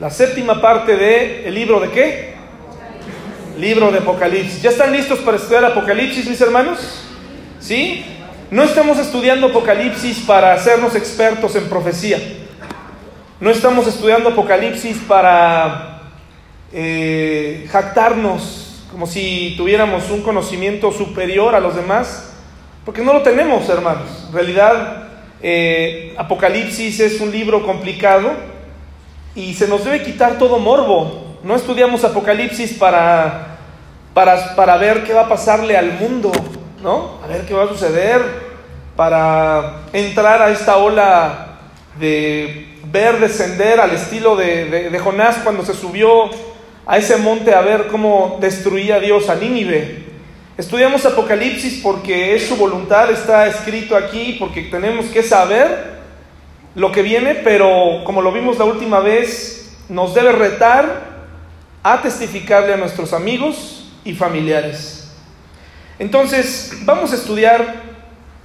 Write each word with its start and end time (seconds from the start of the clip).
La 0.00 0.10
séptima 0.10 0.60
parte 0.60 0.96
de 0.96 1.46
el 1.46 1.54
libro 1.54 1.78
de 1.78 1.88
qué? 1.90 2.34
Libro 3.56 3.92
de 3.92 3.98
Apocalipsis. 3.98 4.60
¿Ya 4.60 4.70
están 4.70 4.90
listos 4.90 5.20
para 5.20 5.36
estudiar 5.36 5.64
Apocalipsis, 5.64 6.28
mis 6.28 6.40
hermanos? 6.40 7.04
¿Sí? 7.60 8.04
No 8.50 8.64
estamos 8.64 8.98
estudiando 8.98 9.46
Apocalipsis 9.46 10.18
para 10.26 10.52
hacernos 10.52 10.96
expertos 10.96 11.54
en 11.54 11.68
profecía. 11.68 12.18
No 13.38 13.50
estamos 13.50 13.86
estudiando 13.86 14.30
Apocalipsis 14.30 14.96
para 15.06 16.00
eh, 16.72 17.68
jactarnos 17.70 18.84
como 18.90 19.06
si 19.06 19.54
tuviéramos 19.56 20.10
un 20.10 20.22
conocimiento 20.22 20.90
superior 20.90 21.54
a 21.54 21.60
los 21.60 21.76
demás, 21.76 22.32
porque 22.84 23.02
no 23.02 23.12
lo 23.12 23.22
tenemos, 23.22 23.68
hermanos. 23.68 24.24
En 24.26 24.34
realidad, 24.34 25.04
eh, 25.40 26.14
Apocalipsis 26.18 26.98
es 26.98 27.20
un 27.20 27.30
libro 27.30 27.64
complicado 27.64 28.53
y 29.34 29.54
se 29.54 29.66
nos 29.68 29.84
debe 29.84 30.02
quitar 30.02 30.38
todo 30.38 30.58
morbo. 30.58 31.38
No 31.42 31.56
estudiamos 31.56 32.04
Apocalipsis 32.04 32.74
para, 32.74 33.58
para, 34.14 34.54
para 34.54 34.76
ver 34.76 35.04
qué 35.04 35.12
va 35.12 35.22
a 35.22 35.28
pasarle 35.28 35.76
al 35.76 35.92
mundo, 35.92 36.32
¿no? 36.82 37.18
A 37.22 37.26
ver 37.26 37.44
qué 37.44 37.54
va 37.54 37.64
a 37.64 37.68
suceder, 37.68 38.22
para 38.96 39.82
entrar 39.92 40.40
a 40.40 40.50
esta 40.50 40.76
ola 40.76 41.58
de 41.98 42.68
ver 42.90 43.18
descender 43.18 43.80
al 43.80 43.90
estilo 43.90 44.36
de, 44.36 44.90
de, 44.90 44.98
Jonás 44.98 45.36
cuando 45.42 45.64
se 45.64 45.74
subió 45.74 46.30
a 46.86 46.98
ese 46.98 47.16
monte 47.16 47.54
a 47.54 47.60
ver 47.60 47.88
cómo 47.88 48.38
destruía 48.40 49.00
Dios 49.00 49.28
a 49.28 49.34
Nínive. 49.34 50.04
Estudiamos 50.56 51.04
Apocalipsis 51.04 51.80
porque 51.82 52.36
es 52.36 52.46
su 52.46 52.56
voluntad, 52.56 53.10
está 53.10 53.48
escrito 53.48 53.96
aquí, 53.96 54.36
porque 54.38 54.62
tenemos 54.62 55.06
que 55.06 55.24
saber 55.24 55.93
lo 56.74 56.90
que 56.90 57.02
viene, 57.02 57.36
pero 57.36 58.02
como 58.04 58.22
lo 58.22 58.32
vimos 58.32 58.58
la 58.58 58.64
última 58.64 59.00
vez, 59.00 59.76
nos 59.88 60.14
debe 60.14 60.32
retar 60.32 61.14
a 61.82 62.02
testificarle 62.02 62.74
a 62.74 62.76
nuestros 62.76 63.12
amigos 63.12 63.92
y 64.04 64.14
familiares. 64.14 65.12
Entonces, 65.98 66.72
vamos 66.84 67.12
a 67.12 67.16
estudiar, 67.16 67.82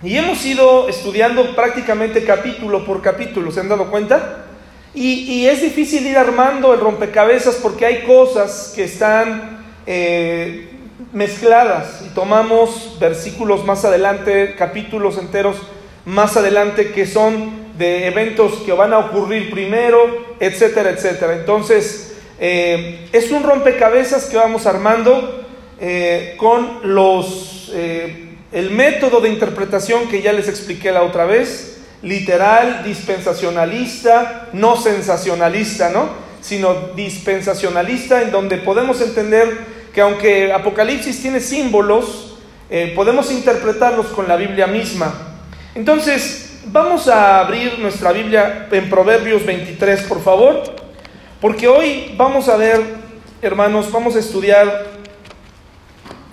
y 0.03 0.15
hemos 0.17 0.45
ido 0.45 0.87
estudiando 0.87 1.55
prácticamente 1.55 2.23
capítulo 2.23 2.85
por 2.85 3.01
capítulo, 3.01 3.51
¿se 3.51 3.61
han 3.61 3.69
dado 3.69 3.89
cuenta? 3.89 4.45
Y, 4.93 5.45
es 5.45 5.61
difícil 5.61 6.05
ir 6.05 6.17
armando 6.17 6.73
el 6.73 6.79
rompecabezas 6.79 7.55
porque 7.55 7.85
hay 7.85 8.03
cosas 8.03 8.73
que 8.75 8.83
están 8.83 9.63
eh, 9.85 10.67
mezcladas 11.13 12.03
y 12.05 12.13
tomamos 12.13 12.97
versículos 12.99 13.65
más 13.65 13.85
adelante, 13.85 14.55
capítulos 14.57 15.17
enteros 15.17 15.57
más 16.05 16.37
adelante 16.37 16.91
que 16.91 17.05
son 17.05 17.58
de 17.79 18.07
eventos 18.07 18.55
que 18.65 18.73
van 18.73 18.91
a 18.91 18.99
ocurrir 18.99 19.49
primero, 19.49 20.35
etcétera, 20.39 20.89
etcétera. 20.89 21.33
Entonces, 21.33 22.17
eh, 22.37 23.07
es 23.13 23.31
un 23.31 23.41
rompecabezas 23.41 24.25
que 24.25 24.35
vamos 24.35 24.65
armando 24.65 25.45
eh, 25.79 26.35
con 26.37 26.81
los, 26.83 27.71
eh, 27.73 28.35
el 28.51 28.71
método 28.71 29.21
de 29.21 29.29
interpretación 29.29 30.09
que 30.09 30.21
ya 30.21 30.33
les 30.33 30.49
expliqué 30.49 30.91
la 30.91 31.03
otra 31.03 31.23
vez, 31.23 31.77
literal, 32.01 32.83
dispensacionalista, 32.83 34.49
no 34.51 34.75
sensacionalista, 34.75 35.89
¿no? 35.89 36.09
Sino 36.41 36.73
dispensacionalista, 36.97 38.21
en 38.21 38.31
donde 38.31 38.57
podemos 38.57 38.99
entender 38.99 39.57
que 39.93 40.01
aunque 40.01 40.51
Apocalipsis 40.51 41.21
tiene 41.21 41.39
símbolos, 41.39 42.37
podemos 42.95 43.31
interpretarlos 43.31 44.07
con 44.07 44.27
la 44.27 44.35
Biblia 44.35 44.67
misma. 44.67 45.39
Entonces, 45.73 46.48
Vamos 46.65 47.07
a 47.07 47.39
abrir 47.39 47.79
nuestra 47.79 48.11
Biblia 48.11 48.67
en 48.69 48.89
Proverbios 48.89 49.45
23, 49.45 50.01
por 50.01 50.21
favor, 50.21 50.61
porque 51.39 51.69
hoy 51.69 52.13
vamos 52.17 52.49
a 52.49 52.57
ver, 52.57 52.81
hermanos, 53.41 53.89
vamos 53.93 54.17
a 54.17 54.19
estudiar 54.19 54.87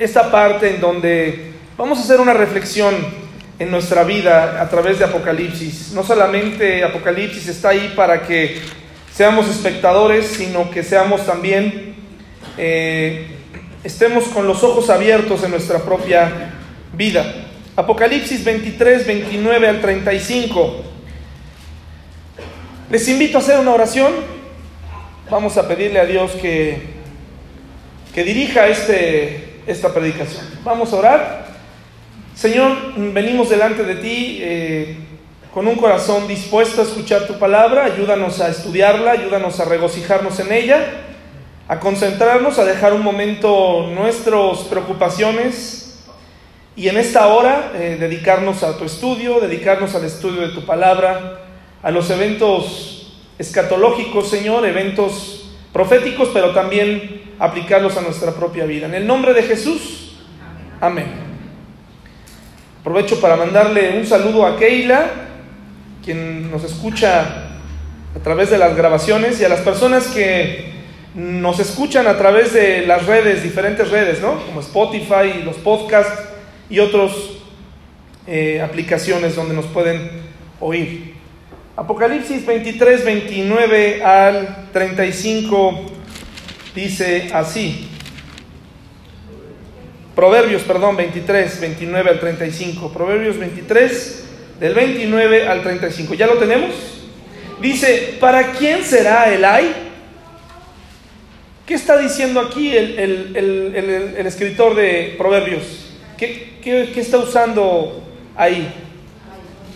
esta 0.01 0.31
parte 0.33 0.75
en 0.75 0.81
donde 0.81 1.53
vamos 1.79 1.99
a 1.99 2.03
hacer 2.03 2.21
una 2.21 2.35
reflexión 2.35 2.95
en 3.61 3.71
nuestra 3.71 4.03
vida 4.03 4.61
a 4.61 4.69
través 4.69 4.99
de 4.99 5.05
Apocalipsis. 5.05 5.93
No 5.93 6.03
solamente 6.03 6.83
Apocalipsis 6.83 7.47
está 7.47 7.69
ahí 7.69 7.93
para 7.95 8.23
que 8.23 8.61
seamos 9.15 9.49
espectadores, 9.49 10.27
sino 10.27 10.73
que 10.73 10.83
seamos 10.83 11.25
también, 11.25 11.95
eh, 12.59 13.29
estemos 13.85 14.25
con 14.25 14.49
los 14.49 14.65
ojos 14.65 14.91
abiertos 14.91 15.45
en 15.45 15.53
nuestra 15.53 15.79
propia 15.79 16.51
vida. 16.93 17.46
Apocalipsis 17.77 18.43
23, 18.43 19.07
29 19.07 19.69
al 19.69 19.81
35. 19.83 20.77
Les 22.91 23.07
invito 23.07 23.37
a 23.37 23.41
hacer 23.43 23.59
una 23.59 23.75
oración. 23.75 24.15
Vamos 25.29 25.59
a 25.59 25.69
pedirle 25.69 26.01
a 26.01 26.07
Dios 26.07 26.33
que, 26.41 26.81
que 28.15 28.25
dirija 28.25 28.67
este, 28.69 29.61
esta 29.67 29.93
predicación. 29.93 30.47
Vamos 30.65 30.91
a 30.95 30.97
orar. 30.97 31.47
Señor, 32.35 32.95
venimos 33.13 33.51
delante 33.51 33.85
de 33.85 33.97
ti 33.97 34.39
eh, 34.41 34.97
con 35.53 35.67
un 35.67 35.77
corazón 35.77 36.27
dispuesto 36.27 36.81
a 36.81 36.85
escuchar 36.85 37.27
tu 37.27 37.39
palabra. 37.39 37.85
Ayúdanos 37.85 38.41
a 38.41 38.49
estudiarla, 38.49 39.11
ayúdanos 39.11 39.61
a 39.61 39.67
regocijarnos 39.67 40.41
en 40.41 40.51
ella, 40.51 40.83
a 41.69 41.79
concentrarnos, 41.79 42.59
a 42.59 42.65
dejar 42.65 42.95
un 42.95 43.03
momento 43.03 43.91
nuestras 43.95 44.61
preocupaciones 44.71 45.86
y 46.77 46.89
en 46.91 46.99
esta 46.99 47.29
hora 47.29 47.73
eh, 47.75 47.97
dedicarnos 47.99 48.63
a 48.63 48.77
tu 48.77 48.85
estudio, 48.85 49.41
dedicarnos 49.41 49.95
al 49.95 50.05
estudio 50.05 50.43
de 50.43 50.49
tu 50.49 50.67
palabra, 50.67 51.41
a 51.83 51.91
los 51.91 52.11
eventos 52.11 53.15
escatológicos, 53.39 54.29
Señor, 54.29 54.67
eventos 54.67 55.55
proféticos, 55.73 56.29
pero 56.35 56.53
también 56.53 57.23
aplicarlos 57.39 57.97
a 57.97 58.03
nuestra 58.03 58.33
propia 58.33 58.67
vida. 58.67 58.87
En 58.87 58.95
el 58.95 59.07
nombre 59.07 59.33
de 59.33 59.43
Jesús, 59.45 60.19
amén. 60.79 61.07
Aprovecho 62.83 63.21
para 63.23 63.37
mandarle 63.37 63.99
un 63.99 64.07
saludo 64.07 64.45
a 64.45 64.59
Keila, 64.59 65.11
quien 66.05 66.51
nos 66.51 66.63
escucha 66.63 67.53
a 68.15 68.19
través 68.23 68.51
de 68.51 68.59
las 68.59 68.77
grabaciones, 68.77 69.41
y 69.41 69.45
a 69.47 69.49
las 69.49 69.61
personas 69.61 70.09
que 70.09 70.75
nos 71.15 71.59
escuchan 71.59 72.07
a 72.07 72.19
través 72.19 72.53
de 72.53 72.87
las 72.87 73.07
redes, 73.07 73.43
diferentes 73.43 73.91
redes, 73.91 74.21
¿no? 74.21 74.45
Como 74.45 74.61
Spotify, 74.61 75.43
los 75.43 75.57
podcasts 75.57 76.36
y 76.69 76.79
otras 76.79 77.13
eh, 78.27 78.61
aplicaciones 78.61 79.37
donde 79.37 79.55
nos 79.55 79.67
pueden 79.67 80.11
oír. 80.61 81.15
Apocalipsis 81.77 82.45
23, 82.45 83.05
29 83.05 84.03
al 84.03 84.71
35 84.73 85.81
dice 86.75 87.31
así. 87.33 87.89
Proverbios, 90.15 90.63
perdón, 90.63 90.97
23, 90.97 91.61
29 91.61 92.11
al 92.11 92.21
35. 92.21 92.93
Proverbios 92.93 93.39
23, 93.39 94.25
del 94.59 94.75
29 94.75 95.47
al 95.47 95.63
35. 95.63 96.15
¿Ya 96.15 96.27
lo 96.27 96.39
tenemos? 96.39 96.73
Dice, 97.61 98.17
¿para 98.19 98.53
quién 98.53 98.83
será 98.83 99.33
el 99.33 99.45
ay? 99.45 99.73
¿Qué 101.67 101.75
está 101.75 101.99
diciendo 101.99 102.41
aquí 102.41 102.75
el, 102.75 102.99
el 103.37 104.27
escritor 104.27 104.75
de 104.75 105.15
Proverbios? 105.19 105.93
¿Qué, 106.17 106.56
está 106.71 107.19
usando 107.19 108.03
ahí? 108.37 108.73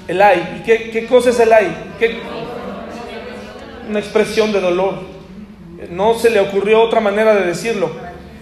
El 0.08 0.20
ay. 0.20 0.60
¿Y 0.60 0.66
qué, 0.66 1.06
cosa 1.06 1.30
es 1.30 1.38
el 1.38 1.52
ay? 1.52 1.72
Una 3.88 4.00
expresión 4.00 4.52
de 4.52 4.60
dolor. 4.60 4.94
No 5.90 6.14
se 6.14 6.30
le 6.30 6.40
ocurrió 6.40 6.80
otra 6.82 7.00
manera 7.00 7.34
de 7.34 7.46
decirlo. 7.46 7.90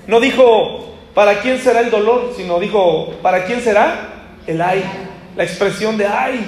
No 0.07 0.21
dijo, 0.21 0.97
¿para 1.15 1.41
quién 1.41 1.59
será 1.59 1.81
el 1.81 1.91
dolor? 1.91 2.33
Sino 2.37 2.59
dijo, 2.59 3.13
¿para 3.23 3.45
quién 3.45 3.61
será? 3.61 4.31
El 4.47 4.63
ay. 4.63 4.83
La 5.37 5.45
expresión 5.45 5.97
de 5.99 6.07
ay. 6.07 6.41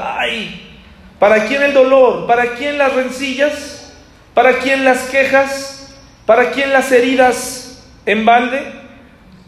Ay. 0.00 0.78
¿Para 1.18 1.46
quién 1.46 1.62
el 1.62 1.74
dolor? 1.74 2.26
¿Para 2.26 2.54
quién 2.54 2.78
las 2.78 2.92
rencillas? 2.92 3.92
¿Para 4.34 4.58
quién 4.58 4.84
las 4.84 5.08
quejas? 5.10 5.94
¿Para 6.26 6.52
quién 6.52 6.72
las 6.72 6.90
heridas 6.92 7.84
en 8.06 8.24
balde? 8.24 8.83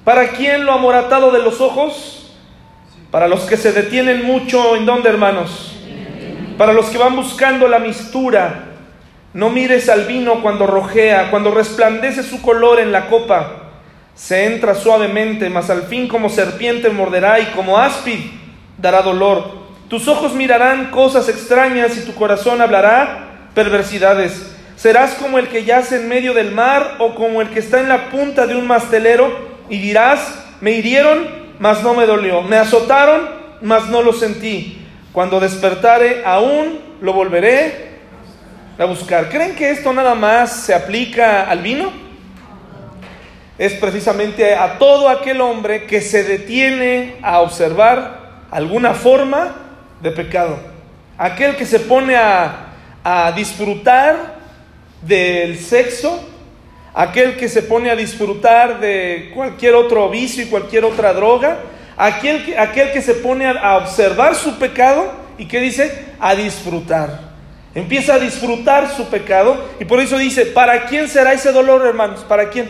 ¿Para 0.07 0.29
quién 0.29 0.65
lo 0.65 0.73
amoratado 0.73 1.33
de 1.33 1.41
los 1.41 1.61
ojos? 1.61 2.31
Para 3.11 3.27
los 3.27 3.41
que 3.41 3.57
se 3.57 3.73
detienen 3.73 4.25
mucho, 4.25 4.77
¿en 4.77 4.87
dónde, 4.87 5.09
hermanos? 5.09 5.75
Para 6.57 6.73
los 6.73 6.87
que 6.87 6.97
van 6.97 7.17
buscando 7.17 7.67
la 7.67 7.81
mistura. 7.81 8.67
No 9.35 9.51
mires 9.51 9.89
al 9.89 10.05
vino 10.05 10.43
cuando 10.43 10.65
rojea, 10.69 11.29
cuando 11.33 11.51
resplandece 11.51 12.23
su 12.23 12.41
color 12.41 12.79
en 12.79 12.93
la 12.93 13.09
copa. 13.09 13.65
Se 14.15 14.45
entra 14.45 14.77
suavemente, 14.77 15.51
mas 15.51 15.71
al 15.71 15.83
fin 15.83 16.07
como 16.07 16.29
serpiente 16.29 16.89
morderá 16.89 17.41
y 17.41 17.47
como 17.47 17.77
áspid 17.77 18.21
dará 18.79 19.03
dolor. 19.03 19.67
Tus 19.89 20.07
ojos 20.07 20.35
mirarán 20.35 20.93
cosas 20.93 21.29
extrañas 21.29 21.99
y 21.99 22.05
tu 22.05 22.15
corazón 22.15 22.61
hablará 22.61 23.49
perversidades. 23.57 24.55
Serás 24.77 25.15
como 25.15 25.41
el 25.41 25.49
que 25.49 25.65
yace 25.65 25.97
en 25.97 26.09
medio 26.09 26.33
del 26.33 26.53
mar 26.53 26.95
o 27.01 27.17
como 27.17 27.43
el 27.43 27.51
que 27.51 27.59
está 27.59 27.81
en 27.81 27.89
la 27.89 28.09
punta 28.09 28.47
de 28.47 28.55
un 28.55 28.69
mastelero 28.69 29.56
y 29.69 29.79
dirás, 29.79 30.21
me 30.61 30.73
hirieron, 30.73 31.27
mas 31.59 31.83
no 31.83 31.95
me 31.95 32.07
dolió, 32.07 32.43
me 32.43 32.57
azotaron, 32.57 33.29
mas 33.63 33.89
no 33.89 34.03
lo 34.03 34.13
sentí. 34.13 34.83
Cuando 35.13 35.41
despertare, 35.41 36.23
aún 36.25 36.79
lo 37.01 37.13
volveré 37.13 37.97
a 38.79 38.85
buscar. 38.85 39.29
¿Creen 39.29 39.55
que 39.55 39.71
esto 39.71 39.93
nada 39.93 40.15
más 40.15 40.53
se 40.53 40.75
aplica 40.75 41.49
al 41.49 41.61
vino? 41.61 41.91
Es 43.59 43.73
precisamente 43.75 44.55
a 44.55 44.79
todo 44.79 45.09
aquel 45.09 45.41
hombre 45.41 45.87
que 45.87 46.03
se 46.03 46.25
detiene 46.25 47.17
a 47.23 47.41
observar 47.41 48.45
alguna 48.51 48.93
forma 48.93 49.55
de 50.03 50.11
pecado. 50.11 50.59
Aquel 51.17 51.57
que 51.57 51.65
se 51.65 51.81
pone 51.81 52.15
a, 52.17 52.67
a 53.03 53.33
disfrutar 53.33 54.37
del 55.01 55.59
sexo, 55.59 56.29
aquel 56.97 57.37
que 57.37 57.51
se 57.51 57.63
pone 57.63 57.91
a 57.91 57.95
disfrutar 57.95 58.81
de 58.81 59.31
cualquier 59.35 59.75
otro 59.75 60.09
vicio 60.09 60.43
y 60.43 60.47
cualquier 60.47 60.83
otra 60.87 61.13
droga, 61.13 61.59
aquel 61.95 62.43
que, 62.43 62.59
aquel 62.59 62.91
que 62.91 63.03
se 63.03 63.13
pone 63.13 63.47
a, 63.47 63.77
observar 63.77 64.35
su 64.35 64.59
pecado 64.59 65.13
y 65.37 65.45
que 65.45 65.61
dice 65.61 66.07
a 66.19 66.35
disfrutar. 66.35 67.21
Empieza 67.75 68.15
a 68.15 68.19
disfrutar 68.19 68.91
su 68.91 69.11
pecado 69.11 69.63
y 69.79 69.85
por 69.85 70.01
eso 70.01 70.17
dice, 70.17 70.47
¿para 70.47 70.87
quién 70.87 71.07
será 71.07 71.35
ese 71.35 71.53
dolor, 71.53 71.87
hermanos? 71.87 72.25
¿Para 72.27 72.49
quién? 72.49 72.67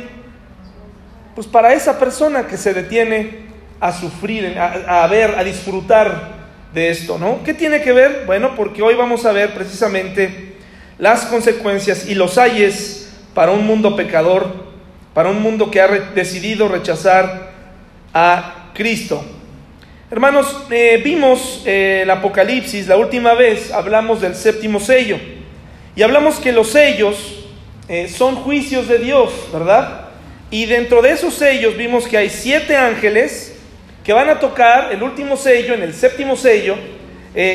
Pues 1.37 1.46
para 1.46 1.73
esa 1.73 1.96
persona 1.96 2.49
que 2.49 2.56
se 2.56 2.75
detiene 2.75 3.46
a 3.78 3.93
sufrir, 3.93 4.58
a, 4.58 5.05
a 5.05 5.06
ver, 5.06 5.37
a 5.38 5.44
disfrutar 5.44 6.34
de 6.75 6.90
esto, 6.90 7.17
¿no? 7.17 7.44
¿Qué 7.44 7.55
tiene 7.55 7.81
que 7.81 7.93
ver? 7.93 8.25
Bueno, 8.26 8.56
porque 8.56 8.82
hoy 8.82 8.96
vamos 8.96 9.25
a 9.25 9.31
ver 9.31 9.55
precisamente 9.55 10.56
las 10.99 11.26
consecuencias 11.26 12.08
y 12.08 12.17
los 12.17 12.38
ayes 12.38 13.06
para 13.37 13.53
un 13.53 13.67
mundo 13.67 13.94
pecador, 13.94 14.47
para 15.12 15.29
un 15.29 15.43
mundo 15.43 15.71
que 15.71 15.79
ha 15.79 15.88
decidido 15.88 16.69
rechazar 16.69 17.53
a 18.15 18.71
Cristo. 18.73 19.23
Hermanos, 20.11 20.65
eh, 20.71 21.03
vimos 21.05 21.62
eh, 21.67 22.00
el 22.05 22.11
Apocalipsis, 22.11 22.88
la 22.88 22.97
última 22.97 23.35
vez 23.35 23.71
hablamos 23.73 24.23
del 24.23 24.35
séptimo 24.35 24.81
sello 24.81 25.19
y 25.94 26.00
hablamos 26.00 26.37
que 26.37 26.50
los 26.50 26.69
sellos 26.69 27.44
eh, 27.91 28.09
son 28.09 28.37
juicios 28.37 28.88
de 28.88 29.00
Dios, 29.00 29.31
¿verdad? 29.53 30.06
Y 30.50 30.65
dentro 30.65 31.03
de 31.03 31.11
esos 31.11 31.35
sellos 31.35 31.77
vimos 31.77 32.09
que 32.09 32.17
hay 32.17 32.31
siete 32.31 32.75
ángeles 32.75 33.55
que 34.03 34.15
van 34.15 34.31
a 34.31 34.41
tocar 34.41 34.91
el 34.94 35.03
último 35.03 35.37
sello, 35.37 35.75
en 35.75 35.83
el 35.83 35.93
séptimo 35.93 36.37
sello, 36.37 36.75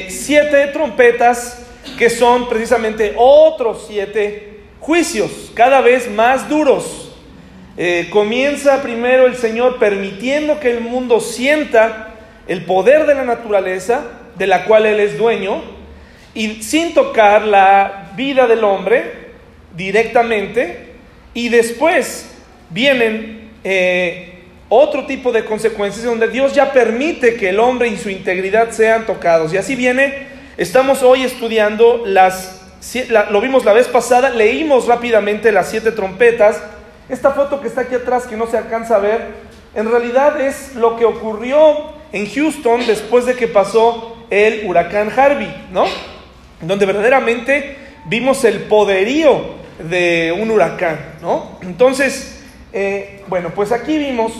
siete 0.09 0.67
trompetas 0.67 1.65
que 1.97 2.07
son 2.11 2.47
precisamente 2.47 3.15
otros 3.17 3.87
siete 3.87 4.50
juicios, 4.81 5.51
cada 5.53 5.79
vez 5.79 6.11
más 6.11 6.49
duros. 6.49 7.13
comienza 8.11 8.81
primero 8.81 9.25
el 9.25 9.35
Señor 9.35 9.79
permitiendo 9.79 10.59
que 10.59 10.71
el 10.71 10.81
mundo 10.81 11.21
sienta 11.21 12.09
el 12.47 12.65
poder 12.65 13.05
de 13.05 13.15
la 13.15 13.23
naturaleza, 13.23 14.03
de 14.37 14.47
la 14.47 14.65
cual 14.65 14.85
Él 14.85 14.99
es 14.99 15.17
dueño, 15.17 15.61
y 16.33 16.61
sin 16.63 16.93
tocar 16.93 17.43
la 17.43 18.11
vida 18.15 18.47
del 18.47 18.63
hombre 18.63 19.31
directamente, 19.75 20.91
y 21.33 21.49
después 21.49 22.29
vienen 22.69 23.51
eh, 23.63 24.43
otro 24.69 25.05
tipo 25.05 25.31
de 25.31 25.45
consecuencias 25.45 26.05
donde 26.05 26.27
Dios 26.27 26.53
ya 26.53 26.71
permite 26.71 27.35
que 27.35 27.49
el 27.49 27.59
hombre 27.59 27.89
y 27.89 27.97
su 27.97 28.09
integridad 28.09 28.71
sean 28.71 29.05
tocados. 29.05 29.53
Y 29.53 29.57
así 29.57 29.75
viene, 29.75 30.27
estamos 30.57 31.03
hoy 31.03 31.23
estudiando 31.23 32.03
las, 32.05 32.60
lo 33.29 33.41
vimos 33.41 33.63
la 33.63 33.73
vez 33.73 33.87
pasada, 33.87 34.29
leímos 34.29 34.87
rápidamente 34.87 35.51
las 35.51 35.69
siete 35.69 35.91
trompetas. 35.91 36.61
Esta 37.09 37.31
foto 37.31 37.61
que 37.61 37.67
está 37.67 37.81
aquí 37.81 37.95
atrás, 37.95 38.25
que 38.25 38.37
no 38.37 38.47
se 38.47 38.57
alcanza 38.57 38.95
a 38.95 38.99
ver, 38.99 39.27
en 39.75 39.89
realidad 39.89 40.39
es 40.41 40.75
lo 40.75 40.95
que 40.95 41.05
ocurrió 41.05 41.93
en 42.11 42.29
Houston 42.29 42.85
después 42.87 43.25
de 43.25 43.35
que 43.35 43.47
pasó 43.47 44.17
el 44.29 44.67
huracán 44.67 45.11
Harvey, 45.15 45.67
¿no? 45.71 45.85
Donde 46.61 46.85
verdaderamente 46.85 47.77
vimos 48.05 48.43
el 48.43 48.61
poderío 48.61 49.61
de 49.79 50.35
un 50.37 50.51
huracán, 50.51 50.99
¿no? 51.21 51.59
Entonces, 51.61 52.41
eh, 52.73 53.23
bueno, 53.27 53.51
pues 53.53 53.71
aquí 53.71 53.97
vimos, 53.97 54.33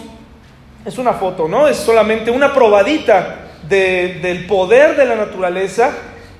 es 0.85 0.97
una 0.97 1.13
foto, 1.13 1.47
¿no? 1.47 1.67
Es 1.67 1.77
solamente 1.77 2.31
una 2.31 2.53
probadita 2.53 3.37
del 3.67 4.45
poder 4.47 4.97
de 4.97 5.05
la 5.05 5.15
naturaleza 5.15 5.91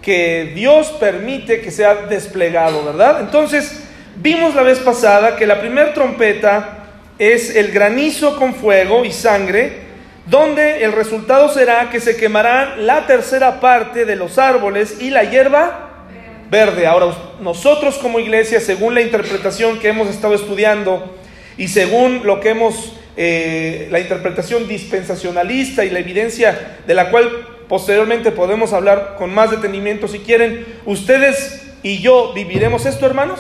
que 0.02 0.52
Dios 0.56 0.88
permite 1.00 1.62
que 1.62 1.72
sea 1.72 1.96
desplegado, 2.08 2.84
¿verdad? 2.84 3.22
Entonces, 3.22 3.84
vimos 4.16 4.56
la 4.56 4.64
vez 4.64 4.80
pasada 4.80 5.36
que 5.36 5.46
la 5.46 5.60
primera 5.60 5.94
trompeta 5.94 6.78
es 7.20 7.56
el 7.56 7.72
granizo 7.72 8.38
con 8.38 8.56
fuego 8.56 9.06
y 9.06 9.12
sangre, 9.12 9.92
donde 10.26 10.84
el 10.84 10.92
resultado 10.92 11.50
será 11.50 11.90
que 11.90 12.00
se 12.00 12.16
quemarán 12.16 12.88
la 12.88 13.06
tercera 13.06 13.60
parte 13.60 14.06
de 14.06 14.16
los 14.16 14.38
árboles 14.38 14.98
y 15.00 15.12
la 15.12 15.24
hierba 15.24 16.06
verde. 16.50 16.88
Ahora, 16.88 17.14
nosotros 17.40 17.98
como 17.98 18.20
iglesia, 18.20 18.60
según 18.60 18.96
la 18.96 19.02
interpretación 19.02 19.80
que 19.80 19.90
hemos 19.90 20.10
estado 20.10 20.34
estudiando 20.34 21.16
y 21.58 21.68
según 21.68 22.26
lo 22.26 22.40
que 22.40 22.50
hemos, 22.50 22.94
eh, 23.18 23.88
la 23.92 24.00
interpretación 24.00 24.68
dispensacionalista 24.68 25.86
y 25.86 25.92
la 25.92 26.00
evidencia 26.00 26.78
de 26.88 26.94
la 26.94 27.12
cual 27.12 27.51
posteriormente 27.72 28.32
podemos 28.32 28.74
hablar 28.74 29.16
con 29.18 29.34
más 29.34 29.50
detenimiento 29.50 30.10
si 30.10 30.20
quieren, 30.20 30.66
ustedes 30.86 31.72
y 31.84 32.00
yo 32.00 32.34
viviremos 32.34 32.86
esto, 32.86 33.06
hermanos. 33.06 33.40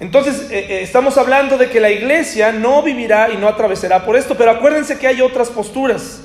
Entonces, 0.00 0.50
eh, 0.50 0.66
eh, 0.68 0.80
estamos 0.82 1.16
hablando 1.16 1.56
de 1.56 1.70
que 1.70 1.80
la 1.80 1.88
iglesia 1.88 2.52
no 2.52 2.82
vivirá 2.82 3.30
y 3.30 3.38
no 3.38 3.48
atravesará 3.48 4.04
por 4.04 4.16
esto, 4.16 4.34
pero 4.34 4.50
acuérdense 4.50 4.98
que 4.98 5.06
hay 5.06 5.22
otras 5.22 5.48
posturas. 5.48 6.20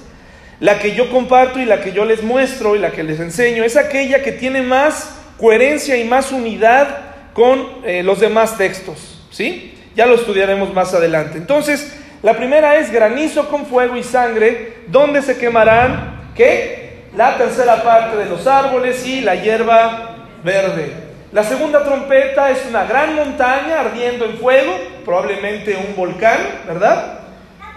La 0.60 0.78
que 0.78 0.94
yo 0.94 1.10
comparto 1.12 1.62
y 1.62 1.66
la 1.66 1.80
que 1.80 1.94
yo 1.94 2.04
les 2.04 2.22
muestro 2.24 2.76
y 2.76 2.80
la 2.80 2.92
que 2.92 3.04
les 3.04 3.22
enseño 3.22 3.64
es 3.64 3.78
aquella 3.78 4.22
que 4.22 4.34
tiene 4.34 4.62
más 4.62 5.16
coherencia 5.38 5.96
y 5.96 6.04
más 6.04 6.34
unidad 6.34 6.88
con 7.32 7.86
eh, 7.86 8.04
los 8.04 8.20
demás 8.20 8.58
textos. 8.58 9.26
¿Sí? 9.32 9.78
Ya 9.96 10.08
lo 10.08 10.16
estudiaremos 10.16 10.74
más 10.74 10.94
adelante. 10.94 11.38
Entonces, 11.38 11.96
la 12.22 12.36
primera 12.36 12.76
es 12.76 12.92
granizo 12.92 13.48
con 13.48 13.66
fuego 13.66 13.96
y 13.96 14.04
sangre, 14.04 14.74
donde 14.88 15.22
se 15.22 15.38
quemarán, 15.38 16.15
¿qué? 16.36 17.06
La 17.16 17.38
tercera 17.38 17.84
parte 17.84 18.18
de 18.18 18.26
los 18.26 18.46
árboles 18.46 19.06
y 19.08 19.22
la 19.22 19.36
hierba 19.36 20.16
verde. 20.44 20.92
La 21.32 21.44
segunda 21.44 21.84
trompeta 21.84 22.50
es 22.52 22.66
una 22.70 22.86
gran 22.86 23.16
montaña 23.16 23.80
ardiendo 23.80 24.26
en 24.26 24.38
fuego, 24.38 24.72
probablemente 25.04 25.76
un 25.76 25.96
volcán, 25.96 26.38
¿verdad? 26.68 27.20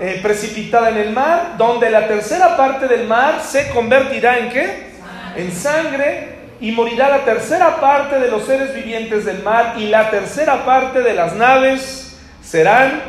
Eh, 0.01 0.21
precipitada 0.23 0.91
en 0.91 0.97
el 0.97 1.11
mar, 1.11 1.55
donde 1.57 1.91
la 1.91 2.07
tercera 2.07 2.57
parte 2.57 2.87
del 2.87 3.07
mar 3.07 3.41
se 3.43 3.69
convertirá 3.71 4.39
en 4.39 4.51
qué? 4.51 4.89
En 5.37 5.51
sangre 5.51 6.39
y 6.61 6.71
morirá 6.73 7.09
la 7.09 7.25
tercera 7.25 7.81
parte 7.81 8.19
de 8.19 8.29
los 8.29 8.45
seres 8.45 8.75
vivientes 8.75 9.25
del 9.25 9.43
mar 9.43 9.75
y 9.77 9.87
la 9.87 10.11
tercera 10.11 10.65
parte 10.65 11.01
de 11.01 11.15
las 11.15 11.35
naves 11.35 12.17
serán 12.43 13.01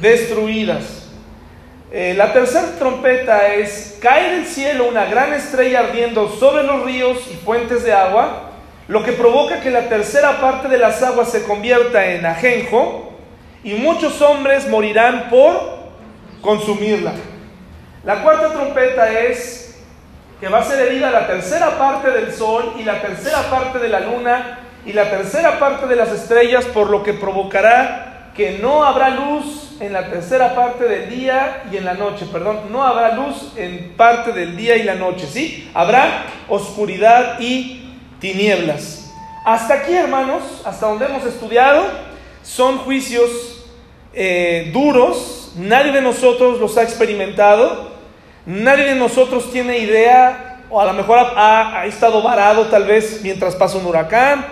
destruidas. 0.00 0.99
Eh, 1.92 2.14
la 2.16 2.32
tercera 2.32 2.68
trompeta 2.78 3.52
es, 3.52 3.98
cae 4.00 4.36
del 4.36 4.46
cielo 4.46 4.86
una 4.86 5.06
gran 5.06 5.32
estrella 5.32 5.80
ardiendo 5.80 6.28
sobre 6.28 6.62
los 6.62 6.84
ríos 6.84 7.18
y 7.32 7.34
fuentes 7.34 7.82
de 7.82 7.92
agua, 7.92 8.50
lo 8.86 9.02
que 9.02 9.12
provoca 9.12 9.60
que 9.60 9.72
la 9.72 9.88
tercera 9.88 10.40
parte 10.40 10.68
de 10.68 10.78
las 10.78 11.02
aguas 11.02 11.32
se 11.32 11.42
convierta 11.42 12.06
en 12.06 12.26
ajenjo 12.26 13.10
y 13.64 13.74
muchos 13.74 14.22
hombres 14.22 14.68
morirán 14.68 15.30
por 15.30 15.80
consumirla. 16.40 17.12
La 18.04 18.22
cuarta 18.22 18.52
trompeta 18.52 19.10
es 19.10 19.76
que 20.38 20.48
va 20.48 20.60
a 20.60 20.64
ser 20.64 20.86
herida 20.86 21.10
la 21.10 21.26
tercera 21.26 21.76
parte 21.76 22.12
del 22.12 22.32
sol 22.32 22.74
y 22.78 22.84
la 22.84 23.02
tercera 23.02 23.50
parte 23.50 23.80
de 23.80 23.88
la 23.88 23.98
luna 23.98 24.60
y 24.86 24.92
la 24.92 25.10
tercera 25.10 25.58
parte 25.58 25.88
de 25.88 25.96
las 25.96 26.10
estrellas, 26.12 26.66
por 26.66 26.88
lo 26.88 27.02
que 27.02 27.14
provocará 27.14 28.30
que 28.36 28.58
no 28.58 28.84
habrá 28.84 29.10
luz 29.10 29.69
en 29.80 29.94
la 29.94 30.10
tercera 30.10 30.54
parte 30.54 30.84
del 30.84 31.08
día 31.08 31.64
y 31.72 31.78
en 31.78 31.86
la 31.86 31.94
noche, 31.94 32.26
perdón, 32.30 32.60
no 32.70 32.84
habrá 32.84 33.14
luz 33.14 33.52
en 33.56 33.94
parte 33.96 34.32
del 34.32 34.54
día 34.54 34.76
y 34.76 34.82
la 34.82 34.94
noche, 34.94 35.26
¿sí? 35.26 35.70
Habrá 35.72 36.26
oscuridad 36.48 37.40
y 37.40 37.96
tinieblas. 38.20 39.10
Hasta 39.44 39.74
aquí, 39.74 39.94
hermanos, 39.94 40.42
hasta 40.66 40.86
donde 40.86 41.06
hemos 41.06 41.24
estudiado, 41.24 41.82
son 42.42 42.78
juicios 42.78 43.64
eh, 44.12 44.70
duros, 44.70 45.52
nadie 45.56 45.92
de 45.92 46.02
nosotros 46.02 46.60
los 46.60 46.76
ha 46.76 46.82
experimentado, 46.82 47.92
nadie 48.44 48.84
de 48.84 48.94
nosotros 48.96 49.50
tiene 49.50 49.78
idea, 49.78 50.58
o 50.68 50.78
a 50.78 50.84
lo 50.84 50.92
mejor 50.92 51.18
ha, 51.18 51.80
ha 51.80 51.86
estado 51.86 52.22
varado 52.22 52.66
tal 52.66 52.84
vez 52.84 53.20
mientras 53.22 53.56
pasa 53.56 53.78
un 53.78 53.86
huracán, 53.86 54.44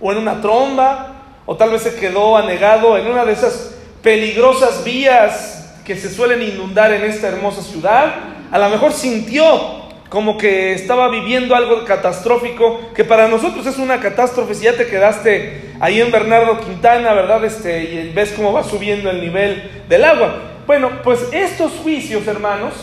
o 0.00 0.10
en 0.10 0.16
una 0.16 0.40
tromba, 0.40 1.16
o 1.44 1.54
tal 1.54 1.70
vez 1.70 1.82
se 1.82 1.96
quedó 1.96 2.38
anegado 2.38 2.96
en 2.96 3.06
una 3.06 3.26
de 3.26 3.32
esas 3.32 3.69
peligrosas 4.02 4.84
vías 4.84 5.74
que 5.84 5.96
se 5.96 6.08
suelen 6.08 6.42
inundar 6.42 6.92
en 6.92 7.04
esta 7.04 7.28
hermosa 7.28 7.62
ciudad, 7.62 8.14
a 8.50 8.58
lo 8.58 8.68
mejor 8.68 8.92
sintió 8.92 9.80
como 10.08 10.36
que 10.36 10.72
estaba 10.72 11.08
viviendo 11.08 11.54
algo 11.54 11.84
catastrófico, 11.84 12.80
que 12.94 13.04
para 13.04 13.28
nosotros 13.28 13.64
es 13.66 13.78
una 13.78 14.00
catástrofe 14.00 14.54
si 14.54 14.64
ya 14.64 14.76
te 14.76 14.88
quedaste 14.88 15.74
ahí 15.78 16.00
en 16.00 16.10
Bernardo 16.10 16.60
Quintana, 16.60 17.12
¿verdad? 17.14 17.44
Este, 17.44 17.84
y 17.84 18.12
ves 18.12 18.32
cómo 18.34 18.52
va 18.52 18.64
subiendo 18.64 19.08
el 19.08 19.20
nivel 19.20 19.84
del 19.88 20.04
agua. 20.04 20.42
Bueno, 20.66 20.90
pues 21.04 21.20
estos 21.32 21.72
juicios, 21.82 22.26
hermanos, 22.26 22.74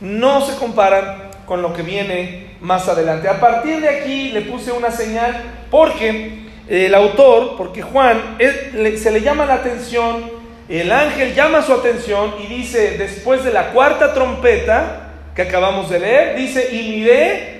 no 0.00 0.46
se 0.46 0.56
comparan 0.56 1.30
con 1.44 1.60
lo 1.60 1.72
que 1.72 1.82
viene 1.82 2.56
más 2.60 2.88
adelante. 2.88 3.28
A 3.28 3.40
partir 3.40 3.80
de 3.80 3.88
aquí 3.88 4.30
le 4.30 4.42
puse 4.42 4.70
una 4.70 4.90
señal 4.90 5.42
porque 5.70 6.44
el 6.68 6.94
autor, 6.94 7.56
porque 7.56 7.82
Juan 7.82 8.38
se 8.38 9.10
le 9.10 9.20
llama 9.20 9.44
la 9.44 9.54
atención, 9.54 10.30
el 10.68 10.90
ángel 10.90 11.34
llama 11.34 11.62
su 11.62 11.72
atención 11.72 12.34
y 12.42 12.46
dice, 12.46 12.96
después 12.96 13.44
de 13.44 13.52
la 13.52 13.70
cuarta 13.70 14.14
trompeta 14.14 15.10
que 15.34 15.42
acabamos 15.42 15.90
de 15.90 16.00
leer, 16.00 16.36
dice, 16.36 16.68
y 16.72 16.96
miré 16.96 17.54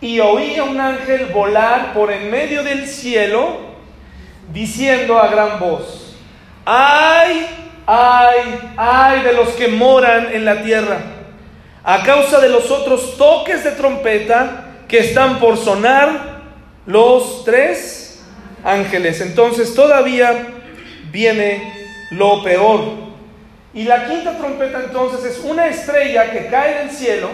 y 0.00 0.20
oí 0.20 0.56
a 0.56 0.64
un 0.64 0.80
ángel 0.80 1.26
volar 1.26 1.94
por 1.94 2.10
en 2.10 2.30
medio 2.30 2.62
del 2.62 2.86
cielo, 2.86 3.72
diciendo 4.52 5.18
a 5.18 5.28
gran 5.28 5.60
voz, 5.60 6.16
ay, 6.66 7.46
ay, 7.86 8.58
ay 8.76 9.22
de 9.22 9.32
los 9.32 9.50
que 9.50 9.68
moran 9.68 10.34
en 10.34 10.44
la 10.44 10.62
tierra, 10.62 10.98
a 11.84 12.02
causa 12.02 12.40
de 12.40 12.48
los 12.48 12.70
otros 12.70 13.16
toques 13.16 13.64
de 13.64 13.70
trompeta 13.72 14.66
que 14.88 14.98
están 14.98 15.38
por 15.38 15.56
sonar 15.56 16.42
los 16.84 17.44
tres 17.44 18.22
ángeles. 18.64 19.20
Entonces 19.20 19.74
todavía 19.74 20.48
viene 21.10 21.81
lo 22.12 22.42
peor. 22.42 22.80
Y 23.74 23.84
la 23.84 24.06
quinta 24.06 24.36
trompeta 24.36 24.80
entonces 24.84 25.24
es 25.24 25.44
una 25.44 25.66
estrella 25.66 26.30
que 26.30 26.46
cae 26.46 26.80
del 26.80 26.90
cielo, 26.90 27.28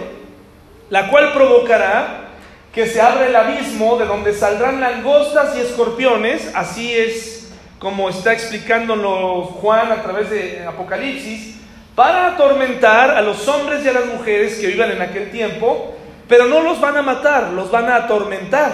la 0.89 1.09
cual 1.09 1.33
provocará 1.33 2.27
que 2.73 2.87
se 2.87 3.01
abra 3.01 3.27
el 3.27 3.35
abismo 3.35 3.99
de 3.99 4.07
donde 4.07 4.33
saldrán 4.33 4.81
langostas 4.81 5.57
y 5.57 5.61
escorpiones, 5.61 6.53
así 6.55 6.95
es 6.95 7.53
como 7.81 8.09
está 8.09 8.33
explicándolo 8.33 9.43
Juan 9.45 9.91
a 9.91 10.03
través 10.03 10.31
de 10.31 10.65
Apocalipsis, 10.67 11.57
para 11.95 12.29
atormentar 12.29 13.11
a 13.11 13.23
los 13.23 13.47
hombres 13.49 13.85
y 13.85 13.89
a 13.89 13.93
las 13.93 14.07
mujeres 14.07 14.59
que 14.59 14.69
vivan 14.69 14.93
en 14.93 15.03
aquel 15.03 15.31
tiempo, 15.31 15.95
pero 16.29 16.47
no 16.47 16.61
los 16.61 16.81
van 16.81 16.97
a 16.97 17.03
matar, 17.03 17.51
los 17.51 17.71
van 17.71 17.89
a 17.89 17.97
atormentar. 17.97 18.73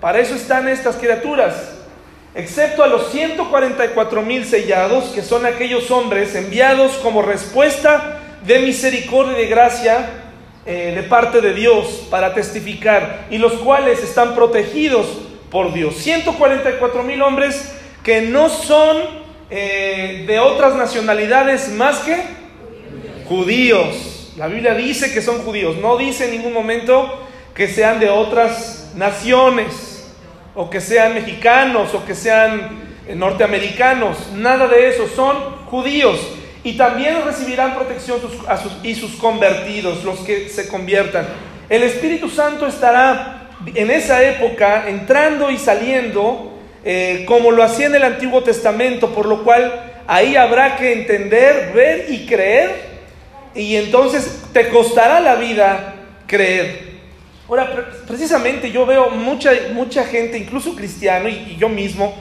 Para 0.00 0.18
eso 0.18 0.34
están 0.34 0.68
estas 0.68 0.96
criaturas 0.96 1.73
excepto 2.34 2.82
a 2.82 2.88
los 2.88 3.10
144 3.10 4.22
mil 4.22 4.44
sellados, 4.44 5.04
que 5.06 5.22
son 5.22 5.46
aquellos 5.46 5.90
hombres 5.90 6.34
enviados 6.34 6.92
como 6.94 7.22
respuesta 7.22 8.20
de 8.44 8.58
misericordia 8.58 9.38
y 9.38 9.42
de 9.42 9.46
gracia 9.46 10.10
eh, 10.66 10.92
de 10.94 11.02
parte 11.04 11.40
de 11.40 11.54
Dios 11.54 12.06
para 12.10 12.34
testificar, 12.34 13.26
y 13.30 13.38
los 13.38 13.52
cuales 13.54 14.02
están 14.02 14.34
protegidos 14.34 15.06
por 15.50 15.72
Dios. 15.72 15.96
144 15.96 17.02
mil 17.04 17.22
hombres 17.22 17.72
que 18.02 18.22
no 18.22 18.48
son 18.48 18.96
eh, 19.50 20.24
de 20.26 20.38
otras 20.40 20.74
nacionalidades 20.74 21.68
más 21.70 22.00
que 22.00 22.16
judíos. 23.28 24.32
La 24.36 24.48
Biblia 24.48 24.74
dice 24.74 25.14
que 25.14 25.22
son 25.22 25.38
judíos, 25.42 25.76
no 25.76 25.96
dice 25.96 26.24
en 26.24 26.32
ningún 26.32 26.52
momento 26.52 27.20
que 27.54 27.68
sean 27.68 28.00
de 28.00 28.10
otras 28.10 28.92
naciones 28.96 29.93
o 30.54 30.70
que 30.70 30.80
sean 30.80 31.14
mexicanos, 31.14 31.94
o 31.94 32.04
que 32.04 32.14
sean 32.14 32.82
eh, 33.06 33.14
norteamericanos, 33.14 34.32
nada 34.32 34.68
de 34.68 34.88
eso, 34.88 35.08
son 35.08 35.36
judíos. 35.66 36.20
Y 36.62 36.76
también 36.76 37.22
recibirán 37.24 37.74
protección 37.74 38.20
y 38.82 38.94
sus 38.94 39.16
convertidos, 39.16 40.02
los 40.04 40.20
que 40.20 40.48
se 40.48 40.68
conviertan. 40.68 41.26
El 41.68 41.82
Espíritu 41.82 42.30
Santo 42.30 42.66
estará 42.66 43.50
en 43.74 43.90
esa 43.90 44.22
época 44.22 44.88
entrando 44.88 45.50
y 45.50 45.58
saliendo 45.58 46.54
eh, 46.84 47.24
como 47.26 47.50
lo 47.50 47.62
hacía 47.62 47.86
en 47.86 47.94
el 47.94 48.02
Antiguo 48.02 48.42
Testamento, 48.42 49.10
por 49.14 49.26
lo 49.26 49.42
cual 49.42 49.92
ahí 50.06 50.36
habrá 50.36 50.76
que 50.76 50.92
entender, 50.92 51.72
ver 51.74 52.06
y 52.08 52.26
creer, 52.26 52.94
y 53.54 53.76
entonces 53.76 54.42
te 54.52 54.68
costará 54.68 55.20
la 55.20 55.36
vida 55.36 55.94
creer. 56.26 56.93
Ahora, 57.48 57.70
precisamente 58.06 58.70
yo 58.70 58.86
veo 58.86 59.10
mucha, 59.10 59.52
mucha 59.74 60.04
gente, 60.04 60.38
incluso 60.38 60.74
cristiano 60.74 61.28
y, 61.28 61.56
yo 61.58 61.68
mismo, 61.68 62.14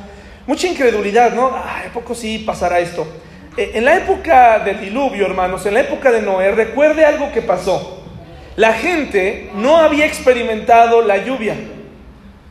mucha 0.46 0.68
incredulidad, 0.68 1.34
¿no? 1.34 1.52
Ay, 1.56 1.88
¿a 1.88 1.94
poco 1.94 2.14
sí 2.14 2.40
pasará 2.40 2.80
esto? 2.80 3.08
Eh, 3.56 3.72
en 3.76 3.86
la 3.86 3.96
época 3.96 4.60
del 4.60 4.82
diluvio, 4.82 5.26
hermanos, 5.26 5.66
en 5.66 5.76
la 5.76 5.80
época 5.80 6.12
de 6.12 6.22
Noé, 6.22 6.52
recuerde 6.52 7.06
algo 7.06 7.32
que 7.32 7.42
pasó. 7.42 8.04
La 8.58 8.74
gente 8.74 9.50
no 9.56 9.78
había 9.78 10.06
experimentado 10.06 11.02
la 11.02 11.24
lluvia 11.24 11.56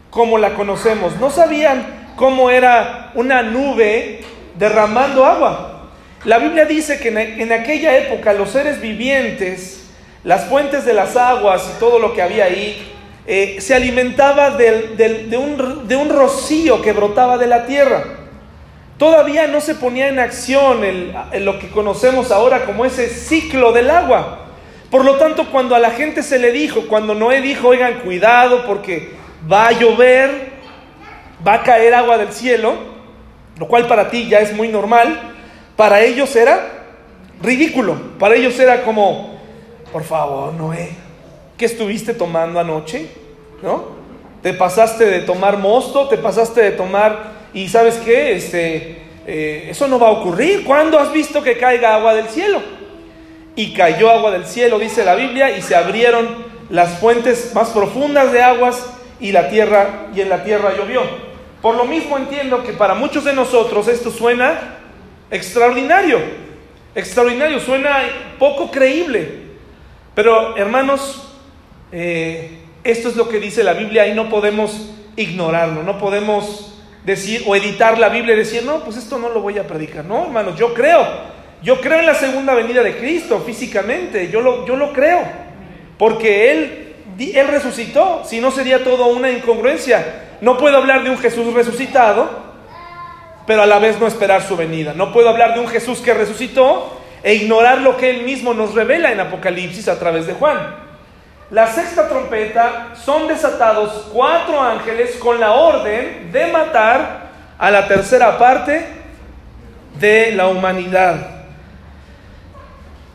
como 0.09 0.39
la 0.39 0.55
conocemos. 0.55 1.17
No 1.21 1.31
sabían 1.31 1.85
cómo 2.17 2.51
era 2.51 3.13
una 3.15 3.43
nube 3.43 4.21
derramando 4.59 5.27
agua. 5.27 5.91
La 6.25 6.39
Biblia 6.39 6.65
dice 6.65 6.99
que 6.99 7.09
en 7.09 7.53
aquella 7.53 7.97
época 7.99 8.33
los 8.33 8.51
seres 8.51 8.81
vivientes 8.81 9.82
las 10.25 10.45
fuentes 10.47 10.85
de 10.85 10.95
las 10.95 11.17
aguas 11.17 11.71
y 11.75 11.79
todo 11.81 11.99
lo 11.99 12.15
que 12.15 12.23
había 12.23 12.45
ahí, 12.45 12.93
eh, 13.27 13.57
se 13.61 13.75
alimentaba 13.75 14.51
de, 14.51 15.37
un, 15.37 16.09
rocío 16.09 16.83
que 16.83 16.93
brotaba 16.93 17.39
de 17.39 17.47
la 17.47 17.67
tierra. 17.67 18.05
Todavía 18.99 19.47
no 19.47 19.61
se 19.61 19.75
ponía 19.75 20.09
en 20.09 20.19
acción 20.19 20.81
lo 21.41 21.59
que 21.59 21.69
conocemos 21.69 22.31
ahora 22.31 22.65
como 22.65 22.85
ese 22.85 23.09
ciclo 23.09 23.73
del 23.73 23.91
agua. 23.91 24.47
Por 24.91 25.05
lo 25.05 25.17
tanto, 25.17 25.47
cuando 25.51 25.75
a 25.75 25.79
la 25.79 25.91
gente 25.91 26.23
se 26.23 26.39
le 26.39 26.53
dijo, 26.53 26.83
cuando 26.89 27.15
Noé 27.15 27.41
dijo, 27.41 27.69
oigan, 27.69 28.01
cuidado 28.01 28.67
porque 28.67 29.13
va 29.51 29.69
a 29.69 29.73
llover, 29.73 30.53
va 31.47 31.55
a 31.55 31.63
caer 31.63 31.95
agua 31.95 32.19
del 32.19 32.33
cielo, 32.33 32.75
lo 33.59 33.67
cual 33.67 33.87
para 33.87 34.11
ti 34.11 34.29
ya 34.29 34.41
es 34.41 34.55
muy 34.55 34.69
normal, 34.69 35.33
para 35.77 36.03
ellos 36.03 36.37
era 36.37 36.85
ridículo, 37.43 37.97
para 38.19 38.35
ellos 38.35 38.59
era 38.61 38.83
como, 38.83 39.32
por 39.93 40.05
favor, 40.05 40.53
Noé, 40.55 40.91
¿qué 41.59 41.67
estuviste 41.67 42.15
tomando 42.15 42.59
anoche? 42.59 43.09
¿No? 43.63 43.85
Te 44.43 44.55
pasaste 44.55 45.05
de 45.05 45.21
tomar 45.21 45.59
mosto, 45.59 46.09
te 46.09 46.17
pasaste 46.17 46.63
de 46.63 46.71
tomar, 46.73 47.33
y 47.55 47.69
sabes 47.69 47.97
qué, 47.99 48.33
este, 48.33 49.03
eh, 49.27 49.67
eso 49.71 49.87
no 49.87 49.99
va 49.99 50.09
a 50.09 50.13
ocurrir. 50.13 50.65
¿Cuándo 50.65 50.99
has 50.99 51.13
visto 51.13 51.43
que 51.43 51.59
caiga 51.59 51.95
agua 51.95 52.15
del 52.15 52.29
cielo? 52.29 52.61
Y 53.55 53.75
cayó 53.75 54.11
agua 54.11 54.31
del 54.31 54.47
cielo, 54.47 54.79
dice 54.79 55.05
la 55.05 55.15
Biblia, 55.15 55.57
y 55.57 55.63
se 55.63 55.77
abrieron 55.77 56.51
las 56.71 56.99
fuentes 56.99 57.53
más 57.55 57.69
profundas 57.69 58.33
de 58.33 58.43
aguas 58.43 58.85
y 59.21 59.31
la 59.31 59.51
tierra 59.51 60.07
y 60.15 60.23
en 60.23 60.31
la 60.31 60.43
tierra 60.43 60.75
llovió. 60.77 61.03
Por 61.61 61.77
lo 61.77 61.85
mismo 61.85 62.17
entiendo 62.17 62.65
que 62.65 62.73
para 62.73 62.95
muchos 62.95 63.25
de 63.25 63.35
nosotros 63.35 63.87
esto 63.89 64.11
suena 64.11 64.79
extraordinario. 65.31 66.19
Extraordinario, 66.95 67.61
suena 67.61 68.03
poco 68.39 68.71
creíble. 68.71 69.42
Pero 70.15 70.57
hermanos, 70.57 71.23
eh, 71.91 72.59
esto 72.85 73.09
es 73.09 73.17
lo 73.17 73.29
que 73.29 73.39
dice 73.39 73.65
la 73.65 73.73
Biblia 73.73 74.07
y 74.07 74.15
no 74.15 74.29
podemos 74.29 74.91
ignorarlo, 75.17 75.83
no 75.83 75.99
podemos 75.99 76.75
decir 77.05 77.45
o 77.47 77.57
editar 77.57 77.99
la 77.99 78.09
Biblia 78.09 78.35
y 78.35 78.39
decir, 78.39 78.63
no, 78.65 78.81
pues 78.81 78.97
esto 78.97 79.19
no 79.19 79.29
lo 79.31 79.41
voy 79.41 79.59
a 79.59 79.67
predicar. 79.67 80.05
No, 80.05 80.25
hermanos, 80.25 80.59
yo 80.59 80.75
creo, 80.75 81.07
yo 81.63 81.81
creo 81.81 82.01
en 82.01 82.07
la 82.07 82.15
segunda 82.15 82.55
venida 82.55 82.83
de 82.83 82.97
Cristo 82.97 83.43
físicamente, 83.45 84.31
yo 84.31 84.41
lo, 84.41 84.67
yo 84.67 84.77
lo 84.77 84.93
creo, 84.93 85.23
porque 85.99 86.51
Él, 86.51 86.95
Él 87.19 87.49
resucitó, 87.49 88.23
si 88.25 88.41
no 88.41 88.51
sería 88.51 88.85
todo 88.85 89.07
una 89.07 89.31
incongruencia. 89.31 90.29
No 90.41 90.59
puedo 90.59 90.77
hablar 90.77 91.05
de 91.05 91.11
un 91.11 91.19
Jesús 91.19 91.53
resucitado, 91.55 92.43
pero 93.47 93.63
a 93.63 93.67
la 93.67 93.79
vez 93.79 93.99
no 94.01 94.07
esperar 94.07 94.43
su 94.43 94.57
venida. 94.57 94.93
No 94.93 95.13
puedo 95.13 95.29
hablar 95.29 95.55
de 95.55 95.61
un 95.61 95.69
Jesús 95.69 96.01
que 96.01 96.15
resucitó 96.15 97.02
e 97.23 97.35
ignorar 97.35 97.79
lo 97.79 97.97
que 97.97 98.11
él 98.11 98.23
mismo 98.23 98.55
nos 98.55 98.75
revela 98.75 99.13
en 99.13 99.21
Apocalipsis 99.21 99.89
a 99.89 99.99
través 99.99 100.27
de 100.27 100.35
Juan. 100.35 100.59
La 101.51 101.67
sexta 101.67 102.09
trompeta 102.09 102.89
son 102.95 103.29
desatados 103.29 104.09
cuatro 104.13 104.61
ángeles 104.61 105.17
con 105.17 105.39
la 105.39 105.53
orden 105.53 106.33
de 106.33 106.47
matar 106.47 107.31
a 107.59 107.71
la 107.71 107.87
tercera 107.87 108.39
parte 108.39 108.87
de 110.01 110.33
la 110.33 110.49
humanidad. 110.49 111.43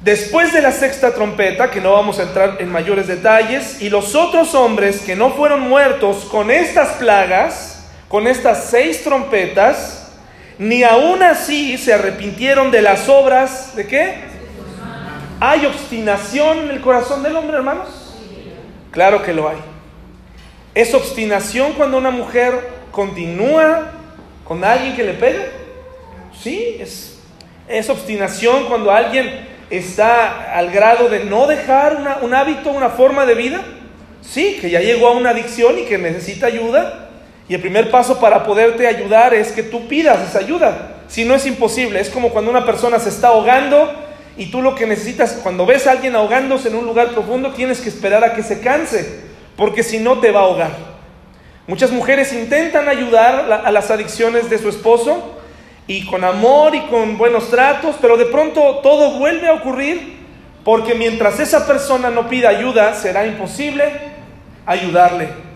Después 0.02 0.54
de 0.54 0.62
la 0.62 0.72
sexta 0.72 1.14
trompeta, 1.14 1.72
que 1.72 1.82
no 1.82 1.94
vamos 1.94 2.20
a 2.20 2.24
entrar 2.24 2.58
en 2.60 2.72
mayores 2.72 3.08
detalles, 3.08 3.82
y 3.82 3.90
los 3.90 4.14
otros 4.14 4.54
hombres 4.54 5.02
que 5.02 5.16
no 5.16 5.32
fueron 5.32 5.62
muertos 5.62 6.18
con 6.32 6.52
estas 6.52 6.90
plagas, 6.94 7.90
con 8.08 8.28
estas 8.28 8.66
seis 8.66 9.04
trompetas, 9.04 10.07
ni 10.60 10.84
aún 10.84 11.22
así 11.22 11.78
se 11.78 11.94
arrepintieron 11.94 12.72
de 12.72 12.82
las 12.82 13.08
obras 13.10 13.76
de 13.76 13.88
qué? 13.88 14.16
¿Hay 15.40 15.66
obstinación 15.66 16.60
en 16.60 16.70
el 16.72 16.82
corazón 16.82 17.22
del 17.22 17.36
hombre, 17.36 17.58
hermanos? 17.58 18.16
Claro 18.92 19.22
que 19.22 19.34
lo 19.34 19.48
hay. 19.48 19.58
¿Es 20.74 20.94
obstinación 20.94 21.74
cuando 21.74 21.98
una 21.98 22.10
mujer 22.10 22.68
continúa 22.92 23.92
con 24.44 24.64
alguien 24.64 24.96
que 24.96 25.04
le 25.04 25.14
pega? 25.14 25.46
Sí, 26.42 26.78
es, 26.80 27.20
es 27.68 27.90
obstinación 27.90 28.66
cuando 28.66 28.92
alguien 28.92 29.48
está 29.70 30.56
al 30.58 30.72
grado 30.72 31.10
de 31.10 31.26
no 31.26 31.46
dejar 31.46 32.20
un 32.22 32.34
hábito, 32.34 32.72
una 32.72 32.90
forma 32.90 33.26
de 33.26 33.36
vida. 33.36 33.62
Sí, 34.22 34.58
que 34.60 34.70
ya 34.70 34.80
llegó 34.80 35.08
a 35.08 35.12
una 35.12 35.32
adicción 35.32 35.78
y 35.78 35.84
que 35.84 35.98
necesita 35.98 36.48
ayuda. 36.48 37.07
Y 37.50 37.56
el 37.56 37.62
primer 37.62 37.90
paso 37.90 38.20
para 38.20 38.44
poderte 38.44 38.88
ayudar 38.88 39.34
es 39.34 39.52
que 39.52 39.64
tú 39.64 39.88
pidas 39.88 40.30
esa 40.30 40.40
ayuda. 40.40 40.96
Si 41.08 41.24
no 41.24 41.34
es 41.34 41.46
imposible, 41.46 42.00
es 42.00 42.10
como 42.10 42.30
cuando 42.30 42.52
una 42.52 42.66
persona 42.66 43.00
se 43.00 43.10
está 43.10 43.30
ahogando 43.30 43.92
y 44.38 44.48
tú 44.48 44.62
lo 44.62 44.76
que 44.76 44.86
necesitas, 44.86 45.40
cuando 45.42 45.66
ves 45.66 45.88
a 45.88 45.92
alguien 45.92 46.16
ahogándose 46.16 46.68
en 46.68 46.76
un 46.76 46.86
lugar 46.86 47.10
profundo, 47.10 47.52
tienes 47.52 47.80
que 47.80 47.90
esperar 47.90 48.24
a 48.24 48.34
que 48.34 48.44
se 48.44 48.60
canse, 48.60 49.22
porque 49.56 49.82
si 49.82 50.00
no 50.00 50.20
te 50.20 50.32
va 50.32 50.42
a 50.42 50.44
ahogar. 50.44 50.72
Muchas 51.66 51.92
mujeres 51.92 52.34
intentan 52.34 52.88
ayudar 52.88 53.52
a 53.66 53.72
las 53.72 53.92
adicciones 53.92 54.50
de 54.50 54.58
su 54.58 54.70
esposo 54.70 55.38
y 55.88 56.06
con 56.06 56.24
amor 56.24 56.76
y 56.76 56.82
con 56.82 57.18
buenos 57.18 57.50
tratos, 57.50 57.96
pero 58.02 58.18
de 58.18 58.26
pronto 58.26 58.80
todo 58.84 59.18
vuelve 59.18 59.48
a 59.48 59.54
ocurrir 59.54 60.18
porque 60.64 60.96
mientras 60.96 61.40
esa 61.40 61.66
persona 61.66 62.10
no 62.10 62.28
pida 62.28 62.50
ayuda, 62.50 62.94
será 62.94 63.26
imposible 63.26 63.86
ayudarle. 64.66 65.47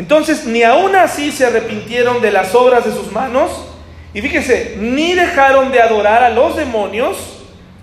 Entonces, 0.00 0.46
ni 0.46 0.62
aún 0.62 0.96
así 0.96 1.30
se 1.30 1.44
arrepintieron 1.44 2.22
de 2.22 2.30
las 2.30 2.54
obras 2.54 2.86
de 2.86 2.90
sus 2.90 3.12
manos, 3.12 3.50
y 4.14 4.22
fíjense, 4.22 4.76
ni 4.78 5.12
dejaron 5.12 5.70
de 5.70 5.82
adorar 5.82 6.22
a 6.22 6.30
los 6.30 6.56
demonios 6.56 7.18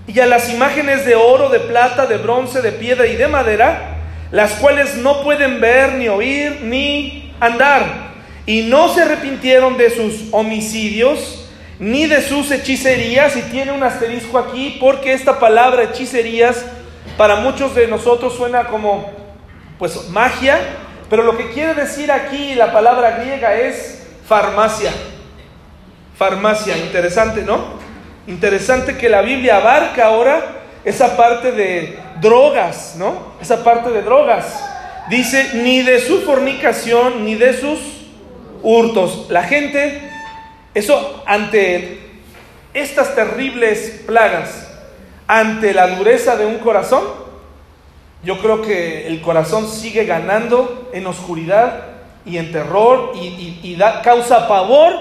y 0.07 0.19
a 0.19 0.25
las 0.25 0.51
imágenes 0.51 1.05
de 1.05 1.13
oro, 1.13 1.49
de 1.49 1.59
plata, 1.59 2.07
de 2.07 2.17
bronce, 2.17 2.63
de 2.63 2.71
piedra 2.71 3.05
y 3.05 3.17
de 3.17 3.27
madera, 3.27 3.97
las 4.31 4.53
cuales 4.53 4.95
no 4.95 5.21
pueden 5.21 5.61
ver, 5.61 5.93
ni 5.93 6.07
oír, 6.07 6.61
ni 6.63 7.31
andar. 7.39 7.85
Y 8.47 8.63
no 8.63 8.91
se 8.91 9.03
arrepintieron 9.03 9.77
de 9.77 9.91
sus 9.91 10.29
homicidios, 10.31 11.47
ni 11.77 12.07
de 12.07 12.23
sus 12.23 12.49
hechicerías, 12.49 13.37
y 13.37 13.43
tiene 13.43 13.73
un 13.73 13.83
asterisco 13.83 14.39
aquí, 14.39 14.77
porque 14.79 15.13
esta 15.13 15.39
palabra 15.39 15.83
hechicerías 15.83 16.65
para 17.15 17.35
muchos 17.35 17.75
de 17.75 17.87
nosotros 17.87 18.33
suena 18.35 18.69
como 18.69 19.11
pues 19.77 20.09
magia, 20.09 20.57
pero 21.09 21.23
lo 21.23 21.37
que 21.37 21.49
quiere 21.51 21.73
decir 21.73 22.11
aquí 22.11 22.55
la 22.55 22.71
palabra 22.71 23.19
griega 23.19 23.55
es 23.55 24.03
farmacia. 24.25 24.91
Farmacia, 26.17 26.77
interesante, 26.77 27.43
¿no? 27.43 27.77
Interesante 28.27 28.97
que 28.97 29.09
la 29.09 29.21
Biblia 29.21 29.57
abarca 29.57 30.07
ahora 30.07 30.41
esa 30.83 31.15
parte 31.15 31.51
de 31.51 31.97
drogas, 32.21 32.95
¿no? 32.97 33.33
Esa 33.41 33.63
parte 33.63 33.91
de 33.91 34.01
drogas. 34.01 34.45
Dice, 35.09 35.51
ni 35.55 35.83
de 35.83 36.01
su 36.01 36.21
fornicación, 36.21 37.23
ni 37.23 37.35
de 37.35 37.53
sus 37.53 37.79
hurtos. 38.63 39.27
La 39.29 39.43
gente 39.43 40.07
eso 40.77 41.23
ante 41.25 41.97
estas 42.71 43.15
terribles 43.15 44.03
plagas, 44.05 44.67
ante 45.25 45.73
la 45.73 45.87
dureza 45.87 46.35
de 46.35 46.45
un 46.45 46.59
corazón, 46.59 47.03
yo 48.23 48.39
creo 48.39 48.61
que 48.61 49.07
el 49.07 49.21
corazón 49.21 49.69
sigue 49.69 50.05
ganando 50.05 50.89
en 50.93 51.05
oscuridad 51.05 51.85
y 52.25 52.37
en 52.37 52.51
terror 52.51 53.13
y, 53.15 53.75
da, 53.75 54.01
causa 54.01 54.47
pavor 54.47 54.93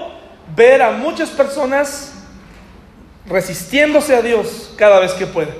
ver 0.54 0.82
a 0.82 0.92
muchas 0.92 1.30
personas 1.30 2.12
resistiéndose 3.26 4.14
a 4.14 4.23
Dios 4.23 4.73
cada 4.76 5.00
vez 5.00 5.12
que 5.12 5.26
pueden, 5.26 5.54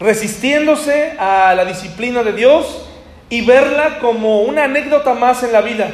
resistiéndose 0.00 1.12
a 1.18 1.54
la 1.54 1.64
disciplina 1.64 2.22
de 2.22 2.32
Dios 2.32 2.86
y 3.28 3.44
verla 3.44 3.98
como 3.98 4.42
una 4.42 4.64
anécdota 4.64 5.14
más 5.14 5.42
en 5.42 5.52
la 5.52 5.60
vida. 5.60 5.90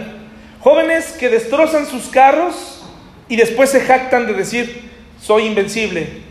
Jóvenes 0.60 1.12
que 1.18 1.28
destrozan 1.28 1.86
sus 1.86 2.08
carros 2.08 2.84
y 3.28 3.36
después 3.36 3.70
se 3.70 3.80
jactan 3.80 4.26
de 4.26 4.34
decir, 4.34 4.90
soy 5.20 5.46
invencible. 5.46 6.22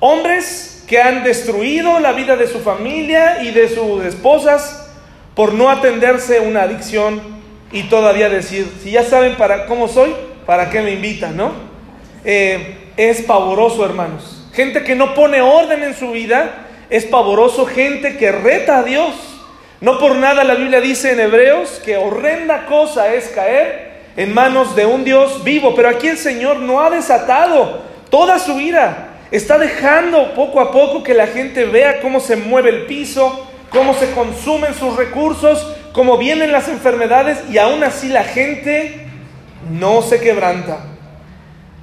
Hombres 0.00 0.75
que 0.86 1.00
han 1.00 1.24
destruido 1.24 1.98
la 2.00 2.12
vida 2.12 2.36
de 2.36 2.46
su 2.46 2.60
familia 2.60 3.42
y 3.42 3.50
de 3.50 3.68
sus 3.68 4.04
esposas 4.04 4.88
por 5.34 5.52
no 5.52 5.68
atenderse 5.68 6.40
una 6.40 6.62
adicción 6.62 7.20
y 7.72 7.84
todavía 7.84 8.28
decir, 8.28 8.70
si 8.82 8.92
ya 8.92 9.02
saben 9.02 9.36
para 9.36 9.66
cómo 9.66 9.88
soy, 9.88 10.14
¿para 10.46 10.70
qué 10.70 10.80
me 10.80 10.92
invitan? 10.92 11.36
¿no? 11.36 11.52
Eh, 12.24 12.90
es 12.96 13.22
pavoroso, 13.22 13.84
hermanos. 13.84 14.48
Gente 14.54 14.82
que 14.84 14.94
no 14.94 15.14
pone 15.14 15.42
orden 15.42 15.82
en 15.82 15.94
su 15.94 16.12
vida, 16.12 16.66
es 16.88 17.04
pavoroso. 17.04 17.66
Gente 17.66 18.16
que 18.16 18.32
reta 18.32 18.78
a 18.78 18.82
Dios. 18.82 19.14
No 19.80 19.98
por 19.98 20.16
nada 20.16 20.44
la 20.44 20.54
Biblia 20.54 20.80
dice 20.80 21.12
en 21.12 21.20
Hebreos 21.20 21.82
que 21.84 21.98
horrenda 21.98 22.64
cosa 22.64 23.12
es 23.12 23.28
caer 23.28 24.00
en 24.16 24.32
manos 24.32 24.74
de 24.74 24.86
un 24.86 25.04
Dios 25.04 25.44
vivo. 25.44 25.74
Pero 25.74 25.90
aquí 25.90 26.08
el 26.08 26.16
Señor 26.16 26.60
no 26.60 26.80
ha 26.80 26.88
desatado 26.88 27.82
toda 28.08 28.38
su 28.38 28.58
ira. 28.58 29.15
Está 29.30 29.58
dejando 29.58 30.34
poco 30.34 30.60
a 30.60 30.70
poco 30.70 31.02
que 31.02 31.14
la 31.14 31.26
gente 31.26 31.64
vea 31.64 32.00
cómo 32.00 32.20
se 32.20 32.36
mueve 32.36 32.70
el 32.70 32.86
piso, 32.86 33.46
cómo 33.70 33.94
se 33.94 34.10
consumen 34.12 34.74
sus 34.74 34.96
recursos, 34.96 35.74
cómo 35.92 36.16
vienen 36.16 36.52
las 36.52 36.68
enfermedades 36.68 37.38
y 37.50 37.58
aún 37.58 37.82
así 37.82 38.08
la 38.08 38.24
gente 38.24 39.06
no 39.70 40.02
se 40.02 40.20
quebranta. 40.20 40.78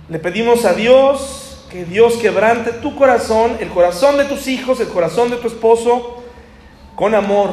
Le 0.10 0.20
pedimos 0.20 0.66
a 0.66 0.74
Dios 0.74 1.66
que 1.72 1.86
Dios 1.86 2.16
quebrante 2.18 2.72
tu 2.72 2.96
corazón, 2.96 3.58
el 3.60 3.70
corazón 3.70 4.18
de 4.18 4.26
tus 4.26 4.48
hijos, 4.48 4.80
el 4.80 4.88
corazón 4.88 5.30
de 5.32 5.38
tu 5.38 5.48
esposo, 5.48 6.24
con 6.96 7.16
amor, 7.16 7.50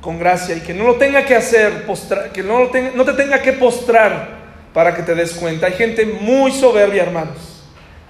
con 0.00 0.18
gracia 0.18 0.56
y 0.56 0.60
que 0.60 0.74
no 0.74 0.84
lo 0.84 0.96
tenga 0.96 1.24
que 1.24 1.34
hacer, 1.34 1.86
que 2.32 2.42
no, 2.42 2.68
te 2.68 3.12
tenga 3.14 3.40
que 3.40 3.54
postrar 3.54 4.40
para 4.72 4.94
que 4.94 5.02
te 5.02 5.14
des 5.14 5.32
cuenta. 5.32 5.66
Hay 5.66 5.72
gente 5.72 6.04
muy 6.04 6.52
soberbia, 6.52 7.02
hermanos. 7.02 7.49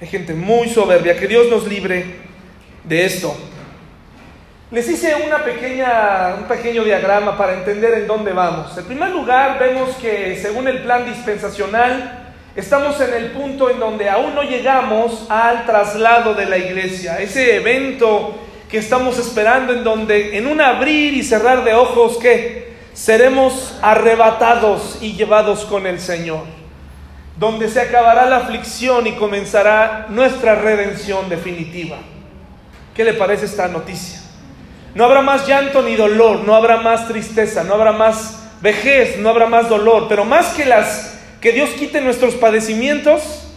Hay 0.00 0.08
gente 0.08 0.32
muy 0.32 0.68
soberbia. 0.68 1.16
Que 1.16 1.26
Dios 1.26 1.48
nos 1.50 1.66
libre 1.66 2.04
de 2.84 3.04
esto. 3.04 3.36
Les 4.70 4.88
hice 4.88 5.14
un 5.16 5.30
pequeño 6.48 6.84
diagrama 6.84 7.36
para 7.36 7.54
entender 7.54 7.94
en 7.94 8.06
dónde 8.06 8.32
vamos. 8.32 8.78
En 8.78 8.84
primer 8.84 9.10
lugar, 9.10 9.58
vemos 9.58 9.96
que 9.96 10.38
según 10.40 10.68
el 10.68 10.82
plan 10.82 11.04
dispensacional, 11.04 12.32
estamos 12.54 13.00
en 13.00 13.12
el 13.12 13.32
punto 13.32 13.68
en 13.68 13.80
donde 13.80 14.08
aún 14.08 14.34
no 14.34 14.42
llegamos 14.42 15.26
al 15.28 15.66
traslado 15.66 16.34
de 16.34 16.46
la 16.46 16.56
iglesia, 16.56 17.20
ese 17.20 17.56
evento 17.56 18.38
que 18.70 18.78
estamos 18.78 19.18
esperando 19.18 19.72
en 19.72 19.82
donde 19.82 20.38
en 20.38 20.46
un 20.46 20.60
abrir 20.60 21.14
y 21.14 21.24
cerrar 21.24 21.64
de 21.64 21.74
ojos 21.74 22.16
que 22.18 22.72
seremos 22.94 23.76
arrebatados 23.82 24.98
y 25.00 25.14
llevados 25.14 25.64
con 25.64 25.86
el 25.88 25.98
Señor, 25.98 26.44
donde 27.40 27.70
se 27.70 27.80
acabará 27.80 28.26
la 28.26 28.36
aflicción 28.36 29.06
y 29.06 29.12
comenzará 29.12 30.04
nuestra 30.10 30.56
redención 30.56 31.30
definitiva. 31.30 31.96
¿Qué 32.94 33.02
le 33.02 33.14
parece 33.14 33.46
esta 33.46 33.66
noticia? 33.66 34.20
No 34.94 35.06
habrá 35.06 35.22
más 35.22 35.48
llanto 35.48 35.80
ni 35.80 35.96
dolor, 35.96 36.40
no 36.40 36.54
habrá 36.54 36.82
más 36.82 37.08
tristeza, 37.08 37.64
no 37.64 37.72
habrá 37.72 37.92
más 37.92 38.50
vejez, 38.60 39.16
no 39.16 39.30
habrá 39.30 39.46
más 39.46 39.70
dolor, 39.70 40.04
pero 40.06 40.26
más 40.26 40.48
que 40.48 40.66
las 40.66 41.18
que 41.40 41.52
Dios 41.52 41.70
quite 41.70 42.02
nuestros 42.02 42.34
padecimientos, 42.34 43.50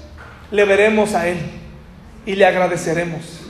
le 0.50 0.63
veremos 0.63 1.13
a 1.13 1.28
Él 1.28 1.39
y 2.26 2.36
le 2.36 2.46
agradeceremos. 2.46 3.41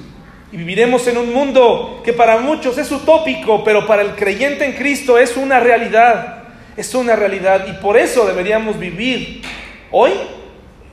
Y 0.51 0.57
viviremos 0.57 1.05
en 1.07 1.17
un 1.17 1.31
mundo 1.31 2.01
que 2.03 2.11
para 2.11 2.39
muchos 2.39 2.79
es 2.79 2.91
utópico, 2.91 3.63
pero 3.63 3.85
para 3.85 4.01
el 4.01 4.15
creyente 4.15 4.65
en 4.65 4.73
Cristo 4.73 5.19
es 5.19 5.37
una 5.37 5.59
realidad. 5.59 6.45
Es 6.75 6.95
una 6.95 7.15
realidad. 7.15 7.67
Y 7.67 7.73
por 7.73 7.97
eso 7.97 8.25
deberíamos 8.25 8.79
vivir 8.79 9.43
hoy 9.93 10.11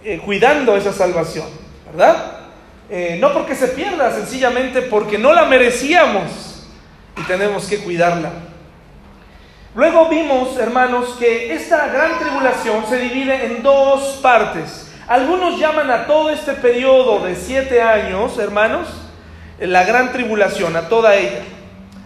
eh, 0.05 0.21
cuidando 0.25 0.77
esa 0.77 0.93
salvación, 0.93 1.47
¿verdad? 1.87 2.39
Eh, 2.91 3.19
no 3.21 3.33
porque 3.33 3.55
se 3.55 3.69
pierda, 3.69 4.13
sencillamente 4.13 4.83
porque 4.83 5.19
no 5.19 5.33
la 5.33 5.47
merecíamos 5.47 6.69
y 7.17 7.23
tenemos 7.23 7.67
que 7.67 7.79
cuidarla. 7.79 8.31
Luego 9.75 10.09
vimos, 10.09 10.59
hermanos, 10.59 11.17
que 11.19 11.55
esta 11.55 11.89
gran 11.89 12.19
tribulación 12.19 12.85
se 12.89 12.99
divide 12.99 13.47
en 13.47 13.63
dos 13.63 14.19
partes. 14.21 14.93
Algunos 15.09 15.59
llaman 15.59 15.91
a 15.91 16.07
todo 16.07 16.31
este 16.31 16.53
periodo 16.55 17.25
de 17.25 17.37
siete 17.37 17.81
años, 17.81 18.39
hermanos, 18.39 18.89
la 19.61 19.85
gran 19.85 20.13
tribulación, 20.13 20.77
a 20.77 20.89
toda 20.89 21.17
ella. 21.17 21.43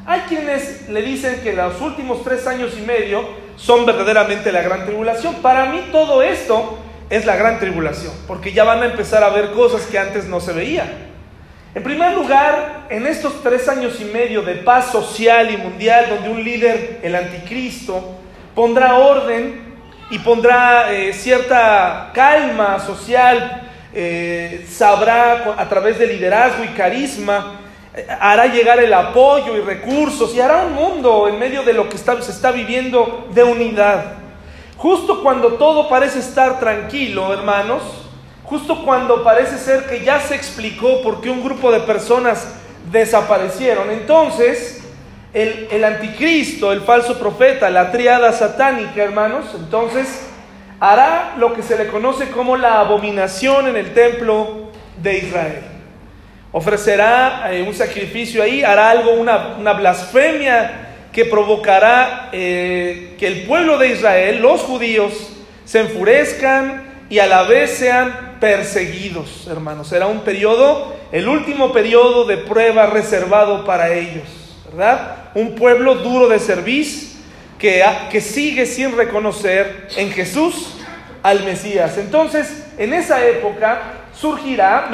Hay 0.07 0.21
quienes 0.29 0.89
le 0.91 1.01
dicen 1.03 1.41
que 1.43 1.55
los 1.55 1.81
últimos 1.81 2.23
tres 2.23 2.47
años 2.47 2.75
y 2.79 2.83
medio 2.83 3.27
son 3.57 3.87
verdaderamente 3.87 4.53
la 4.53 4.61
gran 4.61 4.85
tribulación. 4.85 5.37
Para 5.37 5.67
mí 5.67 5.89
todo 5.91 6.23
esto 6.23 6.79
es 7.15 7.27
la 7.27 7.37
gran 7.37 7.59
tribulación, 7.59 8.13
porque 8.27 8.53
ya 8.53 8.65
van 8.65 8.83
a 8.83 8.87
empezar 8.87 9.23
a 9.23 9.31
ver 9.31 9.53
cosas 9.53 9.83
que 9.83 9.99
antes 9.99 10.27
no 10.27 10.41
se 10.41 10.53
veían. 10.53 10.89
En 11.75 11.83
primer 11.83 12.15
lugar, 12.15 12.87
en 12.89 13.07
estos 13.07 13.43
tres 13.43 13.69
años 13.69 14.01
y 14.01 14.05
medio 14.05 14.43
de 14.43 14.55
paz 14.57 14.93
social 14.93 15.51
y 15.51 15.57
mundial, 15.57 16.07
donde 16.09 16.31
un 16.31 16.43
líder, 16.43 17.01
el 17.03 17.15
anticristo, 17.15 18.17
pondrá 18.55 18.95
orden 18.95 19.75
y 20.11 20.19
pondrá 20.21 20.93
eh, 20.93 21.13
cierta 21.13 22.11
calma 22.15 22.79
social 22.79 23.63
eh, 23.97 24.67
sabrá 24.69 25.55
a 25.57 25.69
través 25.69 26.01
de 26.01 26.09
liderazgo 26.09 26.65
y 26.65 26.69
carisma, 26.69 27.61
eh, 27.95 28.05
hará 28.09 28.47
llegar 28.47 28.81
el 28.81 28.93
apoyo 28.93 29.57
y 29.57 29.61
recursos 29.61 30.35
y 30.35 30.41
hará 30.41 30.65
un 30.65 30.73
mundo 30.73 31.29
en 31.29 31.39
medio 31.39 31.63
de 31.63 31.75
lo 31.75 31.89
que 31.89 31.97
se 31.97 32.31
está 32.33 32.51
viviendo 32.51 33.29
de 33.33 33.45
unidad. 33.45 34.24
Justo 34.77 35.23
cuando 35.23 35.55
todo 35.55 35.89
parece 35.89 36.19
estar 36.19 36.61
tranquilo, 36.61 37.33
hermanos, 37.33 37.83
justo 38.45 38.85
cuando 38.85 39.23
parece 39.23 39.59
ser 39.59 39.87
que 39.87 40.05
ya 40.05 40.21
se 40.21 40.35
explicó 40.35 41.03
por 41.03 41.21
qué 41.21 41.31
un 41.31 41.43
grupo 41.43 41.71
de 41.71 41.81
personas 41.81 42.55
desaparecieron, 42.91 43.91
entonces 43.91 44.85
el, 45.33 45.69
el 45.71 45.85
anticristo, 45.85 46.73
el 46.73 46.83
falso 46.83 47.19
profeta, 47.19 47.71
la 47.71 47.91
triada 47.91 48.33
satánica, 48.33 49.03
hermanos, 49.03 49.47
entonces 49.55 50.29
hará 50.81 51.35
lo 51.39 51.55
que 51.55 51.63
se 51.63 51.79
le 51.79 51.87
conoce 51.87 52.31
como 52.31 52.57
la 52.57 52.81
abominación 52.81 53.69
en 53.69 53.77
el 53.77 53.95
templo 53.95 54.71
de 55.03 55.19
Israel. 55.19 55.63
Ofrecerá 56.53 57.53
eh, 57.53 57.63
un 57.63 57.75
sacrificio 57.75 58.43
ahí, 58.43 58.63
hará 58.63 58.91
algo, 58.91 59.13
una, 59.13 59.73
blasfemia 59.73 60.84
que 61.15 61.25
provocará 61.25 62.29
eh, 62.33 63.15
que 63.19 63.29
el 63.29 63.43
pueblo 63.45 63.79
de 63.79 63.93
Israel, 63.93 64.43
los 64.43 64.63
judíos, 64.63 65.31
se 65.65 65.79
enfurezcan 65.79 67.05
y 67.09 67.21
a 67.21 67.27
la 67.29 67.45
vez 67.45 67.71
sean 67.71 68.37
perseguidos, 68.41 69.47
hermanos. 69.47 69.89
Será 69.89 70.09
un 70.09 70.23
periodo, 70.23 70.97
el 71.13 71.29
último 71.29 71.73
periodo 71.73 72.25
de 72.25 72.39
prueba 72.39 72.87
reservado 72.87 73.65
para 73.65 73.95
ellos, 73.95 74.25
¿verdad? 74.67 75.31
Un 75.37 75.55
pueblo 75.55 75.95
duro 75.95 76.29
de 76.29 76.41
servicio 76.41 77.11
que, 77.61 77.85
que 78.11 78.21
sigue 78.21 78.67
sin 78.67 78.97
reconocer 78.97 79.87
en 79.97 80.11
Jesús 80.11 80.75
al 81.23 81.45
Mesías. 81.45 81.97
Entonces, 81.97 82.67
en 82.77 82.93
esa 82.93 83.25
época 83.25 84.09
surgirá, 84.13 84.91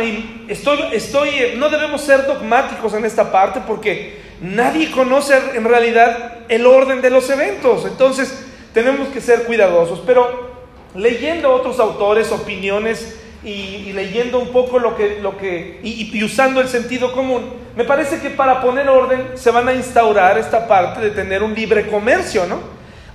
estoy, 0.48 0.80
estoy, 0.92 1.54
no 1.56 1.70
debemos 1.70 2.02
ser 2.02 2.26
dogmáticos 2.26 2.92
en 2.92 3.06
esta 3.06 3.32
parte 3.32 3.60
porque 3.66 4.29
nadie 4.40 4.90
conoce 4.90 5.34
en 5.54 5.64
realidad 5.64 6.38
el 6.48 6.66
orden 6.66 7.00
de 7.00 7.10
los 7.10 7.28
eventos. 7.30 7.84
Entonces, 7.84 8.46
tenemos 8.72 9.08
que 9.08 9.20
ser 9.20 9.44
cuidadosos. 9.44 10.02
Pero 10.06 10.50
leyendo 10.94 11.52
otros 11.52 11.78
autores, 11.78 12.32
opiniones 12.32 13.16
y, 13.42 13.92
leyendo 13.92 14.38
un 14.38 14.48
poco 14.48 14.78
lo 14.78 14.96
que, 14.96 15.18
lo 15.20 15.36
que 15.36 15.80
y, 15.82 16.22
usando 16.22 16.60
el 16.60 16.68
sentido 16.68 17.12
común, 17.12 17.52
me 17.76 17.84
parece 17.84 18.20
que 18.20 18.30
para 18.30 18.60
poner 18.60 18.88
orden 18.88 19.30
se 19.34 19.50
van 19.50 19.68
a 19.68 19.72
instaurar 19.72 20.38
esta 20.38 20.66
parte 20.66 21.00
de 21.00 21.10
tener 21.10 21.42
un 21.42 21.54
libre 21.54 21.86
comercio, 21.86 22.46
¿no? 22.46 22.58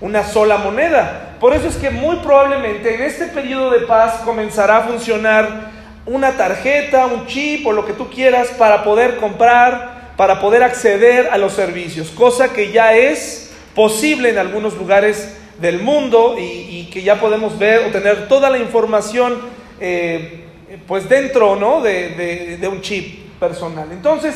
Una 0.02 0.24
sola 0.24 0.58
moneda. 0.58 1.36
Por 1.40 1.54
eso 1.54 1.68
es 1.68 1.76
que 1.76 1.90
muy 1.90 2.18
probablemente 2.18 2.96
en 2.96 3.02
este 3.02 3.26
periodo 3.28 3.72
de 3.72 3.80
paz 3.80 4.22
comenzará 4.26 4.78
a 4.78 4.82
funcionar 4.82 5.74
una 6.06 6.32
tarjeta, 6.34 7.08
un 7.08 7.26
chip 7.28 7.66
o 7.66 7.72
lo 7.72 7.86
que 7.86 7.94
tú 7.94 8.10
quieras 8.10 8.50
para 8.58 8.84
poder 8.84 9.18
comprar, 9.18 9.95
para 10.18 10.40
poder 10.40 10.64
acceder 10.64 11.30
a 11.32 11.38
los 11.38 11.54
servicios, 11.54 12.10
cosa 12.10 12.54
que 12.54 12.72
ya 12.72 12.96
es 12.96 13.52
posible 13.74 14.30
en 14.30 14.38
algunos 14.38 14.76
lugares 14.76 15.38
del 15.60 15.82
mundo 15.82 16.36
y, 16.38 16.90
que 16.92 17.02
ya 17.02 17.20
podemos 17.20 17.60
ver 17.60 17.88
o 17.88 17.92
tener 17.92 18.30
toda 18.30 18.50
la 18.50 18.58
información 18.58 19.38
eh, 19.82 20.46
pues 20.88 21.10
dentro 21.10 21.58
¿no? 21.58 21.82
de, 21.82 22.58
de 22.60 22.68
un 22.68 22.82
chip 22.82 23.38
personal. 23.40 23.90
Entonces, 23.92 24.36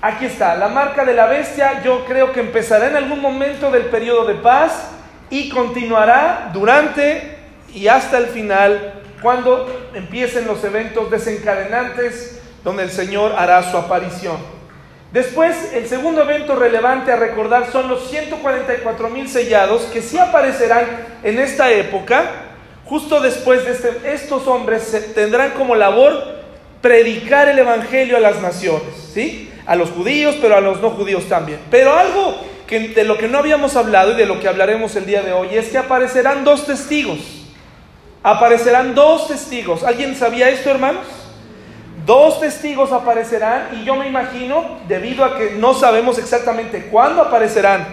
aquí 0.00 0.26
está, 0.26 0.54
la 0.54 0.68
marca 0.68 1.04
de 1.04 1.14
la 1.14 1.26
bestia 1.26 1.82
yo 1.82 2.04
creo 2.04 2.32
que 2.32 2.40
empezará 2.40 2.88
en 2.88 2.96
algún 2.96 3.20
momento 3.20 3.70
del 3.70 3.86
periodo 3.86 4.24
de 4.26 4.34
paz 4.34 4.90
y 5.30 5.48
continuará 5.48 6.50
durante 6.52 7.36
y 7.74 7.88
hasta 7.88 8.18
el 8.18 8.26
final 8.26 9.02
cuando 9.20 9.90
empiecen 9.94 10.46
los 10.46 10.62
eventos 10.62 11.10
desencadenantes 11.10 12.40
donde 12.62 12.84
el 12.84 12.90
Señor 12.90 13.34
hará 13.36 13.68
su 13.70 13.76
aparición. 13.76 14.55
Después, 15.12 15.72
el 15.72 15.86
segundo 15.88 16.22
evento 16.22 16.56
relevante 16.56 17.12
a 17.12 17.16
recordar 17.16 17.70
son 17.70 17.88
los 17.88 18.10
144 18.10 19.08
mil 19.08 19.28
sellados 19.28 19.82
que 19.82 20.02
sí 20.02 20.18
aparecerán 20.18 20.84
en 21.22 21.38
esta 21.38 21.70
época. 21.70 22.24
Justo 22.84 23.20
después 23.20 23.64
de 23.64 23.72
este, 23.72 24.12
estos 24.12 24.46
hombres 24.46 25.12
tendrán 25.14 25.52
como 25.52 25.74
labor 25.74 26.36
predicar 26.80 27.48
el 27.48 27.58
evangelio 27.58 28.16
a 28.16 28.20
las 28.20 28.40
naciones, 28.40 29.10
¿sí? 29.12 29.50
A 29.66 29.74
los 29.74 29.90
judíos, 29.90 30.36
pero 30.40 30.56
a 30.56 30.60
los 30.60 30.80
no 30.80 30.90
judíos 30.90 31.28
también. 31.28 31.60
Pero 31.70 31.94
algo 31.94 32.36
que, 32.66 32.88
de 32.88 33.04
lo 33.04 33.16
que 33.16 33.28
no 33.28 33.38
habíamos 33.38 33.76
hablado 33.76 34.12
y 34.12 34.16
de 34.16 34.26
lo 34.26 34.38
que 34.38 34.48
hablaremos 34.48 34.94
el 34.96 35.06
día 35.06 35.22
de 35.22 35.32
hoy 35.32 35.48
es 35.52 35.68
que 35.68 35.78
aparecerán 35.78 36.44
dos 36.44 36.66
testigos. 36.66 37.18
Aparecerán 38.22 38.94
dos 38.94 39.28
testigos. 39.28 39.82
¿Alguien 39.82 40.16
sabía 40.16 40.48
esto, 40.48 40.70
hermanos? 40.70 41.06
Dos 42.06 42.38
testigos 42.38 42.92
aparecerán 42.92 43.80
y 43.80 43.84
yo 43.84 43.96
me 43.96 44.06
imagino, 44.06 44.78
debido 44.86 45.24
a 45.24 45.36
que 45.36 45.56
no 45.58 45.74
sabemos 45.74 46.18
exactamente 46.18 46.86
cuándo 46.86 47.20
aparecerán, 47.20 47.84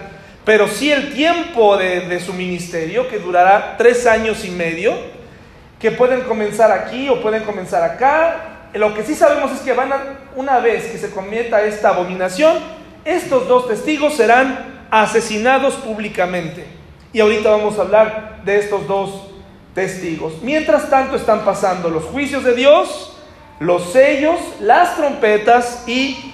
pero 0.46 0.68
sí 0.68 0.92
el 0.92 1.14
tiempo 1.16 1.78
de, 1.78 2.20
su 2.20 2.32
ministerio, 2.32 3.10
que 3.10 3.18
durará 3.18 3.76
tres 3.76 4.06
años 4.06 4.46
y 4.46 4.52
medio, 4.52 4.94
que 5.80 5.90
pueden 5.90 6.22
comenzar 6.22 6.72
aquí 6.72 7.10
o 7.10 7.24
pueden 7.24 7.44
comenzar 7.44 7.82
acá. 7.82 8.68
Lo 8.76 8.94
que 8.94 9.02
sí 9.02 9.16
sabemos 9.16 9.52
es 9.52 9.62
que 9.62 9.74
van 9.74 9.92
a, 9.92 9.98
una 10.36 10.60
vez 10.60 10.92
que 10.92 11.00
se 11.00 11.10
cometa 11.10 11.64
esta 11.64 11.90
abominación, 11.90 12.60
estos 13.06 13.48
dos 13.48 13.68
testigos 13.68 14.14
serán 14.14 14.86
asesinados 14.92 15.74
públicamente. 15.74 16.66
Y 17.14 17.20
ahorita 17.20 17.50
vamos 17.50 17.80
a 17.80 17.82
hablar 17.82 18.42
de 18.46 18.60
estos 18.60 18.86
dos 18.88 19.30
testigos. 19.74 20.34
Mientras 20.44 20.88
tanto 20.88 21.16
están 21.16 21.44
pasando 21.44 21.90
los 21.90 22.04
juicios 22.04 22.44
de 22.44 22.54
Dios, 22.54 23.13
los 23.64 23.94
sellos, 23.94 24.40
las 24.60 24.98
trompetas 24.98 25.84
y 25.88 26.34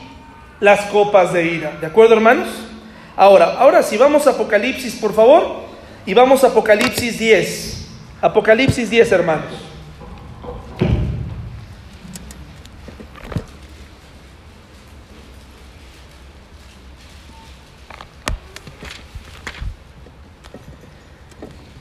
las 0.60 0.88
copas 0.88 1.32
de 1.32 1.46
ira. 1.46 1.78
¿De 1.80 1.86
acuerdo, 1.86 2.16
hermanos? 2.16 2.48
Ahora, 3.16 3.58
ahora 3.60 3.84
sí, 3.84 3.98
vamos 3.98 4.26
a 4.26 4.32
Apocalipsis, 4.32 4.96
por 4.96 5.14
favor, 5.14 5.62
y 6.08 6.14
vamos 6.16 6.44
a 6.44 6.48
Apocalipsis 6.48 7.20
10. 7.20 7.88
Apocalipsis 8.22 8.90
10, 8.90 9.12
hermanos. 9.12 9.46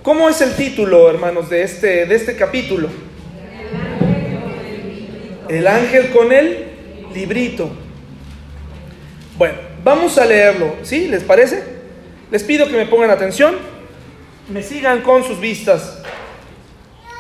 ¿Cómo 0.03 0.29
es 0.29 0.41
el 0.43 0.55
título, 0.55 1.09
hermanos, 1.09 1.49
de 1.49 1.63
este, 1.63 2.05
de 2.05 2.15
este 2.15 2.37
capítulo? 2.37 3.08
El 5.49 5.67
ángel 5.67 6.11
con 6.11 6.33
el 6.33 6.67
librito. 7.15 7.71
Bueno, 9.37 9.59
vamos 9.83 10.19
a 10.19 10.27
leerlo, 10.27 10.77
¿sí? 10.83 11.09
¿Les 11.09 11.23
parece? 11.23 11.63
Les 12.31 12.43
pido 12.43 12.67
que 12.67 12.77
me 12.77 12.87
pongan 12.87 13.11
atención, 13.11 13.57
me 14.49 14.63
sigan 14.63 15.01
con 15.03 15.25
sus 15.25 15.41
vistas, 15.41 16.03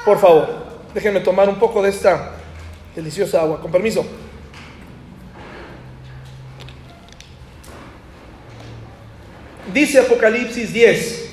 por 0.04 0.18
favor. 0.18 0.66
Déjenme 0.92 1.20
tomar 1.20 1.48
un 1.48 1.58
poco 1.58 1.82
de 1.82 1.90
esta 1.90 2.32
deliciosa 2.94 3.40
agua, 3.40 3.60
con 3.60 3.70
permiso. 3.70 4.04
Dice 9.72 10.00
Apocalipsis 10.00 10.72
10. 10.72 11.32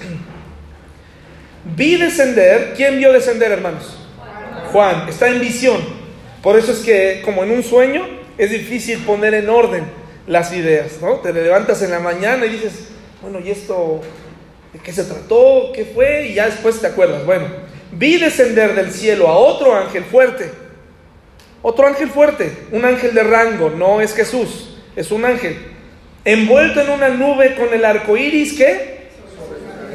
Vi 1.76 1.96
descender, 1.96 2.74
¿quién 2.76 3.00
vio 3.00 3.12
descender, 3.12 3.52
hermanos? 3.52 3.98
Juan, 4.72 5.10
está 5.10 5.28
en 5.30 5.40
visión. 5.40 6.05
Por 6.46 6.60
eso 6.60 6.74
es 6.74 6.82
que 6.82 7.24
como 7.26 7.44
en 7.44 7.50
un 7.50 7.64
sueño 7.64 8.08
es 8.38 8.52
difícil 8.52 9.00
poner 9.00 9.34
en 9.34 9.50
orden 9.50 9.84
las 10.28 10.54
ideas, 10.54 11.02
¿no? 11.02 11.16
Te 11.16 11.34
levantas 11.34 11.82
en 11.82 11.90
la 11.90 12.00
mañana 12.00 12.46
y 12.46 12.50
dices, 12.50 12.90
bueno, 13.20 13.40
¿y 13.40 13.50
esto 13.50 14.02
de 14.72 14.78
qué 14.78 14.94
se 14.94 15.06
trató? 15.06 15.72
¿Qué 15.74 15.86
fue? 15.86 16.28
Y 16.28 16.36
ya 16.36 16.46
después 16.46 16.80
te 16.80 16.86
acuerdas. 16.86 17.26
Bueno, 17.26 17.48
vi 17.94 18.18
descender 18.18 18.76
del 18.76 18.92
cielo 18.92 19.28
a 19.28 19.36
otro 19.36 19.76
ángel 19.76 20.04
fuerte. 20.04 20.52
Otro 21.64 21.88
ángel 21.88 22.10
fuerte, 22.10 22.52
un 22.72 22.86
ángel 22.86 23.16
de 23.16 23.24
rango, 23.24 23.72
no 23.72 24.00
es 24.00 24.14
Jesús, 24.14 24.78
es 24.96 25.10
un 25.10 25.26
ángel. 25.26 25.58
Envuelto 26.26 26.80
en 26.80 26.92
una 26.92 27.10
nube 27.10 27.56
con 27.56 27.74
el 27.74 27.84
arco 27.84 28.18
iris, 28.18 28.54
¿qué? 28.54 29.08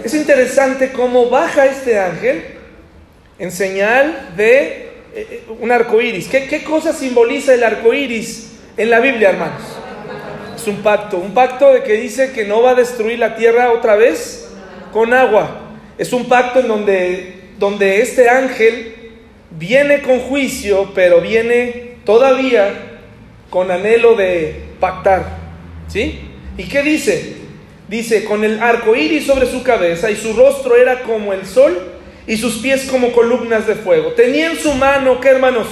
Es 0.03 0.15
interesante 0.15 0.91
cómo 0.91 1.31
baja 1.31 1.67
este 1.67 2.01
ángel 2.01 2.43
en 3.39 3.53
señal 3.53 4.33
de 4.37 4.90
un 5.61 5.73
arco 5.73 6.01
iris. 6.01 6.29
¿Qué, 6.29 6.47
¿Qué 6.47 6.63
cosa 6.63 6.93
simboliza 6.93 7.55
el 7.55 7.65
arco 7.65 7.93
iris 7.93 8.53
en 8.77 8.91
la 8.91 9.01
Biblia, 9.01 9.31
hermanos? 9.31 9.63
Es 10.55 10.67
un 10.67 10.77
pacto, 10.83 11.17
un 11.19 11.33
pacto 11.33 11.73
de 11.73 11.83
que 11.83 11.95
dice 11.95 12.33
que 12.33 12.45
no 12.45 12.63
va 12.63 12.71
a 12.71 12.75
destruir 12.75 13.19
la 13.19 13.37
tierra 13.37 13.73
otra 13.73 13.97
vez 13.97 14.49
con 14.93 15.15
agua. 15.15 15.63
Es 15.99 16.13
un 16.13 16.29
pacto 16.29 16.61
en 16.61 16.69
donde, 16.69 17.35
donde 17.59 18.03
este 18.03 18.29
ángel 18.29 18.95
viene 19.51 20.03
con 20.03 20.21
juicio, 20.21 20.93
pero 20.95 21.21
viene 21.21 21.97
todavía 22.05 22.99
con 23.49 23.71
anhelo 23.71 24.15
de 24.15 24.65
pactar. 24.79 25.39
¿Sí? 25.89 26.21
¿Y 26.57 26.65
qué 26.65 26.83
dice? 26.83 27.37
Dice, 27.89 28.25
con 28.25 28.45
el 28.45 28.63
arco 28.63 28.95
iris 28.95 29.27
sobre 29.27 29.47
su 29.47 29.63
cabeza 29.63 30.11
y 30.11 30.17
su 30.17 30.33
rostro 30.35 30.77
era 30.77 31.03
como 31.03 31.33
el 31.33 31.45
sol 31.45 32.00
y 32.31 32.37
sus 32.37 32.59
pies 32.59 32.85
como 32.89 33.11
columnas 33.11 33.67
de 33.67 33.75
fuego. 33.75 34.13
Tenía 34.13 34.53
en 34.53 34.57
su 34.57 34.73
mano, 34.75 35.21
¿qué 35.21 35.31
hermanos? 35.31 35.67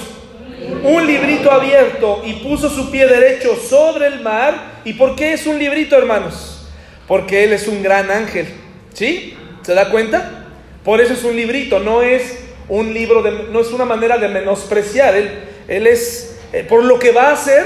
Un 0.83 1.07
librito 1.07 1.49
abierto 1.49 2.21
y 2.25 2.33
puso 2.33 2.69
su 2.69 2.91
pie 2.91 3.07
derecho 3.07 3.55
sobre 3.55 4.07
el 4.07 4.19
mar. 4.19 4.81
¿Y 4.83 4.91
por 4.91 5.15
qué 5.15 5.31
es 5.31 5.47
un 5.47 5.57
librito, 5.57 5.97
hermanos? 5.97 6.69
Porque 7.07 7.45
Él 7.45 7.53
es 7.53 7.65
un 7.69 7.81
gran 7.81 8.11
ángel. 8.11 8.45
¿Sí? 8.93 9.37
¿Se 9.61 9.73
da 9.73 9.89
cuenta? 9.89 10.47
Por 10.83 10.99
eso 10.99 11.13
es 11.13 11.23
un 11.23 11.37
librito, 11.37 11.79
no 11.79 12.01
es 12.01 12.39
un 12.67 12.93
libro, 12.93 13.23
de, 13.23 13.31
no 13.53 13.61
es 13.61 13.71
una 13.71 13.85
manera 13.85 14.17
de 14.17 14.27
menospreciar. 14.27 15.15
Él, 15.15 15.31
él 15.69 15.87
es, 15.87 16.41
eh, 16.51 16.65
por 16.67 16.83
lo 16.83 16.99
que 16.99 17.13
va 17.13 17.29
a 17.29 17.33
hacer, 17.35 17.63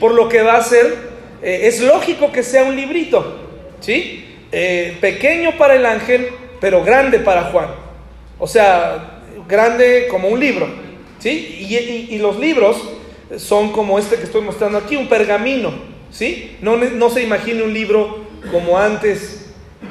por 0.00 0.14
lo 0.14 0.30
que 0.30 0.40
va 0.40 0.54
a 0.54 0.60
hacer, 0.60 0.86
eh, 1.42 1.60
es 1.64 1.82
lógico 1.82 2.32
que 2.32 2.42
sea 2.42 2.64
un 2.64 2.74
librito. 2.74 3.38
¿Sí? 3.80 4.38
Eh, 4.50 4.96
pequeño 4.98 5.58
para 5.58 5.74
el 5.74 5.84
ángel, 5.84 6.28
pero 6.58 6.82
grande 6.82 7.18
para 7.18 7.42
Juan. 7.42 7.79
O 8.40 8.46
sea, 8.46 9.20
grande 9.46 10.08
como 10.10 10.28
un 10.28 10.40
libro. 10.40 10.66
¿Sí? 11.18 12.08
Y, 12.10 12.18
los 12.18 12.38
libros 12.38 12.76
son 13.36 13.72
como 13.72 13.98
este 13.98 14.16
que 14.16 14.24
estoy 14.24 14.40
mostrando 14.40 14.78
aquí, 14.78 14.96
un 14.96 15.08
pergamino. 15.08 15.70
¿Sí? 16.10 16.56
No, 16.60 16.76
no 16.76 17.10
se 17.10 17.22
imagine 17.22 17.62
un 17.62 17.72
libro 17.72 18.24
como 18.50 18.78
antes 18.78 19.40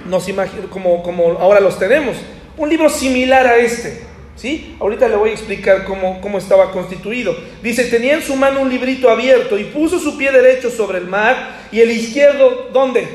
nos 0.08 0.28
como, 0.70 1.04
como 1.04 1.38
ahora 1.40 1.60
los 1.60 1.78
tenemos. 1.78 2.18
Un 2.58 2.70
libro 2.70 2.90
similar 2.90 3.46
a 3.48 3.58
este. 3.58 4.10
¿Sí? 4.36 4.76
Ahorita 4.80 5.08
le 5.10 5.18
voy 5.18 5.32
a 5.32 5.34
explicar 5.34 5.84
cómo, 5.84 6.22
cómo, 6.22 6.38
estaba 6.38 6.72
constituido. 6.72 7.36
Dice, 7.62 7.84
tenía 7.86 8.14
en 8.14 8.22
su 8.22 8.36
mano 8.38 8.62
un 8.62 8.70
librito 8.70 9.10
abierto 9.10 9.58
y 9.58 9.66
puso 9.66 10.00
su 10.00 10.18
pie 10.18 10.32
derecho 10.32 10.70
sobre 10.70 10.98
el 10.98 11.08
mar 11.08 11.68
y 11.74 11.82
el 11.82 11.92
izquierdo, 11.92 12.70
¿dónde? 12.72 13.06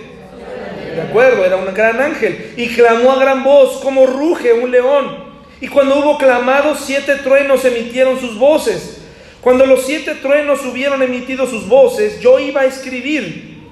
De 0.95 1.01
acuerdo, 1.01 1.45
era 1.45 1.57
un 1.57 1.73
gran 1.73 2.01
ángel. 2.01 2.53
Y 2.57 2.69
clamó 2.69 3.13
a 3.13 3.19
gran 3.19 3.43
voz, 3.43 3.81
como 3.83 4.07
ruge 4.07 4.53
un 4.53 4.71
león. 4.71 5.24
Y 5.61 5.69
cuando 5.69 5.99
hubo 5.99 6.19
clamado, 6.19 6.75
siete 6.75 7.17
truenos 7.17 7.65
emitieron 7.65 8.21
sus 8.21 8.39
voces. 8.39 9.01
Cuando 9.41 9.67
los 9.67 9.85
siete 9.85 10.15
truenos 10.15 10.65
hubieron 10.65 11.03
emitido 11.03 11.47
sus 11.47 11.69
voces, 11.69 12.21
yo 12.21 12.39
iba 12.39 12.63
a 12.63 12.65
escribir. 12.65 13.63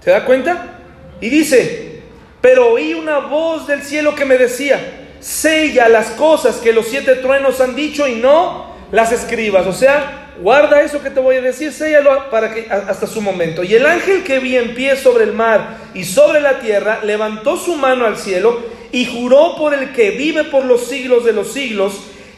¿Se 0.00 0.10
da 0.10 0.24
cuenta? 0.24 0.78
Y 1.20 1.28
dice, 1.28 2.02
pero 2.40 2.72
oí 2.72 2.94
una 2.94 3.18
voz 3.18 3.66
del 3.66 3.82
cielo 3.82 4.14
que 4.14 4.24
me 4.24 4.36
decía, 4.36 5.08
sella 5.20 5.88
las 5.88 6.10
cosas 6.10 6.56
que 6.56 6.72
los 6.72 6.86
siete 6.86 7.16
truenos 7.16 7.60
han 7.60 7.76
dicho 7.76 8.06
y 8.08 8.16
no 8.16 8.74
las 8.90 9.12
escribas. 9.12 9.66
O 9.66 9.72
sea, 9.72 10.34
guarda 10.40 10.82
eso 10.82 11.02
que 11.02 11.10
te 11.10 11.20
voy 11.20 11.36
a 11.36 11.40
decir, 11.40 11.72
séllalo 11.72 12.30
para 12.30 12.52
que 12.52 12.68
hasta 12.70 13.06
su 13.06 13.20
momento. 13.20 13.62
Y 13.62 13.74
el 13.74 13.86
ángel 13.86 14.24
que 14.24 14.38
vi 14.38 14.56
en 14.56 14.74
pie 14.74 14.96
sobre 14.96 15.24
el 15.24 15.32
mar 15.32 15.78
y 15.94 16.04
sobre 16.04 16.40
la 16.40 16.60
tierra 16.60 17.00
levantó 17.04 17.56
su 17.56 17.76
mano 17.76 18.06
al 18.06 18.16
cielo 18.16 18.60
y 18.92 19.06
juró 19.06 19.56
por 19.56 19.74
el 19.74 19.92
que 19.92 20.12
vive 20.12 20.44
por 20.44 20.64
los 20.64 20.86
siglos 20.86 21.24
de 21.24 21.32
los 21.32 21.52
siglos 21.52 21.94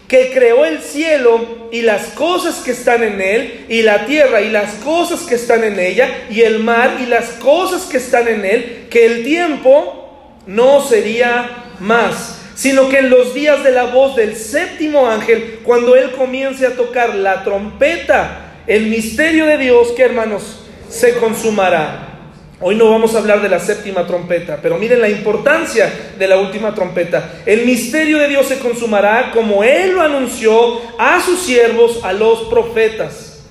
que 0.09 0.31
creó 0.33 0.65
el 0.65 0.81
cielo 0.81 1.69
y 1.73 1.83
las 1.83 2.09
cosas 2.09 2.57
que 2.57 2.71
están 2.71 3.03
en 3.03 3.21
él, 3.21 3.67
y 3.69 3.83
la 3.83 4.07
tierra 4.07 4.43
y 4.43 4.51
las 4.51 4.75
cosas 4.75 5.23
que 5.23 5.35
están 5.35 5.65
en 5.65 5.81
ella, 5.81 6.27
y 6.31 6.43
el 6.43 6.61
mar 6.61 6.99
y 7.03 7.07
las 7.07 7.31
cosas 7.31 7.83
que 7.85 7.97
están 7.97 8.29
en 8.29 8.45
él, 8.45 8.87
que 8.91 9.07
el 9.07 9.25
tiempo 9.25 10.41
no 10.47 10.87
sería 10.87 11.75
más 11.81 12.41
sino 12.55 12.89
que 12.89 12.99
en 12.99 13.11
los 13.11 13.35
días 13.35 13.65
de 13.65 13.73
la 13.73 13.85
voz 13.85 14.15
del 14.17 14.37
séptimo 14.37 15.09
ángel, 15.09 15.61
cuando 15.65 15.97
él 15.97 16.13
comience 16.13 16.67
a 16.67 16.77
tocar 16.77 17.15
la 17.15 17.43
trompeta, 17.43 18.63
el 18.67 18.87
misterio 18.87 19.47
de 19.47 19.59
Dios, 19.59 19.93
que 19.93 20.03
hermanos, 20.03 20.61
se 20.89 21.15
consumará. 21.17 22.14
Hoy 22.61 22.77
no 22.77 22.89
vamos 22.89 23.15
a 23.15 23.19
hablar 23.19 23.43
de 23.43 23.49
la 23.49 23.59
séptima 23.59 24.07
trompeta, 24.07 24.61
pero 24.63 24.79
miren 24.79 25.01
la 25.01 25.09
importancia 25.09 25.93
de 26.17 26.29
la 26.29 26.39
última 26.39 26.73
trompeta. 26.73 27.43
El 27.45 27.67
misterio 27.67 28.19
de 28.19 28.29
Dios 28.29 28.47
se 28.47 28.61
consumará 28.61 29.33
como 29.33 29.65
Él 29.65 29.93
lo 29.93 30.03
anunció 30.03 30.81
a 30.97 31.21
sus 31.21 31.41
siervos, 31.41 32.01
a 32.05 32.13
los 32.13 32.43
profetas. 32.43 33.43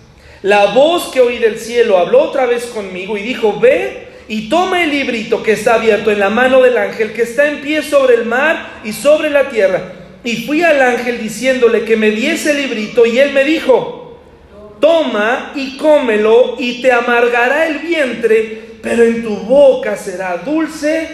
La 0.41 0.67
voz 0.73 1.09
que 1.11 1.19
oí 1.19 1.37
del 1.37 1.59
cielo 1.59 1.97
habló 1.97 2.21
otra 2.21 2.45
vez 2.45 2.65
conmigo 2.67 3.17
y 3.17 3.23
dijo, 3.23 3.59
ve 3.59 4.07
y 4.29 4.47
toma 4.47 4.83
el 4.83 4.91
librito 4.91 5.43
que 5.43 5.51
está 5.51 5.75
abierto 5.75 6.09
en 6.09 6.19
la 6.19 6.29
mano 6.29 6.61
del 6.61 6.77
ángel 6.77 7.11
que 7.11 7.23
está 7.23 7.47
en 7.47 7.61
pie 7.61 7.81
sobre 7.81 8.15
el 8.15 8.25
mar 8.25 8.81
y 8.85 8.93
sobre 8.93 9.29
la 9.29 9.49
tierra. 9.49 9.81
Y 10.23 10.45
fui 10.45 10.63
al 10.63 10.81
ángel 10.81 11.21
diciéndole 11.21 11.83
que 11.83 11.97
me 11.97 12.09
diese 12.11 12.51
el 12.51 12.57
librito 12.57 13.05
y 13.05 13.19
él 13.19 13.33
me 13.33 13.43
dijo, 13.43 14.17
toma 14.79 15.51
y 15.55 15.75
cómelo 15.75 16.55
y 16.57 16.81
te 16.81 16.91
amargará 16.91 17.67
el 17.67 17.79
vientre, 17.79 18.72
pero 18.83 19.01
en 19.01 19.23
tu 19.23 19.37
boca 19.37 19.95
será 19.95 20.37
dulce. 20.39 21.07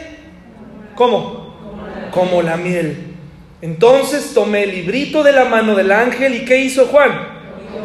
¿Cómo? 0.95 1.55
Como 2.11 2.41
la 2.41 2.57
miel. 2.57 3.13
Entonces 3.61 4.33
tomé 4.33 4.63
el 4.63 4.71
librito 4.71 5.21
de 5.21 5.31
la 5.31 5.45
mano 5.45 5.75
del 5.75 5.91
ángel 5.91 6.35
y 6.35 6.45
¿qué 6.45 6.57
hizo 6.57 6.87
Juan? 6.87 7.11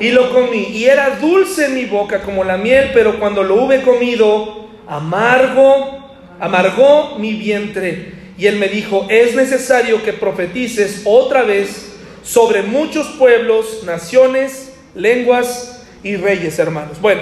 Y 0.00 0.08
lo 0.08 0.32
comí. 0.32 0.68
Y 0.70 0.86
era 0.86 1.18
dulce 1.20 1.66
en 1.66 1.74
mi 1.74 1.84
boca 1.84 2.22
como 2.22 2.44
la 2.44 2.56
miel, 2.56 2.92
pero 2.94 3.20
cuando 3.20 3.42
lo 3.42 3.62
hube 3.62 3.82
comido, 3.82 4.70
amargo, 4.88 6.16
amargó 6.40 7.18
mi 7.18 7.34
vientre. 7.34 8.14
Y 8.38 8.46
él 8.46 8.56
me 8.56 8.68
dijo, 8.68 9.06
es 9.10 9.36
necesario 9.36 10.02
que 10.02 10.14
profetices 10.14 11.02
otra 11.04 11.42
vez 11.42 11.94
sobre 12.22 12.62
muchos 12.62 13.06
pueblos, 13.18 13.82
naciones, 13.84 14.74
lenguas 14.94 15.86
y 16.02 16.16
reyes, 16.16 16.58
hermanos. 16.58 16.98
Bueno, 17.02 17.20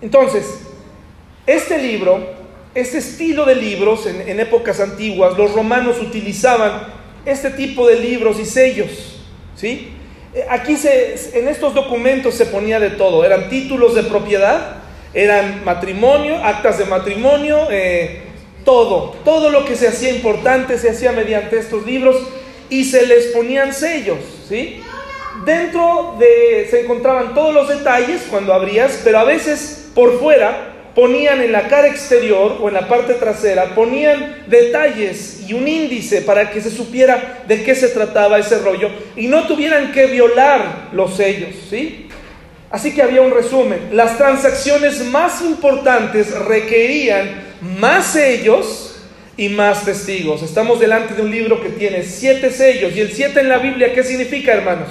entonces, 0.00 0.65
este 1.46 1.78
libro, 1.78 2.20
este 2.74 2.98
estilo 2.98 3.44
de 3.44 3.54
libros 3.54 4.06
en, 4.06 4.40
épocas 4.40 4.80
antiguas, 4.80 5.38
los 5.38 5.52
romanos 5.52 5.96
utilizaban 6.00 6.88
este 7.24 7.50
tipo 7.50 7.86
de 7.86 8.00
libros 8.00 8.38
y 8.38 8.44
sellos, 8.44 9.20
¿sí? 9.54 9.92
Eh, 10.34 10.44
aquí 10.50 10.76
se, 10.76 11.38
en 11.38 11.48
estos 11.48 11.74
documentos 11.74 12.34
se 12.34 12.46
ponía 12.46 12.78
de 12.80 12.90
todo, 12.90 13.24
eran 13.24 13.48
títulos 13.48 13.94
de 13.94 14.02
propiedad, 14.02 14.78
eran 15.14 15.64
matrimonio, 15.64 16.36
actas 16.44 16.78
de 16.78 16.84
matrimonio, 16.84 17.68
eh, 17.70 18.22
todo, 18.64 19.14
todo 19.24 19.50
lo 19.50 19.64
que 19.64 19.76
se 19.76 19.88
hacía 19.88 20.10
importante 20.10 20.76
se 20.76 20.90
hacía 20.90 21.12
mediante 21.12 21.58
estos 21.58 21.86
libros 21.86 22.16
y 22.68 22.84
se 22.84 23.06
les 23.06 23.26
ponían 23.28 23.72
sellos, 23.72 24.18
¿sí? 24.48 24.82
Dentro 25.44 26.16
de 26.18 26.66
se 26.68 26.80
encontraban 26.82 27.34
todos 27.34 27.54
los 27.54 27.68
detalles 27.68 28.22
cuando 28.28 28.52
abrías, 28.52 29.00
pero 29.04 29.20
a 29.20 29.24
veces 29.24 29.90
por 29.94 30.18
fuera 30.18 30.75
ponían 30.96 31.42
en 31.42 31.52
la 31.52 31.68
cara 31.68 31.88
exterior 31.88 32.56
o 32.58 32.68
en 32.68 32.74
la 32.74 32.88
parte 32.88 33.14
trasera, 33.14 33.74
ponían 33.74 34.44
detalles 34.48 35.42
y 35.46 35.52
un 35.52 35.68
índice 35.68 36.22
para 36.22 36.50
que 36.50 36.62
se 36.62 36.70
supiera 36.70 37.44
de 37.46 37.62
qué 37.62 37.74
se 37.74 37.88
trataba 37.88 38.38
ese 38.38 38.58
rollo 38.58 38.90
y 39.14 39.28
no 39.28 39.46
tuvieran 39.46 39.92
que 39.92 40.06
violar 40.06 40.88
los 40.92 41.14
sellos, 41.14 41.50
¿sí? 41.68 42.08
Así 42.70 42.94
que 42.94 43.02
había 43.02 43.20
un 43.20 43.30
resumen. 43.30 43.90
Las 43.92 44.16
transacciones 44.16 45.04
más 45.04 45.42
importantes 45.42 46.34
requerían 46.34 47.44
más 47.78 48.06
sellos 48.06 48.98
y 49.36 49.50
más 49.50 49.84
testigos. 49.84 50.42
Estamos 50.42 50.80
delante 50.80 51.12
de 51.12 51.20
un 51.20 51.30
libro 51.30 51.62
que 51.62 51.68
tiene 51.68 52.02
siete 52.04 52.50
sellos. 52.50 52.96
¿Y 52.96 53.00
el 53.00 53.12
siete 53.12 53.40
en 53.40 53.50
la 53.50 53.58
Biblia 53.58 53.92
qué 53.94 54.02
significa, 54.02 54.54
hermanos? 54.54 54.88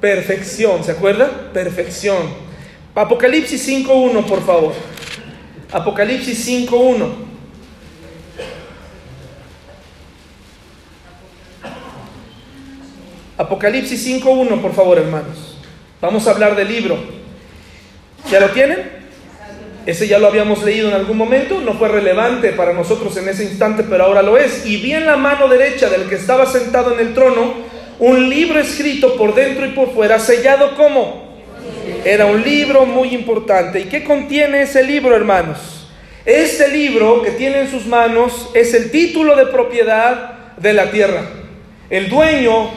Perfección, 0.00 0.84
¿se 0.84 0.92
acuerda? 0.92 1.50
Perfección. 1.52 2.47
Apocalipsis 2.98 3.68
5.1, 3.68 4.24
por 4.24 4.44
favor. 4.44 4.72
Apocalipsis 5.70 6.48
5.1. 6.48 7.06
Apocalipsis 13.36 14.04
5.1, 14.04 14.60
por 14.60 14.74
favor, 14.74 14.98
hermanos. 14.98 15.58
Vamos 16.00 16.26
a 16.26 16.32
hablar 16.32 16.56
del 16.56 16.66
libro. 16.66 16.98
¿Ya 18.32 18.40
lo 18.40 18.50
tienen? 18.50 18.98
Ese 19.86 20.08
ya 20.08 20.18
lo 20.18 20.26
habíamos 20.26 20.64
leído 20.64 20.88
en 20.88 20.94
algún 20.94 21.16
momento, 21.16 21.60
no 21.60 21.74
fue 21.74 21.86
relevante 21.86 22.50
para 22.50 22.72
nosotros 22.72 23.16
en 23.16 23.28
ese 23.28 23.44
instante, 23.44 23.84
pero 23.84 24.06
ahora 24.06 24.22
lo 24.22 24.36
es. 24.36 24.66
Y 24.66 24.78
vi 24.78 24.94
en 24.94 25.06
la 25.06 25.16
mano 25.16 25.46
derecha 25.46 25.88
del 25.88 26.08
que 26.08 26.16
estaba 26.16 26.46
sentado 26.46 26.94
en 26.94 26.98
el 27.06 27.14
trono 27.14 27.54
un 28.00 28.28
libro 28.28 28.58
escrito 28.58 29.16
por 29.16 29.36
dentro 29.36 29.64
y 29.64 29.70
por 29.70 29.94
fuera, 29.94 30.18
sellado 30.18 30.74
como. 30.74 31.27
Era 32.04 32.26
un 32.26 32.42
libro 32.42 32.86
muy 32.86 33.14
importante. 33.14 33.80
¿Y 33.80 33.84
qué 33.84 34.04
contiene 34.04 34.62
ese 34.62 34.82
libro, 34.82 35.14
hermanos? 35.14 35.88
Este 36.24 36.68
libro 36.68 37.22
que 37.22 37.30
tiene 37.32 37.60
en 37.60 37.70
sus 37.70 37.86
manos 37.86 38.50
es 38.54 38.74
el 38.74 38.90
título 38.90 39.34
de 39.36 39.46
propiedad 39.46 40.56
de 40.56 40.72
la 40.72 40.90
tierra. 40.90 41.22
El 41.88 42.08
dueño 42.08 42.70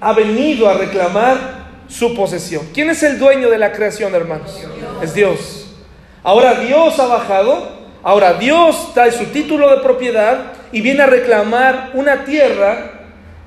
ha 0.00 0.12
venido 0.12 0.68
a 0.68 0.74
reclamar 0.74 1.58
su 1.88 2.14
posesión. 2.14 2.66
¿Quién 2.74 2.90
es 2.90 3.02
el 3.02 3.18
dueño 3.18 3.48
de 3.48 3.58
la 3.58 3.72
creación, 3.72 4.14
hermanos? 4.14 4.62
Es 5.02 5.14
Dios. 5.14 5.74
Ahora 6.22 6.60
Dios 6.60 6.98
ha 6.98 7.06
bajado, 7.06 7.70
ahora 8.02 8.34
Dios 8.34 8.92
trae 8.92 9.10
su 9.10 9.24
título 9.26 9.70
de 9.70 9.82
propiedad 9.82 10.52
y 10.72 10.82
viene 10.82 11.02
a 11.02 11.06
reclamar 11.06 11.92
una 11.94 12.24
tierra 12.24 12.97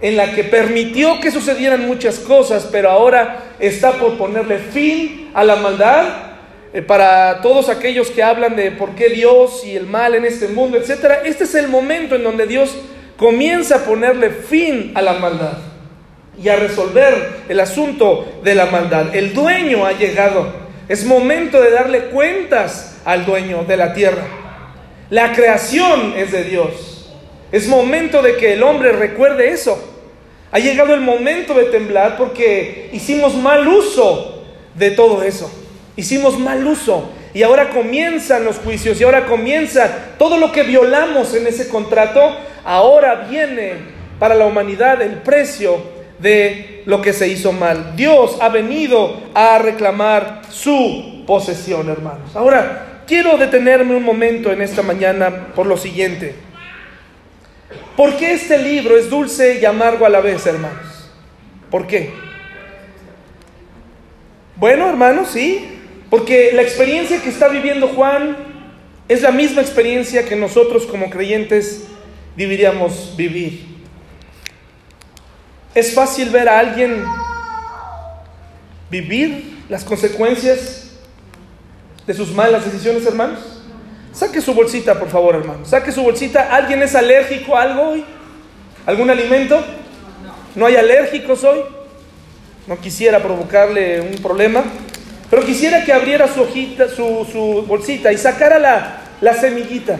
en 0.01 0.17
la 0.17 0.33
que 0.33 0.43
permitió 0.43 1.19
que 1.19 1.31
sucedieran 1.31 1.85
muchas 1.85 2.19
cosas, 2.19 2.67
pero 2.71 2.89
ahora 2.89 3.53
está 3.59 3.93
por 3.93 4.17
ponerle 4.17 4.57
fin 4.57 5.29
a 5.33 5.43
la 5.43 5.55
maldad. 5.55 6.05
Eh, 6.73 6.81
para 6.81 7.41
todos 7.41 7.69
aquellos 7.69 8.09
que 8.09 8.23
hablan 8.23 8.55
de 8.55 8.71
por 8.71 8.95
qué 8.95 9.09
Dios 9.09 9.63
y 9.65 9.75
el 9.75 9.85
mal 9.85 10.15
en 10.15 10.25
este 10.25 10.47
mundo, 10.47 10.77
etcétera, 10.77 11.21
este 11.25 11.43
es 11.43 11.53
el 11.55 11.67
momento 11.67 12.15
en 12.15 12.23
donde 12.23 12.47
Dios 12.47 12.75
comienza 13.17 13.77
a 13.77 13.85
ponerle 13.85 14.29
fin 14.29 14.91
a 14.95 15.01
la 15.01 15.13
maldad 15.13 15.57
y 16.41 16.47
a 16.49 16.55
resolver 16.55 17.41
el 17.49 17.59
asunto 17.59 18.39
de 18.43 18.55
la 18.55 18.67
maldad. 18.67 19.13
El 19.13 19.33
dueño 19.33 19.85
ha 19.85 19.91
llegado. 19.91 20.61
Es 20.87 21.05
momento 21.05 21.61
de 21.61 21.71
darle 21.71 22.05
cuentas 22.05 22.99
al 23.05 23.25
dueño 23.25 23.63
de 23.65 23.77
la 23.77 23.93
tierra. 23.93 24.23
La 25.09 25.33
creación 25.33 26.13
es 26.15 26.31
de 26.31 26.45
Dios. 26.45 27.09
Es 27.51 27.67
momento 27.67 28.21
de 28.21 28.37
que 28.37 28.53
el 28.53 28.63
hombre 28.63 28.93
recuerde 28.93 29.51
eso. 29.51 29.90
Ha 30.51 30.59
llegado 30.59 30.93
el 30.93 31.01
momento 31.01 31.53
de 31.53 31.65
temblar 31.65 32.17
porque 32.17 32.89
hicimos 32.91 33.35
mal 33.35 33.67
uso 33.67 34.43
de 34.75 34.91
todo 34.91 35.23
eso. 35.23 35.49
Hicimos 35.95 36.37
mal 36.37 36.65
uso. 36.67 37.09
Y 37.33 37.43
ahora 37.43 37.69
comienzan 37.69 38.43
los 38.43 38.57
juicios 38.57 38.99
y 38.99 39.05
ahora 39.05 39.25
comienza 39.25 39.89
todo 40.17 40.37
lo 40.37 40.51
que 40.51 40.63
violamos 40.63 41.33
en 41.33 41.47
ese 41.47 41.69
contrato. 41.69 42.19
Ahora 42.65 43.27
viene 43.29 43.75
para 44.19 44.35
la 44.35 44.45
humanidad 44.45 45.01
el 45.01 45.21
precio 45.21 45.77
de 46.19 46.83
lo 46.85 47.01
que 47.01 47.13
se 47.13 47.29
hizo 47.29 47.53
mal. 47.53 47.95
Dios 47.95 48.37
ha 48.41 48.49
venido 48.49 49.21
a 49.33 49.57
reclamar 49.57 50.41
su 50.49 51.23
posesión, 51.25 51.89
hermanos. 51.89 52.35
Ahora, 52.35 53.03
quiero 53.07 53.37
detenerme 53.37 53.95
un 53.95 54.03
momento 54.03 54.51
en 54.51 54.61
esta 54.61 54.81
mañana 54.81 55.47
por 55.55 55.65
lo 55.65 55.77
siguiente. 55.77 56.35
¿Por 57.95 58.17
qué 58.17 58.33
este 58.33 58.57
libro 58.57 58.97
es 58.97 59.09
dulce 59.09 59.59
y 59.61 59.65
amargo 59.65 60.05
a 60.05 60.09
la 60.09 60.21
vez, 60.21 60.45
hermanos? 60.45 61.09
¿Por 61.69 61.87
qué? 61.87 62.13
Bueno, 64.55 64.87
hermanos, 64.87 65.29
sí, 65.31 65.67
porque 66.09 66.51
la 66.53 66.61
experiencia 66.61 67.21
que 67.21 67.29
está 67.29 67.47
viviendo 67.47 67.89
Juan 67.89 68.37
es 69.07 69.21
la 69.21 69.31
misma 69.31 69.61
experiencia 69.61 70.25
que 70.25 70.35
nosotros 70.35 70.85
como 70.85 71.09
creyentes 71.09 71.85
deberíamos 72.35 73.15
vivir. 73.17 73.65
Es 75.73 75.93
fácil 75.93 76.29
ver 76.29 76.47
a 76.47 76.59
alguien 76.59 77.03
vivir 78.89 79.63
las 79.69 79.83
consecuencias 79.83 80.91
de 82.05 82.13
sus 82.13 82.31
malas 82.31 82.65
decisiones, 82.65 83.05
hermanos. 83.05 83.60
Saque 84.13 84.41
su 84.41 84.53
bolsita, 84.53 84.99
por 84.99 85.09
favor, 85.09 85.35
hermano. 85.35 85.65
Saque 85.65 85.91
su 85.91 86.03
bolsita. 86.03 86.53
¿Alguien 86.53 86.83
es 86.83 86.95
alérgico 86.95 87.55
a 87.55 87.63
algo 87.63 87.89
hoy? 87.91 88.05
¿Algún 88.85 89.09
alimento? 89.09 89.63
¿No 90.55 90.65
hay 90.65 90.75
alérgicos 90.75 91.43
hoy? 91.43 91.61
No 92.67 92.79
quisiera 92.79 93.21
provocarle 93.21 94.01
un 94.01 94.21
problema, 94.21 94.63
pero 95.29 95.43
quisiera 95.43 95.83
que 95.83 95.93
abriera 95.93 96.27
su 96.27 96.41
hojita, 96.41 96.89
su, 96.89 97.65
bolsita 97.67 98.11
y 98.11 98.17
sacara 98.17 98.59
la, 99.21 99.33
semillita. 99.33 99.97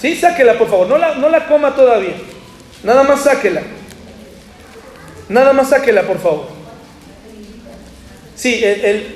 Sí, 0.00 0.16
sáquela, 0.16 0.56
por 0.56 0.68
favor. 0.68 0.88
No 0.88 0.96
la, 0.96 1.16
no 1.16 1.28
la 1.28 1.46
coma 1.46 1.74
todavía. 1.74 2.14
Nada 2.84 3.02
más 3.02 3.22
sáquela. 3.22 3.62
Nada 5.28 5.52
más 5.52 5.68
sáquela, 5.68 6.02
por 6.02 6.18
favor. 6.18 6.48
Sí, 8.36 8.62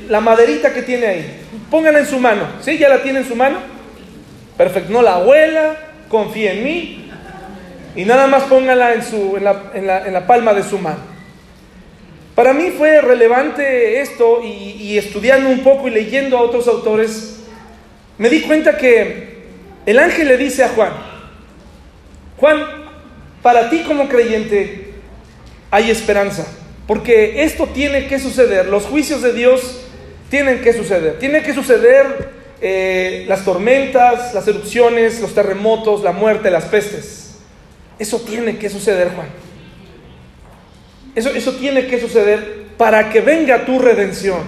la 0.09 0.21
maderita 0.21 0.75
que 0.75 0.83
tiene 0.83 1.07
ahí. 1.07 1.44
Póngala 1.71 2.01
en 2.01 2.07
su 2.07 2.19
mano. 2.19 2.47
¿Sí? 2.61 2.79
¿Ya 2.79 2.89
la 2.89 3.03
tiene 3.03 3.21
en 3.21 3.29
su 3.29 3.37
mano? 3.37 3.59
Perfecto. 4.57 4.93
No 4.93 5.03
la 5.03 5.17
abuela, 5.17 5.77
confía 6.09 6.53
en 6.53 6.65
mí. 6.65 7.11
Y 7.97 8.05
nada 8.05 8.27
más 8.27 8.45
póngala 8.45 8.95
en, 8.95 9.05
su, 9.05 9.37
en, 9.37 9.45
la, 9.45 9.71
en, 9.75 9.87
la, 9.87 10.07
en 10.07 10.13
la 10.13 10.27
palma 10.27 10.53
de 10.53 10.63
su 10.63 10.79
mano. 10.79 11.15
Para 12.35 12.53
mí 12.53 12.73
fue 12.77 13.01
relevante 13.01 14.01
esto 14.01 14.41
y, 14.43 14.99
estudiando 14.99 15.49
un 15.49 15.61
poco 15.61 15.87
y 15.87 15.93
leyendo 15.93 16.37
a 16.37 16.43
otros 16.43 16.67
autores, 16.67 17.37
me 18.19 18.29
di 18.29 18.41
cuenta 18.41 18.77
que 18.77 19.45
el 19.87 19.99
ángel 20.01 20.29
le 20.29 20.37
dice 20.37 20.65
a 20.65 20.71
Juan, 20.71 20.93
Juan, 22.39 22.65
para 23.41 23.71
ti 23.71 23.85
como 23.87 24.09
creyente 24.09 24.95
hay 25.71 25.91
esperanza, 25.91 26.45
porque 26.89 27.45
esto 27.45 27.69
tiene 27.69 28.09
que 28.09 28.19
suceder, 28.19 28.67
los 28.67 28.85
juicios 28.85 29.23
de 29.23 29.33
Dios 29.33 29.84
tienen 30.35 30.63
que 30.63 30.73
suceder, 30.73 31.17
tiene 31.21 31.45
que 31.45 31.55
suceder 31.55 32.29
eh, 32.61 33.25
las 33.29 33.45
tormentas, 33.45 34.35
las 34.35 34.49
erupciones, 34.49 35.21
los 35.21 35.33
terremotos, 35.33 36.03
la 36.03 36.11
muerte, 36.11 36.51
las 36.51 36.65
pestes. 36.65 37.37
Eso 38.01 38.19
tiene 38.19 38.57
que 38.57 38.69
suceder, 38.69 39.11
Juan. 39.15 39.29
Eso, 41.15 41.31
eso 41.31 41.53
tiene 41.53 41.87
que 41.87 42.01
suceder 42.01 42.65
para 42.77 43.11
que 43.11 43.21
venga 43.21 43.65
tu 43.65 43.79
redención, 43.79 44.41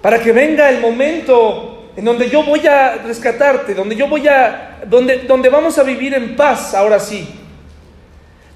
para 0.00 0.18
que 0.18 0.32
venga 0.32 0.70
el 0.70 0.80
momento 0.80 1.90
en 1.94 2.06
donde 2.06 2.30
yo 2.30 2.42
voy 2.42 2.66
a 2.66 3.02
rescatarte, 3.04 3.74
donde 3.74 3.96
yo 3.96 4.08
voy 4.08 4.26
a, 4.28 4.80
donde, 4.86 5.18
donde 5.18 5.50
vamos 5.50 5.76
a 5.76 5.82
vivir 5.82 6.14
en 6.14 6.36
paz, 6.36 6.72
ahora 6.72 6.98
sí. 6.98 7.28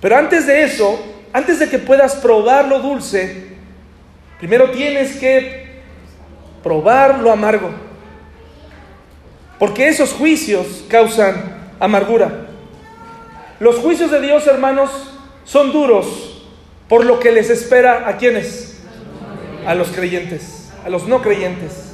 Pero 0.01 0.17
antes 0.17 0.47
de 0.47 0.63
eso, 0.63 1.05
antes 1.35 1.59
de 1.59 1.69
que 1.69 1.79
puedas 1.79 2.15
probar 2.15 2.67
lo 2.67 2.79
dulce, 2.79 3.49
primero 4.39 4.71
tienes 4.71 5.17
que 5.17 5.63
probar 6.64 7.20
lo 7.20 7.31
amargo. 7.31 7.70
Porque 9.59 9.87
esos 9.87 10.12
juicios 10.12 10.85
causan 10.88 11.37
amargura. 11.79 12.46
Los 13.61 13.77
juicios 13.77 14.11
de 14.11 14.20
Dios, 14.20 14.46
hermanos, 14.48 14.90
son 15.44 15.72
duros, 15.72 16.42
por 16.88 17.05
lo 17.05 17.20
que 17.20 17.31
les 17.31 17.50
espera 17.50 18.09
a 18.09 18.16
quienes? 18.16 18.83
A 19.64 19.74
los 19.74 19.88
creyentes, 19.88 20.72
a 20.85 20.88
los 20.88 21.07
no 21.07 21.22
creyentes. 21.22 21.92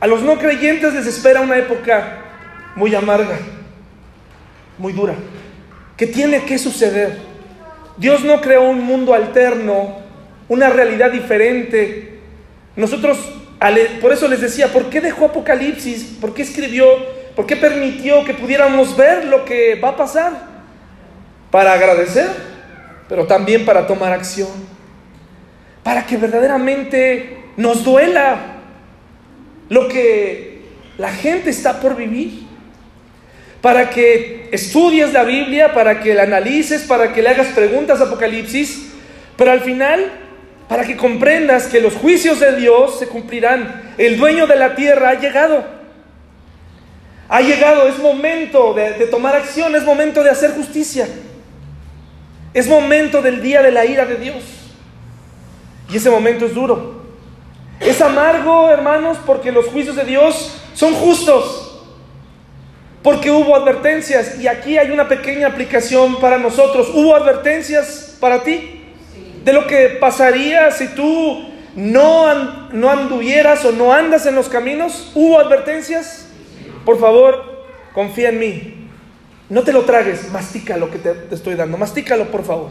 A 0.00 0.06
los 0.06 0.20
no 0.22 0.36
creyentes 0.36 0.92
les 0.92 1.06
espera 1.06 1.40
una 1.40 1.56
época 1.56 2.18
muy 2.74 2.94
amarga, 2.94 3.38
muy 4.76 4.92
dura, 4.92 5.14
que 5.96 6.06
tiene 6.06 6.44
que 6.44 6.58
suceder. 6.58 7.18
Dios 7.96 8.24
no 8.24 8.40
creó 8.40 8.62
un 8.62 8.84
mundo 8.84 9.14
alterno, 9.14 9.98
una 10.48 10.70
realidad 10.70 11.12
diferente. 11.12 12.11
Nosotros, 12.76 13.18
por 14.00 14.12
eso 14.12 14.28
les 14.28 14.40
decía, 14.40 14.68
¿por 14.68 14.90
qué 14.90 15.00
dejó 15.00 15.26
Apocalipsis? 15.26 16.16
¿Por 16.20 16.34
qué 16.34 16.42
escribió? 16.42 16.86
¿Por 17.36 17.46
qué 17.46 17.56
permitió 17.56 18.24
que 18.24 18.34
pudiéramos 18.34 18.96
ver 18.96 19.24
lo 19.26 19.44
que 19.44 19.76
va 19.76 19.90
a 19.90 19.96
pasar? 19.96 20.32
Para 21.50 21.72
agradecer 21.72 22.52
pero 23.12 23.26
también 23.26 23.66
para 23.66 23.86
tomar 23.86 24.10
acción, 24.10 24.48
para 25.82 26.06
que 26.06 26.16
verdaderamente 26.16 27.44
nos 27.58 27.84
duela 27.84 28.38
lo 29.68 29.86
que 29.86 30.62
la 30.96 31.12
gente 31.12 31.50
está 31.50 31.78
por 31.78 31.94
vivir, 31.94 32.44
para 33.60 33.90
que 33.90 34.48
estudies 34.50 35.12
la 35.12 35.24
Biblia, 35.24 35.74
para 35.74 36.00
que 36.00 36.14
la 36.14 36.22
analices, 36.22 36.84
para 36.84 37.12
que 37.12 37.20
le 37.20 37.28
hagas 37.28 37.48
preguntas 37.48 38.00
a 38.00 38.04
Apocalipsis, 38.04 38.92
pero 39.36 39.50
al 39.50 39.60
final, 39.60 40.10
para 40.72 40.86
que 40.86 40.96
comprendas 40.96 41.66
que 41.66 41.82
los 41.82 41.92
juicios 41.92 42.40
de 42.40 42.56
Dios 42.56 42.98
se 42.98 43.06
cumplirán. 43.06 43.92
El 43.98 44.16
dueño 44.16 44.46
de 44.46 44.56
la 44.56 44.74
tierra 44.74 45.10
ha 45.10 45.20
llegado. 45.20 45.66
Ha 47.28 47.42
llegado, 47.42 47.86
es 47.88 47.98
momento 47.98 48.72
de, 48.72 48.92
de 48.94 49.06
tomar 49.06 49.36
acción, 49.36 49.76
es 49.76 49.84
momento 49.84 50.22
de 50.22 50.30
hacer 50.30 50.52
justicia. 50.52 51.06
Es 52.54 52.68
momento 52.68 53.20
del 53.20 53.42
día 53.42 53.60
de 53.60 53.70
la 53.70 53.84
ira 53.84 54.06
de 54.06 54.16
Dios. 54.16 54.44
Y 55.90 55.98
ese 55.98 56.08
momento 56.08 56.46
es 56.46 56.54
duro. 56.54 57.02
Es 57.78 58.00
amargo, 58.00 58.70
hermanos, 58.70 59.18
porque 59.26 59.52
los 59.52 59.66
juicios 59.66 59.94
de 59.94 60.04
Dios 60.04 60.56
son 60.72 60.94
justos. 60.94 61.84
Porque 63.02 63.30
hubo 63.30 63.54
advertencias. 63.54 64.40
Y 64.40 64.48
aquí 64.48 64.78
hay 64.78 64.90
una 64.90 65.06
pequeña 65.06 65.48
aplicación 65.48 66.18
para 66.18 66.38
nosotros. 66.38 66.88
¿Hubo 66.94 67.14
advertencias 67.14 68.16
para 68.18 68.42
ti? 68.42 68.81
De 69.44 69.52
lo 69.52 69.66
que 69.66 69.98
pasaría 70.00 70.70
si 70.70 70.88
tú 70.88 71.52
no, 71.74 72.70
no 72.72 72.90
anduvieras 72.90 73.64
o 73.64 73.72
no 73.72 73.92
andas 73.92 74.26
en 74.26 74.34
los 74.34 74.48
caminos. 74.48 75.10
¿Hubo 75.14 75.40
advertencias? 75.40 76.28
Por 76.84 77.00
favor, 77.00 77.64
confía 77.92 78.28
en 78.28 78.38
mí. 78.38 78.88
No 79.48 79.62
te 79.62 79.72
lo 79.72 79.84
tragues, 79.84 80.30
mastica 80.30 80.76
lo 80.76 80.88
que 80.90 80.98
te, 80.98 81.14
estoy 81.30 81.54
dando, 81.56 81.76
mastícalo 81.76 82.30
por 82.30 82.44
favor. 82.44 82.70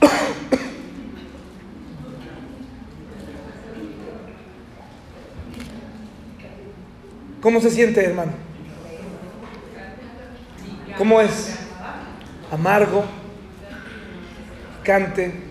¿Cómo 7.40 7.60
se 7.60 7.70
siente, 7.70 8.04
hermano? 8.04 8.32
¿Cómo 10.96 11.20
es? 11.20 11.56
Amargo, 12.50 13.04
cante. 14.82 15.42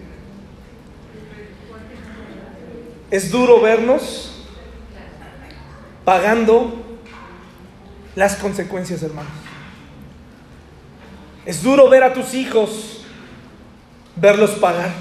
Es 3.12 3.30
duro 3.32 3.62
vernos 3.62 4.46
pagando 6.06 7.00
las 8.16 8.36
consecuencias, 8.36 9.04
hermanos. 9.04 9.32
Es 11.46 11.62
duro 11.62 11.90
ver 11.90 12.04
a 12.04 12.14
tus 12.14 12.34
hijos, 12.34 13.06
verlos 14.16 14.52
pagar 14.52 14.92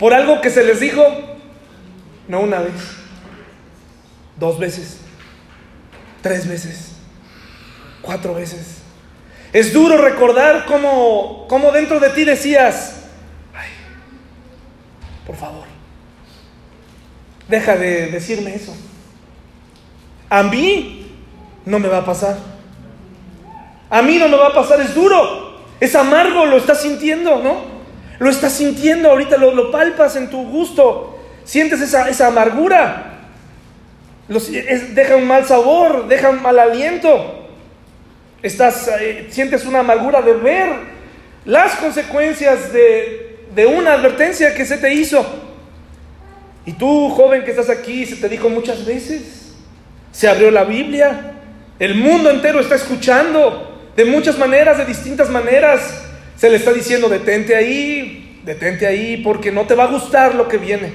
por 0.00 0.14
algo 0.14 0.40
que 0.40 0.48
se 0.48 0.64
les 0.64 0.80
dijo, 0.80 1.04
no 2.26 2.40
una 2.40 2.60
vez, 2.60 2.72
dos 4.38 4.58
veces, 4.58 4.96
tres 6.22 6.48
veces, 6.48 6.92
cuatro 8.00 8.34
veces. 8.34 8.79
Es 9.52 9.72
duro 9.72 9.96
recordar 9.96 10.64
cómo, 10.66 11.46
cómo 11.48 11.72
dentro 11.72 11.98
de 11.98 12.10
ti 12.10 12.24
decías, 12.24 13.02
ay, 13.52 13.68
por 15.26 15.36
favor, 15.36 15.64
deja 17.48 17.76
de 17.76 18.06
decirme 18.06 18.54
eso. 18.54 18.76
A 20.28 20.44
mí 20.44 21.10
no 21.64 21.80
me 21.80 21.88
va 21.88 21.98
a 21.98 22.04
pasar. 22.04 22.36
A 23.90 24.02
mí 24.02 24.18
no 24.18 24.28
me 24.28 24.36
va 24.36 24.48
a 24.48 24.54
pasar, 24.54 24.80
es 24.80 24.94
duro, 24.94 25.58
es 25.80 25.96
amargo, 25.96 26.46
lo 26.46 26.56
estás 26.56 26.82
sintiendo, 26.82 27.42
¿no? 27.42 27.80
Lo 28.20 28.30
estás 28.30 28.52
sintiendo, 28.52 29.10
ahorita 29.10 29.36
lo, 29.36 29.72
palpas 29.72 30.14
en 30.14 30.30
tu 30.30 30.48
gusto, 30.48 31.18
sientes 31.42 31.80
esa, 31.80 32.08
esa 32.08 32.28
amargura, 32.28 33.18
deja 34.28 35.16
un 35.16 35.26
mal 35.26 35.44
sabor, 35.44 36.06
deja 36.06 36.28
un 36.28 36.40
mal 36.40 36.56
aliento, 36.56 37.39
estás, 38.42 38.90
sientes 39.30 39.64
una 39.64 39.80
amargura 39.80 40.22
de 40.22 40.34
ver 40.34 40.68
las 41.44 41.74
consecuencias 41.76 42.72
de, 42.72 43.38
de 43.54 43.66
una 43.66 43.94
advertencia 43.94 44.54
que 44.54 44.64
se 44.64 44.78
te 44.78 44.92
hizo. 44.92 45.24
Y 46.66 46.72
tú, 46.72 47.10
joven 47.10 47.44
que 47.44 47.50
estás 47.50 47.70
aquí, 47.70 48.06
se 48.06 48.16
te 48.16 48.28
dijo 48.28 48.48
muchas 48.48 48.84
veces. 48.84 49.54
Se 50.12 50.28
abrió 50.28 50.50
la 50.50 50.64
Biblia. 50.64 51.32
El 51.78 51.94
mundo 51.94 52.30
entero 52.30 52.60
está 52.60 52.74
escuchando 52.74 53.90
de 53.96 54.04
muchas 54.04 54.38
maneras, 54.38 54.78
de 54.78 54.84
distintas 54.84 55.30
maneras. 55.30 56.04
Se 56.36 56.50
le 56.50 56.56
está 56.56 56.72
diciendo, 56.72 57.08
detente 57.08 57.56
ahí, 57.56 58.40
detente 58.44 58.86
ahí, 58.86 59.18
porque 59.18 59.50
no 59.50 59.66
te 59.66 59.74
va 59.74 59.84
a 59.84 59.88
gustar 59.88 60.34
lo 60.34 60.48
que 60.48 60.58
viene. 60.58 60.92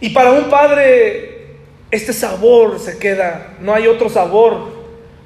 Y 0.00 0.10
para 0.10 0.32
un 0.32 0.44
padre, 0.50 1.56
este 1.90 2.12
sabor 2.12 2.80
se 2.80 2.98
queda, 2.98 3.54
no 3.60 3.74
hay 3.74 3.86
otro 3.86 4.08
sabor. 4.08 4.71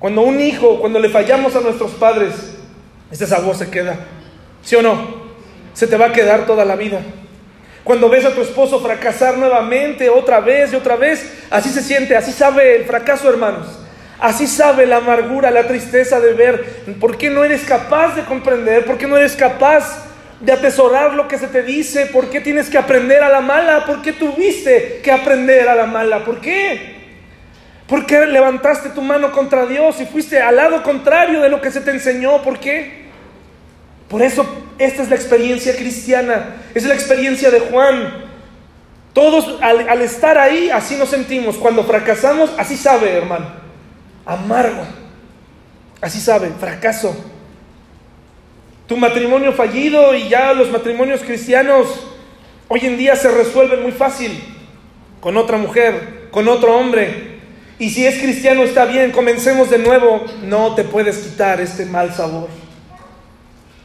Cuando 0.06 0.22
un 0.22 0.40
hijo, 0.40 0.78
cuando 0.78 1.00
le 1.00 1.08
fallamos 1.08 1.56
a 1.56 1.60
nuestros 1.60 1.90
padres, 1.94 2.32
este 3.10 3.26
sabor 3.26 3.56
se 3.56 3.68
queda. 3.70 3.96
¿Sí 4.62 4.76
o 4.76 4.80
no? 4.80 5.26
Se 5.74 5.88
te 5.88 5.96
va 5.96 6.06
a 6.06 6.12
quedar 6.12 6.46
toda 6.46 6.64
la 6.64 6.76
vida. 6.76 7.00
Cuando 7.82 8.08
ves 8.08 8.24
a 8.24 8.32
tu 8.32 8.40
esposo 8.40 8.78
fracasar 8.78 9.36
nuevamente, 9.36 10.08
otra 10.08 10.38
vez 10.38 10.72
y 10.72 10.76
otra 10.76 10.94
vez, 10.94 11.28
así 11.50 11.70
se 11.70 11.82
siente, 11.82 12.16
así 12.16 12.30
sabe 12.30 12.76
el 12.76 12.84
fracaso, 12.84 13.28
hermanos. 13.28 13.66
Así 14.20 14.46
sabe 14.46 14.86
la 14.86 14.98
amargura, 14.98 15.50
la 15.50 15.66
tristeza 15.66 16.20
de 16.20 16.34
ver 16.34 16.64
por 17.00 17.18
qué 17.18 17.28
no 17.28 17.42
eres 17.42 17.64
capaz 17.64 18.14
de 18.14 18.22
comprender, 18.22 18.84
por 18.84 18.98
qué 18.98 19.08
no 19.08 19.16
eres 19.16 19.34
capaz 19.34 20.04
de 20.38 20.52
atesorar 20.52 21.14
lo 21.14 21.26
que 21.26 21.36
se 21.36 21.48
te 21.48 21.64
dice, 21.64 22.06
por 22.06 22.30
qué 22.30 22.40
tienes 22.40 22.70
que 22.70 22.78
aprender 22.78 23.24
a 23.24 23.28
la 23.28 23.40
mala, 23.40 23.84
por 23.84 24.02
qué 24.02 24.12
tuviste 24.12 25.00
que 25.02 25.10
aprender 25.10 25.68
a 25.68 25.74
la 25.74 25.86
mala, 25.86 26.24
por 26.24 26.40
qué. 26.40 26.95
¿Por 27.88 28.06
qué 28.06 28.26
levantaste 28.26 28.90
tu 28.90 29.00
mano 29.00 29.32
contra 29.32 29.66
Dios 29.66 30.00
y 30.00 30.06
fuiste 30.06 30.40
al 30.40 30.56
lado 30.56 30.82
contrario 30.82 31.40
de 31.40 31.48
lo 31.48 31.60
que 31.60 31.70
se 31.70 31.80
te 31.80 31.92
enseñó? 31.92 32.42
¿Por 32.42 32.58
qué? 32.58 33.06
Por 34.08 34.22
eso 34.22 34.46
esta 34.78 35.02
es 35.02 35.08
la 35.08 35.16
experiencia 35.16 35.76
cristiana, 35.76 36.56
es 36.74 36.84
la 36.84 36.94
experiencia 36.94 37.50
de 37.50 37.60
Juan. 37.60 38.24
Todos 39.12 39.58
al, 39.62 40.02
estar 40.02 40.36
ahí 40.36 40.68
así 40.70 40.96
nos 40.96 41.08
sentimos. 41.08 41.56
Cuando 41.56 41.84
fracasamos, 41.84 42.50
así 42.58 42.76
sabe, 42.76 43.12
hermano 43.12 43.66
amargo. 44.26 44.84
Así 46.00 46.20
saben, 46.20 46.54
fracaso. 46.58 47.16
Tu 48.86 48.96
matrimonio 48.96 49.52
fallido 49.52 50.14
y 50.14 50.28
ya 50.28 50.52
los 50.52 50.70
matrimonios 50.70 51.22
cristianos 51.22 52.06
hoy 52.68 52.80
en 52.82 52.98
día 52.98 53.16
se 53.16 53.30
resuelven 53.30 53.82
muy 53.82 53.92
fácil 53.92 54.38
con 55.20 55.36
otra 55.36 55.56
mujer, 55.56 56.28
con 56.30 56.48
otro 56.48 56.76
hombre. 56.76 57.35
Y 57.78 57.90
si 57.90 58.06
es 58.06 58.18
cristiano 58.18 58.62
está 58.62 58.86
bien, 58.86 59.12
comencemos 59.12 59.70
de 59.70 59.78
nuevo. 59.78 60.24
No 60.44 60.74
te 60.74 60.84
puedes 60.84 61.18
quitar 61.18 61.60
este 61.60 61.84
mal 61.84 62.14
sabor. 62.14 62.48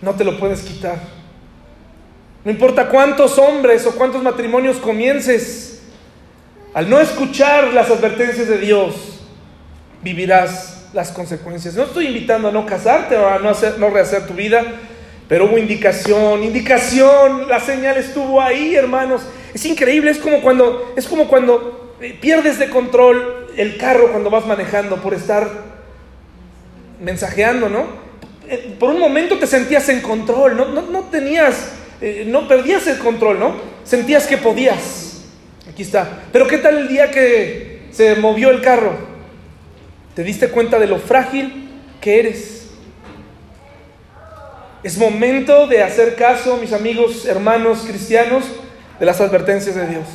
No 0.02 0.16
te 0.16 0.24
lo 0.24 0.40
puedes 0.40 0.62
quitar. 0.62 0.98
No 2.44 2.52
importa 2.52 2.88
cuántos 2.88 3.38
hombres 3.38 3.86
o 3.86 3.92
cuántos 3.92 4.24
matrimonios 4.24 4.78
comiences, 4.78 5.84
al 6.74 6.90
no 6.90 7.00
escuchar 7.00 7.74
las 7.74 7.92
advertencias 7.92 8.48
de 8.48 8.58
Dios, 8.58 9.20
vivirás 10.02 10.90
las 10.94 11.12
consecuencias. 11.12 11.76
No 11.76 11.84
estoy 11.84 12.08
invitando 12.08 12.48
a 12.48 12.52
no 12.52 12.66
casarte 12.66 13.16
o 13.18 13.28
a 13.28 13.40
no, 13.40 13.50
hacer, 13.50 13.78
no 13.78 13.90
rehacer 13.90 14.26
tu 14.26 14.34
vida, 14.34 14.64
pero 15.28 15.46
hubo 15.46 15.58
indicación, 15.58 16.44
indicación, 16.44 17.48
la 17.48 17.60
señal 17.60 17.98
estuvo 17.98 18.42
ahí, 18.42 18.74
hermanos. 18.74 19.22
Es 19.54 19.66
increíble, 19.66 20.12
es 20.12 20.18
como 20.18 20.42
cuando, 20.42 20.94
es 20.96 21.08
como 21.08 21.28
cuando 21.28 21.96
eh, 22.02 22.18
pierdes 22.20 22.58
de 22.58 22.70
control 22.70 23.41
el 23.58 23.78
carro 23.78 24.12
cuando 24.12 24.30
vas 24.30 24.46
manejando 24.46 25.02
por 25.02 25.14
estar 25.14 25.50
mensajeando, 27.02 27.70
¿no? 27.70 27.86
Eh, 28.48 28.76
por 28.80 28.90
un 28.90 29.00
momento 29.00 29.38
te 29.38 29.48
sentías 29.48 29.88
en 29.90 30.02
control, 30.02 30.58
no, 30.58 30.66
no, 30.66 30.82
no 30.84 31.02
tenías, 31.06 31.72
eh, 32.02 32.26
no 32.28 32.48
perdías 32.48 32.88
el 32.88 32.98
control, 32.98 33.40
¿no? 33.40 33.56
Sentías 33.84 34.28
que 34.28 34.38
podías. 34.38 35.24
Aquí 35.70 35.84
está. 35.84 36.24
Pero 36.32 36.48
¿qué 36.48 36.58
tal 36.58 36.78
el 36.78 36.88
día 36.88 37.12
que 37.12 37.88
se 37.92 38.16
movió 38.16 38.52
el 38.52 38.62
carro? 38.62 38.94
¿Te 40.16 40.24
diste 40.24 40.50
cuenta 40.50 40.80
de 40.80 40.88
lo 40.88 41.00
frágil 41.00 41.70
que 42.02 42.20
eres? 42.20 42.70
Es 44.84 44.98
momento 44.98 45.68
de 45.68 45.84
hacer 45.84 46.16
caso, 46.16 46.58
mis 46.58 46.74
amigos, 46.74 47.26
hermanos 47.26 47.84
cristianos, 47.88 48.44
de 49.00 49.06
las 49.06 49.22
advertencias 49.22 49.76
de 49.76 49.88
Dios. 49.88 50.06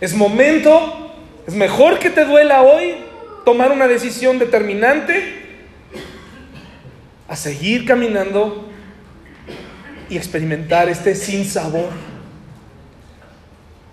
Es 0.00 0.14
momento, 0.14 1.01
es 1.46 1.54
mejor 1.54 1.98
que 1.98 2.10
te 2.10 2.24
duela 2.24 2.62
hoy 2.62 2.96
tomar 3.44 3.72
una 3.72 3.88
decisión 3.88 4.38
determinante 4.38 5.40
a 7.28 7.36
seguir 7.36 7.84
caminando 7.84 8.68
y 10.08 10.16
experimentar 10.16 10.88
este 10.88 11.14
sin 11.14 11.44
sabor 11.44 11.88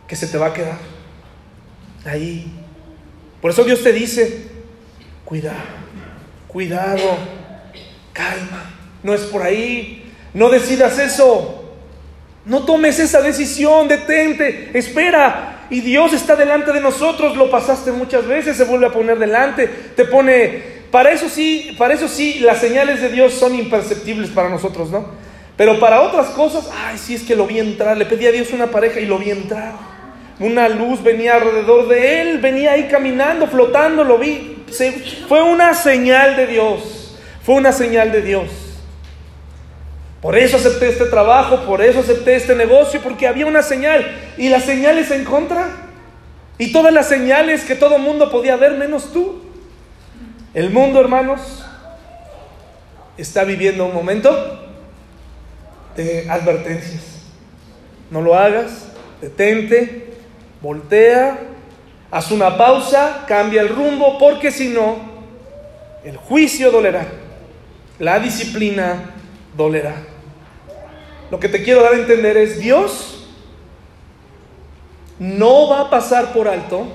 que 0.08 0.16
se 0.16 0.28
te 0.28 0.38
va 0.38 0.47
a 0.47 0.54
quedar 0.54 0.78
ahí. 2.06 2.52
Por 3.41 3.52
eso 3.52 3.64
Dios 3.64 3.82
te 3.82 3.93
dice, 3.93 4.50
Cuidado, 5.30 5.58
cuidado, 6.47 7.18
calma, 8.14 8.72
no 9.04 9.14
es 9.14 9.22
por 9.22 9.43
ahí, 9.43 10.12
no 10.34 10.50
decidas 10.50 10.97
eso, 10.97 11.76
no 12.45 12.66
tomes 12.66 12.97
esa 12.97 13.22
decisión, 13.22 13.88
detente, 13.88 14.72
espera. 14.74 15.59
Y 15.70 15.82
Dios 15.82 16.13
está 16.13 16.36
delante 16.36 16.72
de 16.72 16.82
nosotros, 16.82 17.38
lo 17.38 17.49
pasaste 17.49 17.91
muchas 17.91 18.26
veces, 18.26 18.57
se 18.57 18.63
vuelve 18.63 18.88
a 18.88 18.91
poner 18.91 19.20
delante, 19.20 19.67
te 19.67 20.05
pone, 20.05 20.63
para 20.91 21.11
eso 21.11 21.30
sí, 21.30 21.76
para 21.78 21.93
eso 21.93 22.07
sí, 22.07 22.39
las 22.39 22.59
señales 22.59 23.01
de 23.01 23.09
Dios 23.09 23.34
son 23.34 23.55
imperceptibles 23.55 24.30
para 24.30 24.49
nosotros, 24.49 24.89
¿no? 24.89 25.05
Pero 25.55 25.80
para 25.80 26.01
otras 26.01 26.28
cosas, 26.28 26.70
ay, 26.74 26.97
sí 26.97 27.15
es 27.15 27.24
que 27.24 27.36
lo 27.36 27.45
vi 27.45 27.59
entrar, 27.59 27.97
le 27.97 28.05
pedí 28.05 28.26
a 28.26 28.32
Dios 28.32 28.51
una 28.51 28.67
pareja 28.67 28.99
y 28.99 29.05
lo 29.05 29.20
vi 29.20 29.30
entrar. 29.30 29.74
Una 30.39 30.70
luz 30.70 31.03
venía 31.03 31.36
alrededor 31.36 31.89
de 31.89 32.22
él, 32.22 32.38
venía 32.38 32.72
ahí 32.72 32.88
caminando, 32.88 33.45
flotando, 33.45 34.05
lo 34.05 34.17
vi 34.17 34.59
fue 35.28 35.43
una 35.43 35.74
señal 35.74 36.36
de 36.36 36.47
Dios. 36.47 37.15
Fue 37.43 37.55
una 37.55 37.72
señal 37.72 38.11
de 38.11 38.22
Dios. 38.22 38.49
Por 40.22 40.38
eso 40.38 40.57
acepté 40.57 40.89
este 40.89 41.05
trabajo, 41.05 41.65
por 41.65 41.82
eso 41.82 41.99
acepté 41.99 42.36
este 42.36 42.55
negocio, 42.55 43.01
porque 43.01 43.28
había 43.28 43.45
una 43.45 43.61
señal. 43.61 44.05
Y 44.38 44.49
las 44.49 44.65
señales 44.65 45.11
en 45.11 45.24
contra. 45.24 45.67
Y 46.57 46.72
todas 46.72 46.93
las 46.93 47.07
señales 47.07 47.63
que 47.63 47.76
todo 47.76 47.97
mundo 47.97 48.30
podía 48.30 48.55
ver, 48.57 48.74
menos 48.74 49.13
tú. 49.13 49.41
El 50.53 50.72
mundo, 50.72 50.99
hermanos, 50.99 51.65
está 53.17 53.43
viviendo 53.43 53.86
un 53.86 53.93
momento 53.93 54.59
de 55.95 56.30
advertencias. 56.30 57.03
No 58.11 58.22
lo 58.22 58.36
hagas, 58.36 58.88
detente, 59.22 60.13
voltea, 60.61 61.38
Haz 62.11 62.32
una 62.32 62.57
pausa, 62.57 63.26
cambia 63.28 63.61
el 63.61 63.70
rumbo, 63.70 64.17
porque 64.17 64.51
si 64.51 64.70
no, 64.70 64.97
el 66.03 66.17
juicio 66.17 66.72
dolerá, 66.72 67.05
la 67.99 68.20
disciplina 68.20 69.13
dolerá. 69.55 69.95
Lo 71.32 71.39
que 71.39 71.49
te 71.49 71.63
quiero 71.63 71.84
dar 71.84 71.93
a 71.93 71.97
entender 71.97 72.38
es, 72.38 72.59
Dios 72.59 73.27
no 75.19 75.69
va 75.69 75.82
a 75.82 75.89
pasar 75.89 76.34
por 76.34 76.47
alto 76.47 76.88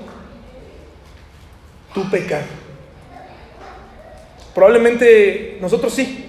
tu 1.93 2.09
pecado. 2.09 2.43
Probablemente 4.53 5.57
nosotros 5.61 5.93
sí, 5.93 6.25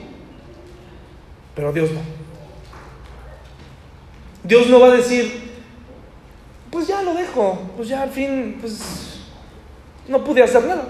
pero 1.54 1.72
Dios 1.72 1.90
no. 1.90 2.00
Dios 4.44 4.68
no 4.68 4.78
va 4.78 4.88
a 4.88 4.96
decir, 4.96 5.50
pues 6.70 6.86
ya 6.86 7.02
lo 7.02 7.14
dejo, 7.14 7.58
pues 7.76 7.88
ya 7.88 8.02
al 8.02 8.10
fin, 8.10 8.58
pues 8.60 9.20
no 10.06 10.22
pude 10.22 10.42
hacer 10.42 10.64
nada. 10.64 10.84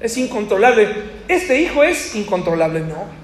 Es 0.00 0.16
incontrolable. 0.16 0.88
Este 1.28 1.60
hijo 1.60 1.82
es 1.84 2.14
incontrolable, 2.14 2.80
no. 2.80 3.19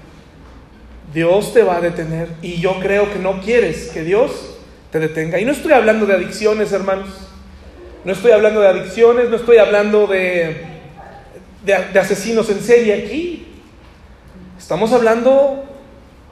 Dios 1.17 1.51
te 1.51 1.63
va 1.63 1.77
a 1.77 1.81
detener 1.81 2.29
y 2.43 2.61
yo 2.61 2.79
creo 2.79 3.11
que 3.11 3.17
no 3.17 3.41
quieres 3.41 3.89
que 3.89 4.03
Dios 4.03 4.55
te 4.91 4.99
detenga. 4.99 5.39
Y 5.39 5.45
no 5.45 5.51
estoy 5.51 5.71
hablando 5.71 6.05
de 6.05 6.13
adicciones, 6.13 6.71
hermanos. 6.71 7.09
No 8.05 8.13
estoy 8.13 8.33
hablando 8.33 8.61
de 8.61 8.67
adicciones, 8.67 9.27
no 9.27 9.37
estoy 9.37 9.57
hablando 9.57 10.05
de, 10.05 10.63
de, 11.65 11.99
asesinos 11.99 12.51
en 12.51 12.61
serie 12.61 12.93
aquí. 12.93 13.47
Estamos 14.59 14.93
hablando, 14.93 15.63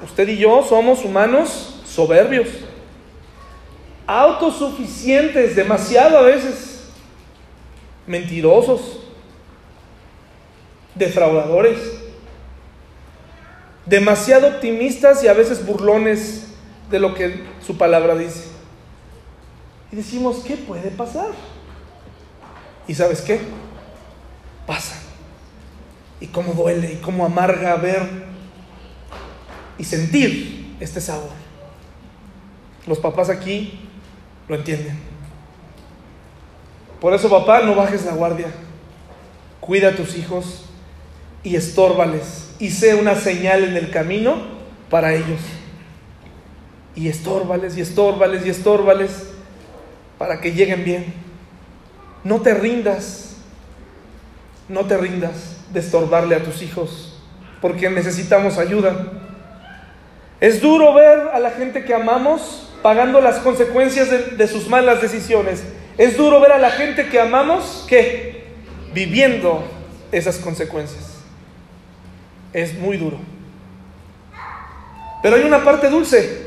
usted 0.04 0.28
y 0.28 0.38
yo 0.38 0.64
somos 0.70 1.04
humanos 1.04 1.82
soberbios 1.88 2.48
autosuficientes, 4.06 5.56
demasiado 5.56 6.20
a 6.20 6.22
veces, 6.22 6.90
mentirosos, 8.06 9.00
defraudadores, 10.94 11.80
demasiado 13.86 14.48
optimistas 14.48 15.24
y 15.24 15.28
a 15.28 15.34
veces 15.34 15.66
burlones 15.66 16.48
de 16.90 17.00
lo 17.00 17.14
que 17.14 17.44
su 17.66 17.78
palabra 17.78 18.16
dice. 18.16 18.46
Y 19.92 19.96
decimos, 19.96 20.44
¿qué 20.46 20.58
puede 20.58 20.92
pasar? 20.92 21.30
¿Y 22.88 22.96
sabes 22.96 23.22
qué? 23.22 23.40
Pasa. 24.66 24.96
Y 26.20 26.28
cómo 26.28 26.54
duele 26.54 26.94
y 26.94 26.98
cómo 26.98 27.26
amarga 27.26 27.76
ver 27.76 28.26
y 29.78 29.84
sentir 29.84 30.76
este 30.80 31.02
sabor. 31.02 31.30
Los 32.88 33.00
papás 33.00 33.30
aquí 33.30 33.80
lo 34.48 34.56
entienden. 34.56 34.98
Por 37.00 37.14
eso, 37.14 37.30
papá, 37.30 37.62
no 37.62 37.76
bajes 37.76 38.06
la 38.06 38.14
guardia. 38.14 38.48
Cuida 39.60 39.90
a 39.90 39.96
tus 39.96 40.16
hijos 40.16 40.66
y 41.44 41.56
estórbales 41.56 42.45
y 42.60 42.70
sé 42.70 42.96
una 42.96 43.16
señal 43.16 43.64
en 43.64 43.78
el 43.78 43.92
camino 43.92 44.36
para 44.90 45.14
ellos. 45.14 45.42
Y 46.96 47.10
estórbales 47.10 47.78
y 47.78 47.82
estórbales 47.82 48.46
y 48.46 48.50
estórbales 48.50 49.12
para 50.18 50.40
que 50.40 50.54
lleguen 50.54 50.84
bien. 50.84 51.14
No 52.24 52.42
te 52.42 52.54
rindas, 52.54 53.36
no 54.70 54.86
te 54.86 54.98
rindas 54.98 55.58
de 55.72 55.80
estorbarle 55.80 56.36
a 56.36 56.44
tus 56.44 56.62
hijos, 56.62 57.22
porque 57.62 57.90
necesitamos 57.90 58.58
ayuda. 58.58 58.96
Es 60.40 60.62
duro 60.62 60.94
ver 60.94 61.30
a 61.34 61.40
la 61.40 61.52
gente 61.52 61.84
que 61.84 61.94
amamos 61.94 62.70
pagando 62.82 63.20
las 63.20 63.38
consecuencias 63.40 64.38
de, 64.38 64.48
sus 64.48 64.68
malas 64.70 65.02
decisiones. 65.02 65.64
Es 65.98 66.18
duro 66.18 66.40
ver 66.40 66.52
a 66.52 66.60
la 66.60 66.72
gente 66.72 67.08
que 67.08 67.20
amamos 67.20 67.86
que 67.88 68.46
viviendo 68.94 69.64
esas 70.12 70.38
consecuencias. 70.38 71.15
Es 72.56 72.74
muy 72.80 72.96
duro. 72.96 73.20
Pero 75.22 75.36
hay 75.36 75.44
una 75.44 75.62
parte 75.62 75.90
dulce. 75.90 76.46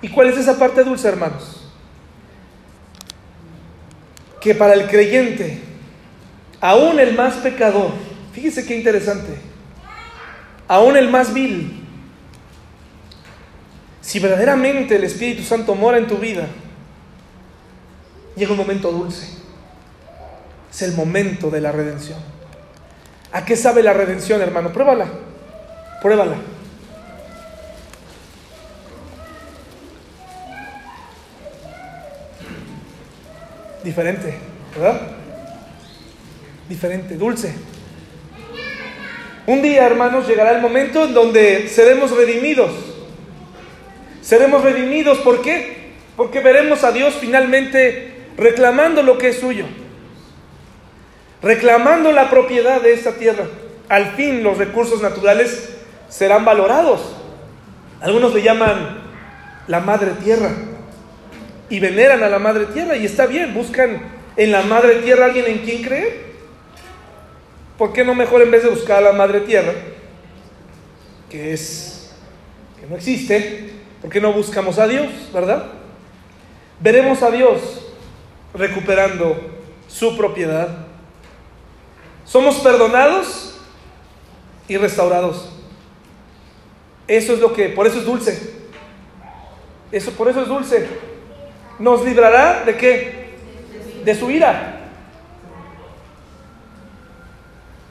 ¿Y 0.00 0.08
cuál 0.08 0.28
es 0.28 0.38
esa 0.38 0.58
parte 0.58 0.82
dulce, 0.82 1.06
hermanos? 1.06 1.70
Que 4.40 4.54
para 4.54 4.72
el 4.72 4.88
creyente, 4.88 5.60
aún 6.62 6.98
el 6.98 7.14
más 7.14 7.34
pecador, 7.34 7.90
fíjese 8.32 8.64
qué 8.64 8.74
interesante, 8.74 9.36
aún 10.66 10.96
el 10.96 11.10
más 11.10 11.34
vil, 11.34 11.84
si 14.00 14.18
verdaderamente 14.18 14.96
el 14.96 15.04
Espíritu 15.04 15.42
Santo 15.42 15.74
mora 15.74 15.98
en 15.98 16.06
tu 16.06 16.16
vida, 16.16 16.46
llega 18.34 18.52
un 18.52 18.58
momento 18.58 18.90
dulce. 18.90 19.28
Es 20.72 20.80
el 20.80 20.94
momento 20.94 21.50
de 21.50 21.60
la 21.60 21.70
redención. 21.70 22.31
¿A 23.32 23.44
qué 23.44 23.56
sabe 23.56 23.82
la 23.82 23.92
redención, 23.92 24.40
hermano? 24.40 24.72
Pruébala. 24.72 25.06
Pruébala. 26.00 26.36
Diferente, 33.82 34.38
¿verdad? 34.76 35.00
Diferente, 36.68 37.16
dulce. 37.16 37.54
Un 39.46 39.60
día, 39.60 39.86
hermanos, 39.86 40.28
llegará 40.28 40.52
el 40.52 40.62
momento 40.62 41.04
en 41.04 41.14
donde 41.14 41.68
seremos 41.68 42.16
redimidos 42.16 42.92
Seremos 44.22 44.62
redimidos, 44.62 45.18
¿por 45.18 45.42
qué? 45.42 45.90
Porque 46.16 46.40
veremos 46.40 46.84
a 46.84 46.92
Dios 46.92 47.16
finalmente 47.20 48.12
reclamando 48.36 49.02
lo 49.02 49.18
que 49.18 49.30
es 49.30 49.40
suyo, 49.40 49.66
reclamando 51.42 52.12
la 52.12 52.30
propiedad 52.30 52.80
de 52.80 52.92
esta 52.92 53.12
tierra. 53.12 53.44
Al 53.88 54.12
fin 54.12 54.42
los 54.42 54.58
recursos 54.58 55.02
naturales 55.02 55.70
serán 56.08 56.44
valorados. 56.44 57.00
Algunos 58.00 58.34
le 58.34 58.42
llaman 58.42 59.02
la 59.66 59.80
madre 59.80 60.12
tierra 60.22 60.50
y 61.68 61.80
veneran 61.80 62.22
a 62.22 62.28
la 62.28 62.38
madre 62.38 62.66
tierra 62.66 62.96
y 62.96 63.06
está 63.06 63.26
bien, 63.26 63.54
buscan 63.54 64.02
en 64.36 64.52
la 64.52 64.62
madre 64.62 64.96
tierra 64.96 65.26
alguien 65.26 65.46
en 65.46 65.58
quien 65.58 65.82
creer. 65.82 66.32
¿Por 67.78 67.92
qué 67.92 68.04
no 68.04 68.14
mejor 68.14 68.42
en 68.42 68.50
vez 68.50 68.62
de 68.62 68.70
buscar 68.70 68.98
a 68.98 69.00
la 69.00 69.12
madre 69.12 69.40
tierra, 69.40 69.72
que 71.28 71.52
es 71.52 72.14
que 72.78 72.86
no 72.86 72.96
existe, 72.96 73.72
¿Por 74.02 74.10
qué 74.10 74.20
no 74.20 74.32
buscamos 74.32 74.80
a 74.80 74.88
Dios, 74.88 75.06
verdad? 75.32 75.66
Veremos 76.80 77.22
a 77.22 77.30
Dios 77.30 77.60
recuperando 78.52 79.40
su 79.86 80.16
propiedad. 80.16 80.81
Somos 82.24 82.56
perdonados 82.56 83.58
y 84.68 84.76
restaurados. 84.76 85.50
Eso 87.06 87.34
es 87.34 87.40
lo 87.40 87.52
que, 87.52 87.68
por 87.68 87.86
eso 87.86 87.98
es 87.98 88.04
dulce. 88.04 88.54
Eso, 89.90 90.12
por 90.12 90.28
eso 90.28 90.42
es 90.42 90.48
dulce. 90.48 90.86
Nos 91.78 92.04
librará 92.04 92.64
de 92.64 92.76
qué? 92.76 93.34
De 94.04 94.14
su 94.14 94.30
ira. 94.30 94.90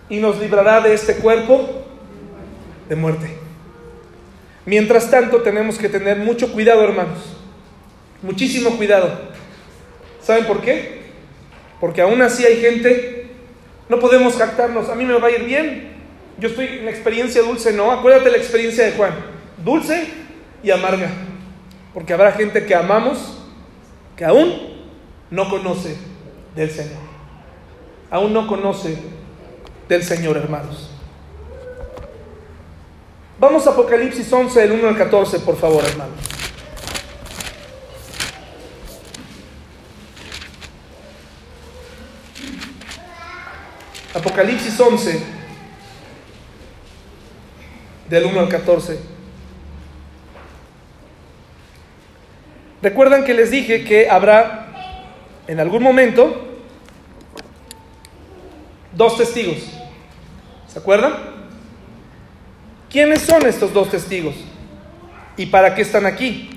Y 0.09 0.17
nos 0.17 0.39
librará 0.39 0.82
de 0.82 0.93
este 0.93 1.15
cuerpo 1.15 1.84
de 2.89 2.95
muerte. 2.95 3.38
Mientras 4.65 5.09
tanto, 5.09 5.41
tenemos 5.41 5.77
que 5.77 5.89
tener 5.89 6.17
mucho 6.17 6.51
cuidado, 6.51 6.84
hermanos. 6.84 7.19
Muchísimo 8.21 8.77
cuidado. 8.77 9.09
¿Saben 10.21 10.45
por 10.45 10.61
qué? 10.61 11.01
Porque 11.79 12.01
aún 12.01 12.21
así 12.21 12.45
hay 12.45 12.61
gente, 12.61 13.20
no 13.91 13.99
podemos 13.99 14.37
jactarnos, 14.37 14.87
a 14.87 14.95
mí 14.95 15.03
me 15.03 15.19
va 15.19 15.27
a 15.27 15.31
ir 15.31 15.43
bien. 15.43 15.91
Yo 16.39 16.47
estoy 16.47 16.65
en 16.65 16.85
la 16.85 16.91
experiencia 16.91 17.41
dulce, 17.41 17.73
no. 17.73 17.91
Acuérdate 17.91 18.31
la 18.31 18.37
experiencia 18.37 18.85
de 18.85 18.93
Juan. 18.93 19.13
Dulce 19.65 20.07
y 20.63 20.71
amarga. 20.71 21.09
Porque 21.93 22.13
habrá 22.13 22.31
gente 22.31 22.65
que 22.65 22.73
amamos 22.73 23.43
que 24.15 24.23
aún 24.23 24.77
no 25.29 25.49
conoce 25.49 25.97
del 26.55 26.71
Señor. 26.71 27.01
Aún 28.09 28.31
no 28.31 28.47
conoce 28.47 28.97
del 29.89 30.03
Señor, 30.03 30.37
hermanos. 30.37 30.89
Vamos 33.41 33.67
a 33.67 33.71
Apocalipsis 33.71 34.31
11, 34.31 34.57
del 34.57 34.71
1 34.71 34.87
al 34.87 34.97
14, 34.97 35.39
por 35.39 35.57
favor, 35.57 35.83
hermanos. 35.83 36.40
Apocalipsis 44.14 44.78
11, 44.80 45.24
del 48.09 48.26
1 48.26 48.39
al 48.39 48.49
14. 48.49 48.99
Recuerdan 52.82 53.24
que 53.24 53.34
les 53.34 53.51
dije 53.51 53.84
que 53.84 54.09
habrá 54.09 54.68
en 55.47 55.59
algún 55.59 55.82
momento 55.82 56.47
dos 58.93 59.18
testigos. 59.18 59.59
¿Se 60.68 60.80
acuerdan? 60.80 61.14
¿Quiénes 62.89 63.22
son 63.22 63.45
estos 63.45 63.74
dos 63.74 63.89
testigos? 63.89 64.36
¿Y 65.38 65.45
para 65.45 65.74
qué 65.74 65.84
están 65.84 66.05
aquí? 66.05 66.49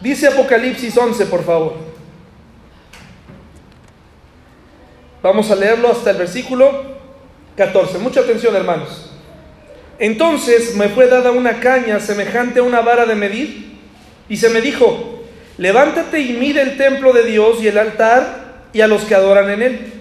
Dice 0.00 0.26
Apocalipsis 0.26 0.96
11, 0.96 1.26
por 1.26 1.44
favor. 1.44 1.95
Vamos 5.26 5.50
a 5.50 5.56
leerlo 5.56 5.90
hasta 5.90 6.10
el 6.10 6.18
versículo 6.18 6.84
14. 7.56 7.98
Mucha 7.98 8.20
atención, 8.20 8.54
hermanos. 8.54 9.10
Entonces 9.98 10.74
me 10.76 10.88
fue 10.88 11.08
dada 11.08 11.30
una 11.32 11.60
caña 11.60 12.00
semejante 12.00 12.60
a 12.60 12.62
una 12.62 12.80
vara 12.80 13.06
de 13.06 13.14
medir, 13.14 13.76
y 14.28 14.36
se 14.36 14.50
me 14.50 14.60
dijo, 14.60 15.22
levántate 15.58 16.20
y 16.20 16.34
mide 16.34 16.62
el 16.62 16.76
templo 16.76 17.12
de 17.12 17.24
Dios 17.24 17.62
y 17.62 17.68
el 17.68 17.78
altar 17.78 18.66
y 18.72 18.80
a 18.82 18.86
los 18.86 19.02
que 19.02 19.14
adoran 19.14 19.50
en 19.50 19.62
él 19.62 19.92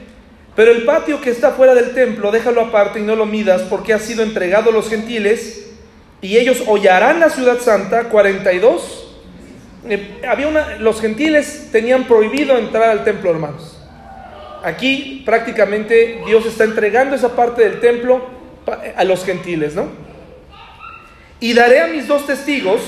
pero 0.55 0.71
el 0.71 0.83
patio 0.85 1.19
que 1.19 1.29
está 1.29 1.51
fuera 1.51 1.75
del 1.75 1.93
templo, 1.93 2.31
déjalo 2.31 2.61
aparte 2.61 2.99
y 2.99 3.03
no 3.03 3.15
lo 3.15 3.25
midas, 3.25 3.63
porque 3.63 3.93
ha 3.93 3.99
sido 3.99 4.23
entregado 4.23 4.69
a 4.69 4.73
los 4.73 4.89
gentiles, 4.89 5.73
y 6.21 6.37
ellos 6.37 6.63
hollarán 6.65 7.19
la 7.19 7.29
ciudad 7.29 7.59
santa 7.59 8.05
42. 8.05 9.17
Eh, 9.89 10.21
había 10.27 10.47
una, 10.47 10.77
los 10.77 11.01
gentiles 11.01 11.69
tenían 11.73 12.05
prohibido 12.05 12.57
entrar 12.57 12.89
al 12.89 13.03
templo, 13.03 13.31
hermanos. 13.31 13.74
Aquí 14.65 15.21
prácticamente 15.23 16.23
Dios 16.25 16.43
está 16.47 16.63
entregando 16.63 17.15
esa 17.15 17.35
parte 17.35 17.61
del 17.61 17.79
templo 17.79 18.25
a 18.95 19.03
los 19.03 19.23
gentiles, 19.23 19.75
¿no? 19.75 19.89
Y 21.39 21.53
daré 21.53 21.81
a 21.81 21.87
mis 21.87 22.07
dos 22.07 22.25
testigos 22.25 22.81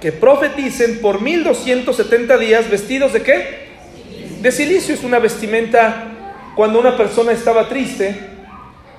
que 0.00 0.12
profeticen 0.12 1.00
por 1.00 1.20
1270 1.20 2.38
días 2.38 2.70
vestidos 2.70 3.12
de 3.12 3.22
qué? 3.22 3.68
De 4.40 4.52
silicio, 4.52 4.94
es 4.94 5.02
una 5.02 5.18
vestimenta 5.18 6.12
cuando 6.54 6.78
una 6.78 6.96
persona 6.96 7.32
estaba 7.32 7.68
triste, 7.68 8.14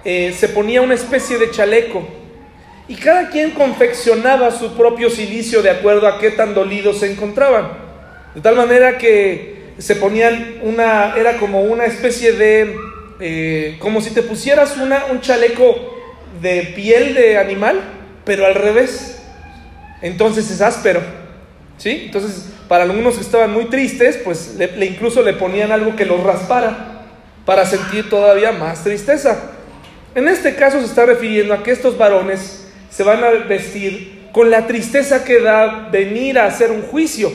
eh, 0.03 0.35
se 0.37 0.49
ponía 0.49 0.81
una 0.81 0.95
especie 0.95 1.37
de 1.37 1.49
chaleco 1.49 2.05
y 2.89 2.95
cada 2.95 3.29
quien 3.29 3.51
confeccionaba 3.51 4.51
su 4.51 4.75
propio 4.75 5.09
silicio 5.09 5.61
de 5.61 5.69
acuerdo 5.69 6.09
a 6.09 6.19
qué 6.19 6.31
tan 6.31 6.53
dolidos 6.53 6.99
se 6.99 7.09
encontraban. 7.09 7.69
De 8.35 8.41
tal 8.41 8.57
manera 8.57 8.97
que 8.97 9.58
se 9.79 9.95
ponían 9.95 10.59
una, 10.61 11.15
era 11.15 11.37
como 11.37 11.61
una 11.61 11.85
especie 11.85 12.33
de, 12.33 12.75
eh, 13.19 13.77
como 13.79 14.01
si 14.01 14.11
te 14.11 14.21
pusieras 14.21 14.77
una, 14.77 15.05
un 15.05 15.21
chaleco 15.21 15.97
de 16.41 16.73
piel 16.75 17.15
de 17.15 17.37
animal, 17.37 17.79
pero 18.25 18.45
al 18.45 18.55
revés. 18.55 19.21
Entonces 20.01 20.49
es 20.51 20.61
áspero. 20.61 21.01
¿Sí? 21.77 22.03
Entonces, 22.05 22.49
para 22.67 22.83
algunos 22.83 23.15
que 23.15 23.21
estaban 23.21 23.51
muy 23.51 23.65
tristes, 23.65 24.17
pues 24.17 24.55
le, 24.57 24.85
incluso 24.85 25.23
le 25.23 25.33
ponían 25.33 25.71
algo 25.71 25.95
que 25.95 26.05
los 26.05 26.21
raspara 26.21 27.05
para 27.45 27.65
sentir 27.65 28.09
todavía 28.09 28.51
más 28.51 28.83
tristeza. 28.83 29.51
En 30.13 30.27
este 30.27 30.55
caso 30.55 30.79
se 30.79 30.85
está 30.85 31.05
refiriendo 31.05 31.53
a 31.53 31.63
que 31.63 31.71
estos 31.71 31.97
varones 31.97 32.67
se 32.91 33.03
van 33.03 33.23
a 33.23 33.29
vestir 33.29 34.29
con 34.33 34.51
la 34.51 34.67
tristeza 34.67 35.23
que 35.23 35.39
da 35.39 35.89
venir 35.91 36.37
a 36.37 36.45
hacer 36.45 36.71
un 36.71 36.81
juicio, 36.83 37.31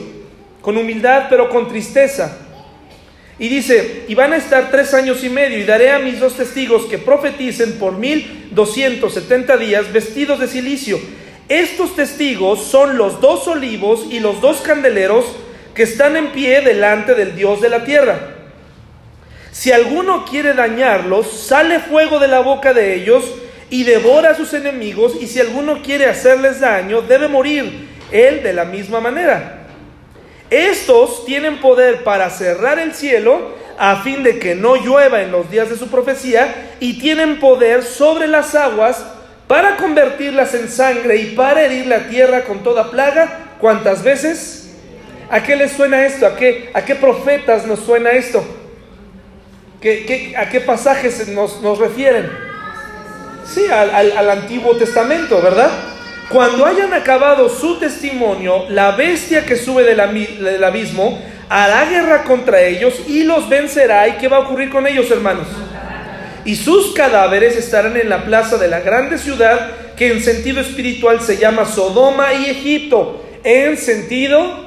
con 0.65 0.79
humildad 0.79 1.27
pero 1.29 1.51
con 1.51 1.69
tristeza. 1.69 2.39
Y 3.39 3.49
dice, 3.49 4.05
y 4.09 4.15
van 4.15 4.33
a 4.33 4.37
estar 4.37 4.71
tres 4.71 4.95
años 4.95 5.23
y 5.23 5.29
medio, 5.29 5.59
y 5.59 5.65
daré 5.65 5.91
a 5.91 5.99
mis 5.99 6.21
dos 6.21 6.37
testigos 6.37 6.87
que 6.87 6.99
profeticen 6.99 7.73
por 7.79 7.93
mil 7.93 8.49
doscientos 8.53 9.13
setenta 9.15 9.57
días 9.57 9.93
vestidos 9.93 10.41
de 10.41 10.49
silicio. 10.49 10.99
Estos 11.49 11.95
testigos 11.95 12.65
son 12.65 12.97
los 12.97 13.21
dos 13.21 13.47
olivos 13.49 14.07
y 14.11 14.21
los 14.21 14.41
dos 14.41 14.63
candeleros 14.63 15.27
que 15.75 15.83
están 15.83 16.17
en 16.17 16.29
pie 16.29 16.63
delante 16.63 17.15
del 17.15 17.37
Dios 17.37 17.61
de 17.61 17.69
la 17.69 17.85
tierra. 17.85 18.31
Si 19.51 19.73
alguno 19.73 20.25
quiere 20.25 20.55
dañarlos, 20.55 21.31
sale 21.31 21.81
fuego 21.81 22.19
de 22.21 22.29
la 22.29 22.41
boca 22.41 22.73
de 22.73 22.95
ellos 22.95 23.25
y 23.69 23.83
devora 23.83 24.31
a 24.31 24.35
sus 24.37 24.55
enemigos, 24.55 25.15
y 25.21 25.27
si 25.27 25.41
alguno 25.41 25.83
quiere 25.83 26.07
hacerles 26.07 26.61
daño, 26.61 27.03
debe 27.03 27.29
morir 27.29 27.89
él 28.13 28.43
de 28.43 28.53
la 28.53 28.65
misma 28.65 29.01
manera. 29.01 29.64
Estos 30.55 31.25
tienen 31.27 31.61
poder 31.61 32.05
para 32.05 32.31
cerrar 32.31 32.79
el 32.79 32.95
cielo 32.95 33.51
a 33.77 34.03
fin 34.05 34.23
de 34.23 34.39
que 34.39 34.55
no 34.55 34.77
llueva 34.77 35.21
en 35.21 35.33
los 35.33 35.51
días 35.51 35.69
de 35.69 35.77
su 35.77 35.89
profecía 35.89 36.77
y 36.79 37.01
tienen 37.01 37.41
poder 37.41 37.83
sobre 37.83 38.29
las 38.29 38.55
aguas 38.55 39.05
para 39.49 39.77
convertirlas 39.77 40.55
en 40.55 40.69
sangre 40.69 41.17
y 41.17 41.35
para 41.35 41.65
herir 41.65 41.89
la 41.89 42.07
tierra 42.07 42.45
con 42.45 42.63
toda 42.63 42.93
plaga. 42.93 43.57
¿Cuántas 43.59 44.05
veces? 44.05 44.71
¿A 45.29 45.43
qué 45.43 45.57
les 45.57 45.73
suena 45.73 46.07
esto? 46.07 46.25
¿A 46.25 46.37
qué, 46.37 46.71
a 46.73 46.85
qué 46.85 46.95
profetas 46.95 47.67
nos 47.67 47.81
suena 47.81 48.11
esto? 48.11 48.45
¿Qué, 49.81 50.35
a 50.39 50.49
qué 50.49 50.61
pasajes 50.61 51.27
nos, 51.27 51.61
nos 51.63 51.79
refieren? 51.79 52.31
Sí, 53.45 53.67
al, 53.67 54.17
al 54.17 54.31
Antiguo 54.31 54.77
Testamento, 54.77 55.43
¿verdad? 55.43 55.73
Cuando 56.29 56.65
hayan 56.65 56.93
acabado 56.95 57.49
su 57.49 57.79
testimonio, 57.79 58.67
la 58.71 58.93
bestia 58.93 59.45
que 59.45 59.57
sube 59.57 59.85
del, 59.85 60.65
abismo 60.65 61.21
hará 61.49 61.85
guerra 61.85 62.25
contra 62.25 62.63
ellos 62.63 62.95
y 63.07 63.25
los 63.25 63.49
vencerá. 63.49 64.09
¿Y 64.09 64.13
qué 64.13 64.29
va 64.29 64.39
a 64.39 64.41
ocurrir 64.41 64.71
con 64.71 64.87
ellos, 64.87 65.11
hermanos? 65.11 65.47
Y 66.45 66.57
sus 66.57 66.93
cadáveres 66.95 67.57
estarán 67.57 67.97
en 67.97 68.09
la 68.09 68.25
plaza 68.25 68.57
de 68.57 68.69
la 68.69 68.81
grande 68.81 69.19
ciudad 69.19 69.71
que 69.97 70.13
en 70.13 70.23
sentido 70.23 70.61
espiritual 70.61 71.21
se 71.21 71.37
llama 71.37 71.67
Sodoma 71.67 72.33
y 72.35 72.47
Egipto. 72.47 73.25
En 73.45 73.77
sentido 73.77 74.65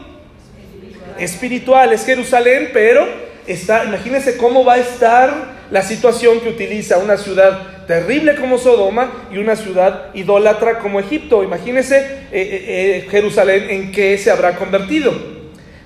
espiritual 1.17 1.91
es 1.91 2.05
Jerusalén, 2.05 2.69
pero 2.71 3.07
está, 3.47 3.85
imagínense 3.85 4.37
cómo 4.37 4.63
va 4.63 4.75
a 4.75 4.77
estar 4.77 5.56
la 5.71 5.81
situación 5.81 6.39
que 6.39 6.49
utiliza 6.49 6.97
una 6.97 7.17
ciudad 7.17 7.85
terrible 7.87 8.35
como 8.35 8.57
Sodoma 8.57 9.27
y 9.31 9.37
una 9.37 9.55
ciudad 9.55 10.13
idólatra 10.13 10.79
como 10.79 10.99
Egipto. 10.99 11.43
Imagínese 11.43 11.97
eh, 11.97 12.17
eh, 12.31 12.65
eh, 13.05 13.07
Jerusalén 13.09 13.69
en 13.69 13.91
qué 13.91 14.17
se 14.17 14.31
habrá 14.31 14.55
convertido. 14.55 15.13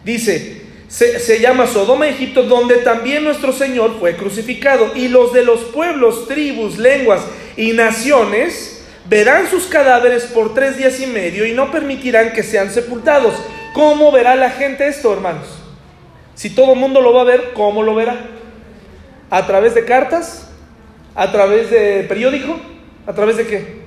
Dice, 0.04 0.62
se, 0.88 1.20
se, 1.20 1.40
llama 1.40 1.68
Sodoma 1.68 2.08
Egipto, 2.08 2.44
donde 2.44 2.78
también 2.78 3.24
nuestro 3.24 3.54
Señor 3.54 4.00
fue 4.00 4.16
crucificado. 4.16 4.92
Y 4.96 5.08
los 5.08 5.34
de 5.34 5.44
los 5.44 5.62
pueblos, 5.66 6.28
tribus, 6.28 6.78
lenguas 6.78 7.22
y 7.56 7.74
naciones 7.74 8.84
verán 9.06 9.50
sus 9.50 9.66
cadáveres 9.66 10.26
por 10.26 10.54
tres 10.54 10.78
días 10.78 11.00
y 11.00 11.06
medio 11.06 11.46
y 11.46 11.54
no 11.54 11.72
permitirán 11.72 12.34
que 12.34 12.44
sean 12.44 12.72
sepultados. 12.72 13.36
¿Cómo 13.74 14.12
verá 14.12 14.36
la 14.36 14.50
gente 14.50 14.88
esto, 14.88 15.14
hermanos? 15.14 15.48
Si 16.36 16.50
todo 16.50 16.74
el 16.74 16.80
mundo 16.80 17.02
lo 17.02 17.14
va 17.14 17.22
a 17.22 17.26
ver, 17.26 17.52
¿cómo 17.54 17.84
lo 17.84 17.96
verá? 17.96 18.41
¿A 19.32 19.48
través 19.48 19.74
de 19.74 19.86
cartas? 19.86 20.46
¿A 21.16 21.32
través 21.32 21.72
de 21.72 22.06
periódico? 22.08 22.60
¿A 23.08 23.14
través 23.14 23.38
de 23.38 23.48
qué? 23.48 23.82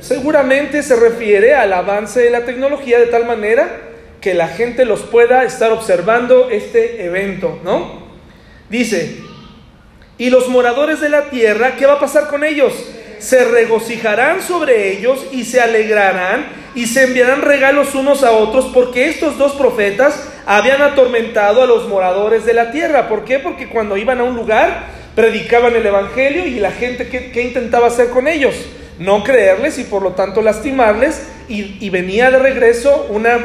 Seguramente 0.00 0.80
se 0.84 0.94
refiere 0.94 1.56
al 1.56 1.72
avance 1.72 2.20
de 2.20 2.30
la 2.30 2.44
tecnología 2.44 3.00
de 3.00 3.06
tal 3.06 3.26
manera 3.26 3.80
que 4.20 4.32
la 4.32 4.46
gente 4.46 4.84
los 4.84 5.00
pueda 5.00 5.42
estar 5.42 5.72
observando 5.72 6.50
este 6.50 7.04
evento, 7.04 7.58
¿no? 7.64 8.06
Dice, 8.70 9.18
y 10.18 10.30
los 10.30 10.48
moradores 10.48 11.00
de 11.00 11.08
la 11.08 11.30
tierra, 11.30 11.74
¿qué 11.76 11.86
va 11.86 11.94
a 11.94 12.00
pasar 12.00 12.28
con 12.28 12.44
ellos? 12.44 12.72
Se 13.18 13.44
regocijarán 13.44 14.40
sobre 14.40 14.92
ellos 14.92 15.26
y 15.32 15.44
se 15.44 15.60
alegrarán 15.60 16.46
y 16.76 16.86
se 16.86 17.02
enviarán 17.02 17.42
regalos 17.42 17.96
unos 17.96 18.22
a 18.22 18.30
otros 18.30 18.66
porque 18.72 19.08
estos 19.08 19.36
dos 19.36 19.54
profetas 19.54 20.28
habían 20.46 20.80
atormentado 20.80 21.60
a 21.60 21.66
los 21.66 21.88
moradores 21.88 22.46
de 22.46 22.54
la 22.54 22.70
tierra. 22.70 23.08
¿Por 23.08 23.24
qué? 23.24 23.40
Porque 23.40 23.68
cuando 23.68 23.96
iban 23.96 24.20
a 24.20 24.24
un 24.24 24.36
lugar 24.36 24.94
predicaban 25.16 25.74
el 25.74 25.84
Evangelio 25.84 26.46
y 26.46 26.60
la 26.60 26.70
gente 26.70 27.08
que, 27.08 27.42
intentaba 27.42 27.88
hacer 27.88 28.10
con 28.10 28.28
ellos, 28.28 28.54
no 28.98 29.24
creerles 29.24 29.78
y 29.78 29.84
por 29.84 30.02
lo 30.02 30.12
tanto 30.12 30.42
lastimarles 30.42 31.26
y, 31.48 31.76
y 31.84 31.90
venía 31.90 32.30
de 32.30 32.38
regreso 32.38 33.06
una 33.08 33.38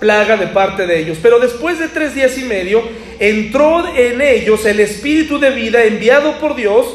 plaga 0.00 0.36
de 0.36 0.46
parte 0.46 0.86
de 0.86 0.98
ellos. 0.98 1.18
Pero 1.20 1.38
después 1.38 1.78
de 1.78 1.88
tres 1.88 2.14
días 2.14 2.38
y 2.38 2.44
medio 2.44 2.82
entró 3.18 3.84
en 3.96 4.20
ellos 4.20 4.64
el 4.64 4.80
espíritu 4.80 5.38
de 5.38 5.50
vida 5.50 5.84
enviado 5.84 6.38
por 6.38 6.54
Dios 6.54 6.86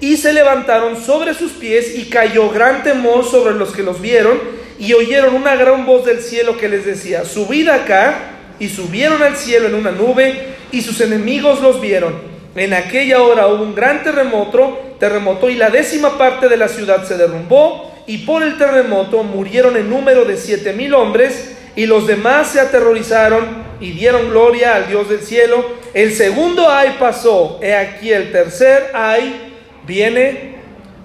y 0.00 0.16
se 0.16 0.32
levantaron 0.32 0.96
sobre 0.96 1.34
sus 1.34 1.52
pies 1.52 1.98
y 1.98 2.04
cayó 2.04 2.48
gran 2.48 2.82
temor 2.82 3.24
sobre 3.24 3.54
los 3.54 3.72
que 3.72 3.82
los 3.82 4.00
vieron 4.00 4.38
y 4.78 4.94
oyeron 4.94 5.34
una 5.34 5.56
gran 5.56 5.84
voz 5.84 6.06
del 6.06 6.20
cielo 6.20 6.56
que 6.56 6.68
les 6.68 6.86
decía, 6.86 7.24
subid 7.24 7.68
acá 7.68 8.39
y 8.60 8.68
subieron 8.68 9.22
al 9.22 9.36
cielo 9.36 9.66
en 9.66 9.74
una 9.74 9.90
nube 9.90 10.54
y 10.70 10.82
sus 10.82 11.00
enemigos 11.00 11.60
los 11.60 11.80
vieron 11.80 12.30
en 12.54 12.74
aquella 12.74 13.22
hora 13.22 13.46
hubo 13.46 13.62
un 13.62 13.74
gran 13.74 14.02
terremoto, 14.02 14.96
terremoto 14.98 15.48
y 15.48 15.54
la 15.54 15.70
décima 15.70 16.18
parte 16.18 16.48
de 16.48 16.56
la 16.56 16.68
ciudad 16.68 17.04
se 17.04 17.16
derrumbó 17.16 18.02
y 18.06 18.18
por 18.18 18.42
el 18.42 18.58
terremoto 18.58 19.22
murieron 19.22 19.76
en 19.76 19.88
número 19.88 20.24
de 20.24 20.36
siete 20.36 20.72
mil 20.72 20.94
hombres 20.94 21.56
y 21.76 21.86
los 21.86 22.08
demás 22.08 22.48
se 22.48 22.60
aterrorizaron 22.60 23.70
y 23.80 23.92
dieron 23.92 24.30
gloria 24.30 24.74
al 24.74 24.88
Dios 24.88 25.08
del 25.08 25.20
cielo. 25.20 25.64
El 25.94 26.12
segundo 26.12 26.68
ay 26.68 26.96
pasó, 26.98 27.60
he 27.62 27.74
aquí 27.74 28.12
el 28.12 28.32
tercer 28.32 28.90
ay 28.94 29.54
viene 29.86 30.56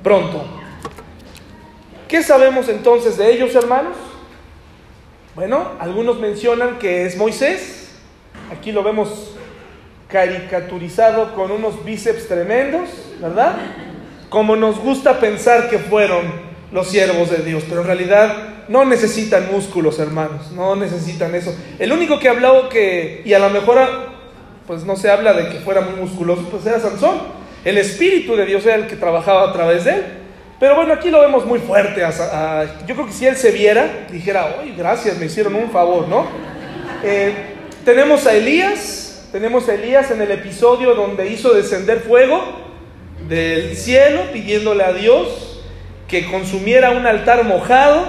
pronto. 0.02 0.44
¿Qué 2.08 2.24
sabemos 2.24 2.70
entonces 2.70 3.18
de 3.18 3.32
ellos, 3.32 3.54
hermanos? 3.54 3.96
Bueno, 5.36 5.72
algunos 5.80 6.22
mencionan 6.22 6.80
que 6.80 7.06
es 7.06 7.18
Moisés, 7.18 7.90
aquí 8.58 8.72
lo 8.72 8.84
vemos 8.84 9.36
caricaturizado 10.08 11.36
con 11.36 11.52
unos 11.52 11.84
bíceps 11.84 12.30
tremendos, 12.30 12.90
¿verdad? 13.20 13.58
Como 14.30 14.56
nos 14.56 14.80
gusta 14.80 15.20
pensar 15.20 15.70
que 15.70 15.78
fueron 15.78 16.22
los 16.72 16.88
siervos 16.88 17.30
de 17.32 17.40
Dios, 17.40 17.66
pero 17.68 17.82
en 17.82 17.88
realidad 17.88 18.34
no 18.70 18.86
necesitan 18.86 19.52
músculos, 19.52 20.00
hermanos, 20.00 20.54
no 20.54 20.78
necesitan 20.78 21.36
eso. 21.36 21.54
El 21.80 21.92
único 21.92 22.18
que 22.18 22.30
habló 22.30 22.70
que, 22.70 23.22
y 23.26 23.34
a 23.34 23.40
lo 23.40 23.50
mejor, 23.50 23.78
pues 24.66 24.86
no 24.86 24.96
se 24.96 25.12
habla 25.12 25.34
de 25.34 25.50
que 25.50 25.60
fuera 25.60 25.82
muy 25.82 26.00
musculoso, 26.00 26.44
pues 26.50 26.66
era 26.66 26.80
Sansón. 26.80 27.18
El 27.66 27.78
Espíritu 27.78 28.38
de 28.38 28.46
Dios 28.46 28.66
era 28.66 28.76
el 28.76 28.88
que 28.88 28.96
trabajaba 28.96 29.50
a 29.50 29.52
través 29.52 29.84
de 29.84 29.96
él. 29.96 30.25
Pero 30.60 30.76
bueno, 30.76 30.94
aquí 30.94 31.10
lo 31.10 31.20
vemos 31.20 31.46
muy 31.46 31.60
fuerte. 31.60 32.02
yo 32.02 32.96
creo 32.96 33.06
que 33.06 33.12
si 33.12 33.26
él 33.26 33.36
se 33.36 33.52
viera, 33.52 34.08
dijera, 34.10 34.58
oye, 34.62 34.74
gracias, 34.78 35.18
me 35.18 35.26
hicieron 35.26 35.56
un 35.56 35.70
favor, 35.70 36.08
¿no? 36.08 36.26
Eh, 37.04 37.34
tenemos 37.84 38.26
a 38.26 38.34
Elías, 38.34 39.28
tenemos 39.32 39.68
a 39.68 39.76
Elías 39.76 40.12
en 40.12 40.22
el 40.22 40.32
episodio 40.32 40.96
donde 40.96 41.28
hizo 41.30 41.54
descender 41.54 42.00
fuego 42.00 42.42
del 43.28 43.76
cielo 43.76 44.22
pidiéndole 44.32 44.84
a 44.84 44.94
Dios 44.94 45.62
que 46.08 46.26
consumiera 46.26 46.92
un 46.92 47.06
altar 47.06 47.44
mojado 47.44 48.06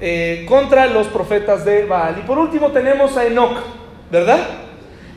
eh, 0.00 0.46
contra 0.48 0.86
los 0.86 1.08
profetas 1.08 1.64
de 1.64 1.84
Baal. 1.84 2.18
Y 2.20 2.26
por 2.26 2.38
último 2.38 2.70
tenemos 2.70 3.16
a 3.16 3.26
Enoch, 3.26 3.58
¿verdad? 4.10 4.38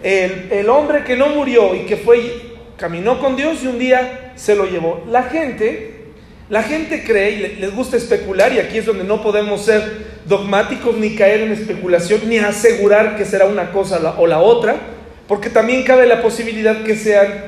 El, 0.01 0.47
el 0.51 0.67
hombre 0.67 1.03
que 1.03 1.15
no 1.15 1.27
murió 1.27 1.75
y 1.75 1.82
que 1.82 1.97
fue, 1.97 2.55
caminó 2.75 3.19
con 3.19 3.36
Dios 3.36 3.63
y 3.63 3.67
un 3.67 3.77
día 3.77 4.34
se 4.36 4.55
lo 4.55 4.65
llevó. 4.65 5.03
La 5.07 5.23
gente, 5.23 6.00
la 6.51 6.63
gente 6.63 7.05
cree 7.05 7.31
y 7.31 7.61
les 7.61 7.73
gusta 7.73 7.95
especular 7.95 8.51
y 8.51 8.59
aquí 8.59 8.77
es 8.77 8.85
donde 8.85 9.05
no 9.05 9.23
podemos 9.23 9.63
ser 9.63 10.11
dogmáticos 10.25 10.97
ni 10.97 11.15
caer 11.15 11.39
en 11.39 11.53
especulación 11.53 12.27
ni 12.27 12.39
asegurar 12.39 13.15
que 13.15 13.23
será 13.23 13.45
una 13.45 13.71
cosa 13.71 14.15
o 14.17 14.27
la 14.27 14.41
otra 14.41 14.75
porque 15.29 15.49
también 15.49 15.83
cabe 15.83 16.05
la 16.05 16.21
posibilidad 16.21 16.83
que 16.83 16.97
sean 16.97 17.45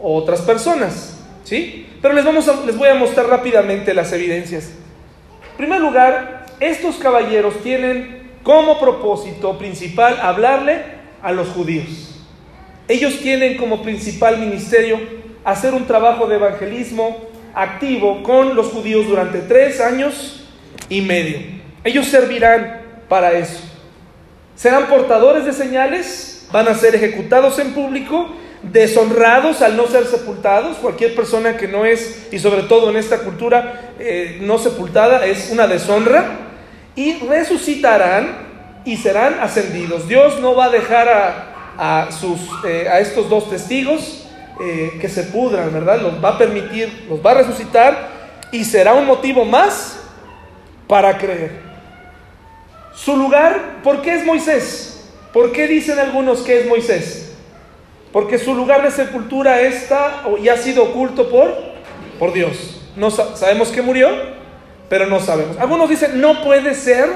otras 0.00 0.40
personas, 0.40 1.18
¿sí? 1.44 1.88
Pero 2.00 2.14
les, 2.14 2.24
les 2.64 2.78
voy 2.78 2.88
a 2.88 2.94
mostrar 2.94 3.26
rápidamente 3.26 3.92
las 3.92 4.14
evidencias. 4.14 4.70
En 5.50 5.56
primer 5.58 5.82
lugar, 5.82 6.46
estos 6.58 6.96
caballeros 6.96 7.62
tienen 7.62 8.30
como 8.42 8.80
propósito 8.80 9.58
principal 9.58 10.18
hablarle 10.22 10.84
a 11.20 11.32
los 11.32 11.48
judíos. 11.48 12.24
Ellos 12.88 13.18
tienen 13.20 13.58
como 13.58 13.82
principal 13.82 14.38
ministerio 14.38 14.98
hacer 15.44 15.74
un 15.74 15.86
trabajo 15.86 16.26
de 16.26 16.36
evangelismo 16.36 17.27
activo 17.58 18.22
con 18.22 18.54
los 18.54 18.68
judíos 18.68 19.06
durante 19.06 19.40
tres 19.40 19.80
años 19.80 20.44
y 20.88 21.00
medio. 21.00 21.38
Ellos 21.84 22.06
servirán 22.06 22.82
para 23.08 23.32
eso. 23.32 23.60
Serán 24.54 24.86
portadores 24.86 25.44
de 25.44 25.52
señales 25.52 26.46
van 26.52 26.68
a 26.68 26.74
ser 26.74 26.94
ejecutados 26.94 27.58
en 27.58 27.74
público, 27.74 28.28
deshonrados 28.62 29.60
al 29.62 29.76
no 29.76 29.86
ser 29.86 30.06
sepultados. 30.06 30.76
Cualquier 30.78 31.14
persona 31.14 31.56
que 31.56 31.68
no 31.68 31.84
es, 31.84 32.28
y 32.32 32.38
sobre 32.38 32.62
todo 32.62 32.90
en 32.90 32.96
esta 32.96 33.18
cultura, 33.18 33.92
eh, 33.98 34.38
no 34.40 34.58
sepultada, 34.58 35.26
es 35.26 35.50
una 35.50 35.66
deshonra. 35.66 36.44
y 36.96 37.14
resucitarán 37.28 38.48
y 38.84 38.96
serán 38.96 39.38
ascendidos. 39.40 40.08
Dios 40.08 40.40
no 40.40 40.56
va 40.56 40.64
a 40.64 40.70
dejar 40.70 41.08
a, 41.78 42.08
sus, 42.10 42.40
eh, 42.66 42.88
a 42.90 42.98
estos 42.98 43.28
dos 43.28 43.48
testigos 43.48 44.27
eh, 44.60 44.98
que 45.00 45.08
se 45.08 45.24
pudran, 45.24 45.72
¿verdad? 45.72 46.00
Los 46.00 46.22
va 46.22 46.30
a 46.30 46.38
permitir, 46.38 47.06
los 47.08 47.24
va 47.24 47.30
a 47.30 47.34
resucitar 47.34 48.08
y 48.50 48.64
será 48.64 48.94
un 48.94 49.06
motivo 49.06 49.44
más 49.44 50.00
para 50.86 51.16
creer. 51.16 51.60
Su 52.94 53.16
lugar, 53.16 53.80
¿por 53.84 54.02
qué 54.02 54.14
es 54.14 54.24
Moisés? 54.24 55.10
¿Por 55.32 55.52
qué 55.52 55.68
dicen 55.68 55.98
algunos 55.98 56.40
que 56.40 56.60
es 56.60 56.66
Moisés? 56.66 57.32
Porque 58.12 58.38
su 58.38 58.54
lugar 58.54 58.82
de 58.82 58.90
sepultura 58.90 59.60
está 59.60 60.24
y 60.42 60.48
ha 60.48 60.56
sido 60.56 60.84
oculto 60.84 61.30
por, 61.30 61.54
por 62.18 62.32
Dios. 62.32 62.80
No 62.96 63.10
sabemos 63.10 63.68
que 63.68 63.82
murió, 63.82 64.08
pero 64.88 65.06
no 65.06 65.20
sabemos. 65.20 65.56
Algunos 65.58 65.88
dicen, 65.88 66.20
no 66.20 66.42
puede 66.42 66.74
ser 66.74 67.08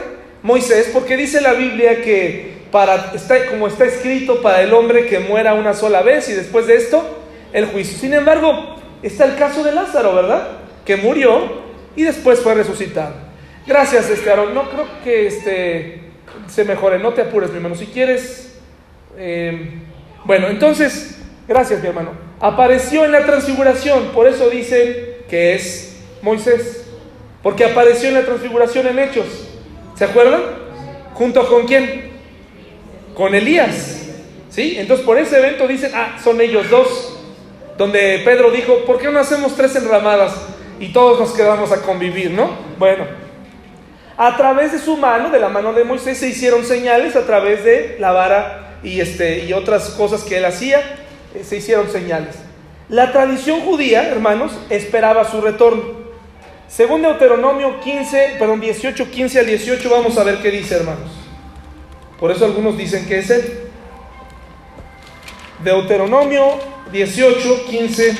Moisés, 0.42 0.90
porque 0.92 1.16
dice 1.16 1.40
la 1.40 1.54
Biblia 1.54 2.02
que 2.02 2.52
para, 2.70 3.12
está, 3.14 3.46
como 3.46 3.66
está 3.66 3.84
escrito 3.84 4.42
para 4.42 4.62
el 4.62 4.72
hombre 4.72 5.06
que 5.06 5.18
muera 5.18 5.54
una 5.54 5.74
sola 5.74 6.02
vez 6.02 6.28
y 6.28 6.34
después 6.34 6.66
de 6.66 6.76
esto, 6.76 7.21
el 7.52 7.66
juicio. 7.66 7.98
Sin 7.98 8.14
embargo, 8.14 8.76
está 9.02 9.24
el 9.24 9.36
caso 9.36 9.62
de 9.62 9.72
Lázaro, 9.72 10.14
¿verdad? 10.14 10.48
Que 10.84 10.96
murió 10.96 11.62
y 11.96 12.02
después 12.02 12.40
fue 12.40 12.54
resucitado. 12.54 13.14
Gracias, 13.66 14.08
este 14.10 14.30
Aaron. 14.30 14.54
No 14.54 14.70
creo 14.70 14.86
que 15.04 15.26
este, 15.26 16.02
se 16.48 16.64
mejore. 16.64 16.98
No 16.98 17.12
te 17.12 17.22
apures, 17.22 17.50
mi 17.50 17.56
hermano. 17.56 17.74
Si 17.74 17.86
quieres... 17.86 18.60
Eh, 19.16 19.74
bueno, 20.24 20.48
entonces, 20.48 21.18
gracias, 21.46 21.82
mi 21.82 21.88
hermano. 21.88 22.12
Apareció 22.40 23.04
en 23.04 23.12
la 23.12 23.24
transfiguración. 23.24 24.08
Por 24.08 24.26
eso 24.26 24.50
dicen 24.50 24.94
que 25.28 25.54
es 25.54 26.00
Moisés. 26.22 26.86
Porque 27.42 27.64
apareció 27.64 28.08
en 28.08 28.14
la 28.14 28.22
transfiguración 28.22 28.86
en 28.86 28.98
Hechos. 28.98 29.26
¿Se 29.96 30.04
acuerdan? 30.04 30.42
¿Junto 31.14 31.46
con 31.48 31.66
quién? 31.66 32.10
Con 33.14 33.34
Elías. 33.34 34.08
¿Sí? 34.48 34.76
Entonces 34.78 35.04
por 35.04 35.18
ese 35.18 35.38
evento 35.38 35.66
dicen, 35.66 35.92
ah, 35.94 36.18
son 36.22 36.40
ellos 36.40 36.68
dos. 36.70 37.11
Donde 37.82 38.22
Pedro 38.24 38.52
dijo, 38.52 38.84
¿por 38.84 39.00
qué 39.00 39.10
no 39.10 39.18
hacemos 39.18 39.56
tres 39.56 39.74
enramadas? 39.74 40.32
Y 40.78 40.92
todos 40.92 41.18
nos 41.18 41.32
quedamos 41.32 41.72
a 41.72 41.82
convivir, 41.82 42.30
¿no? 42.30 42.48
Bueno, 42.78 43.04
a 44.16 44.36
través 44.36 44.70
de 44.70 44.78
su 44.78 44.96
mano, 44.96 45.30
de 45.30 45.40
la 45.40 45.48
mano 45.48 45.72
de 45.72 45.82
Moisés, 45.82 46.16
se 46.16 46.28
hicieron 46.28 46.64
señales 46.64 47.16
a 47.16 47.26
través 47.26 47.64
de 47.64 47.96
la 47.98 48.12
vara 48.12 48.78
y, 48.84 49.00
este, 49.00 49.46
y 49.46 49.52
otras 49.52 49.88
cosas 49.98 50.22
que 50.22 50.36
él 50.36 50.44
hacía, 50.44 50.78
eh, 51.34 51.42
se 51.42 51.56
hicieron 51.56 51.90
señales. 51.90 52.36
La 52.88 53.10
tradición 53.10 53.62
judía, 53.62 54.08
hermanos, 54.08 54.52
esperaba 54.70 55.28
su 55.28 55.40
retorno. 55.40 55.82
Según 56.68 57.02
Deuteronomio 57.02 57.80
15, 57.80 58.36
perdón, 58.38 58.60
18, 58.60 59.10
15 59.10 59.40
al 59.40 59.46
18, 59.46 59.90
vamos 59.90 60.16
a 60.18 60.22
ver 60.22 60.38
qué 60.40 60.52
dice, 60.52 60.76
hermanos. 60.76 61.10
Por 62.20 62.30
eso 62.30 62.44
algunos 62.44 62.78
dicen 62.78 63.08
que 63.08 63.18
es 63.18 63.30
él. 63.30 63.71
Deuteronomio 65.64 66.58
18, 66.90 67.64
15. 67.66 68.16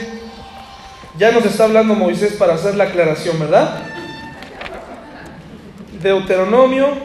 Ya 1.19 1.31
nos 1.33 1.45
está 1.45 1.65
hablando 1.65 1.95
Moisés 1.95 2.35
para 2.35 2.55
hacer 2.55 2.75
la 2.75 2.85
aclaración, 2.85 3.39
¿verdad? 3.39 3.83
Deuteronomio 6.01 6.97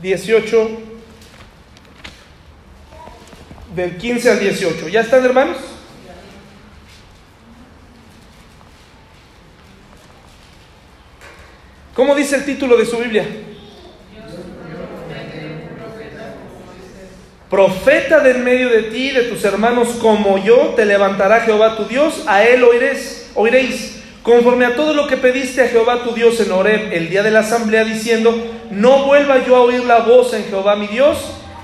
18, 0.00 0.70
del 3.74 3.96
15 3.96 4.30
al 4.30 4.40
18. 4.40 4.88
¿Ya 4.88 5.00
están, 5.00 5.24
hermanos? 5.24 5.56
¿Cómo 11.94 12.14
dice 12.14 12.36
el 12.36 12.44
título 12.44 12.76
de 12.76 12.86
su 12.86 12.96
Biblia? 12.96 13.26
Profeta 17.50 18.20
de 18.20 18.30
en 18.30 18.44
medio 18.44 18.68
de 18.68 18.84
ti, 18.84 19.10
de 19.10 19.24
tus 19.24 19.44
hermanos, 19.44 19.88
como 20.00 20.38
yo, 20.38 20.74
te 20.76 20.84
levantará 20.86 21.40
Jehová 21.40 21.76
tu 21.76 21.84
Dios, 21.84 22.22
a 22.28 22.44
él 22.44 22.62
oiréis, 22.62 23.28
oiréis, 23.34 24.00
conforme 24.22 24.66
a 24.66 24.76
todo 24.76 24.94
lo 24.94 25.08
que 25.08 25.16
pediste 25.16 25.60
a 25.60 25.66
Jehová 25.66 26.04
tu 26.04 26.14
Dios 26.14 26.38
en 26.38 26.52
Horeb 26.52 26.92
el 26.92 27.10
día 27.10 27.24
de 27.24 27.32
la 27.32 27.40
asamblea, 27.40 27.82
diciendo, 27.82 28.32
no 28.70 29.04
vuelva 29.04 29.44
yo 29.44 29.56
a 29.56 29.62
oír 29.62 29.82
la 29.82 29.98
voz 29.98 30.32
en 30.32 30.44
Jehová 30.44 30.76
mi 30.76 30.86
Dios, 30.86 31.18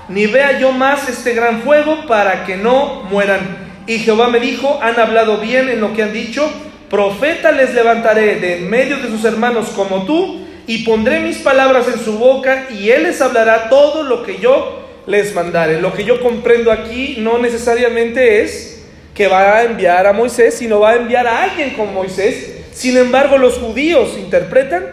ni 0.09 0.27
vea 0.27 0.59
yo 0.59 0.73
más 0.73 1.07
este 1.07 1.33
gran 1.33 1.61
fuego, 1.61 2.05
para 2.05 2.43
que 2.43 2.57
no 2.57 3.03
mueran. 3.09 3.39
Y 3.87 3.99
Jehová 3.99 4.27
me 4.27 4.41
dijo, 4.41 4.79
han 4.81 4.99
hablado 4.99 5.37
bien 5.37 5.69
en 5.69 5.79
lo 5.79 5.93
que 5.93 6.03
han 6.03 6.11
dicho, 6.11 6.51
Profeta 6.89 7.53
les 7.53 7.73
levantaré 7.73 8.35
de 8.41 8.57
en 8.57 8.69
medio 8.69 8.97
de 8.97 9.07
sus 9.07 9.23
hermanos 9.23 9.69
como 9.73 10.05
tú, 10.05 10.41
y 10.67 10.79
pondré 10.79 11.21
mis 11.21 11.37
palabras 11.37 11.87
en 11.87 12.03
su 12.03 12.17
boca, 12.17 12.67
y 12.77 12.89
él 12.89 13.03
les 13.03 13.21
hablará 13.21 13.69
todo 13.69 14.03
lo 14.03 14.23
que 14.23 14.39
yo 14.39 14.86
les 15.07 15.33
mandare. 15.33 15.81
Lo 15.81 15.93
que 15.93 16.03
yo 16.03 16.21
comprendo 16.21 16.71
aquí 16.71 17.15
no 17.17 17.39
necesariamente 17.39 18.43
es 18.43 18.85
que 19.15 19.27
va 19.27 19.57
a 19.57 19.63
enviar 19.63 20.05
a 20.05 20.13
Moisés, 20.13 20.53
sino 20.53 20.81
va 20.81 20.91
a 20.91 20.95
enviar 20.97 21.25
a 21.25 21.43
alguien 21.43 21.71
como 21.71 21.91
Moisés. 21.91 22.57
Sin 22.71 22.95
embargo, 22.95 23.39
los 23.39 23.57
judíos 23.57 24.15
interpretan 24.19 24.85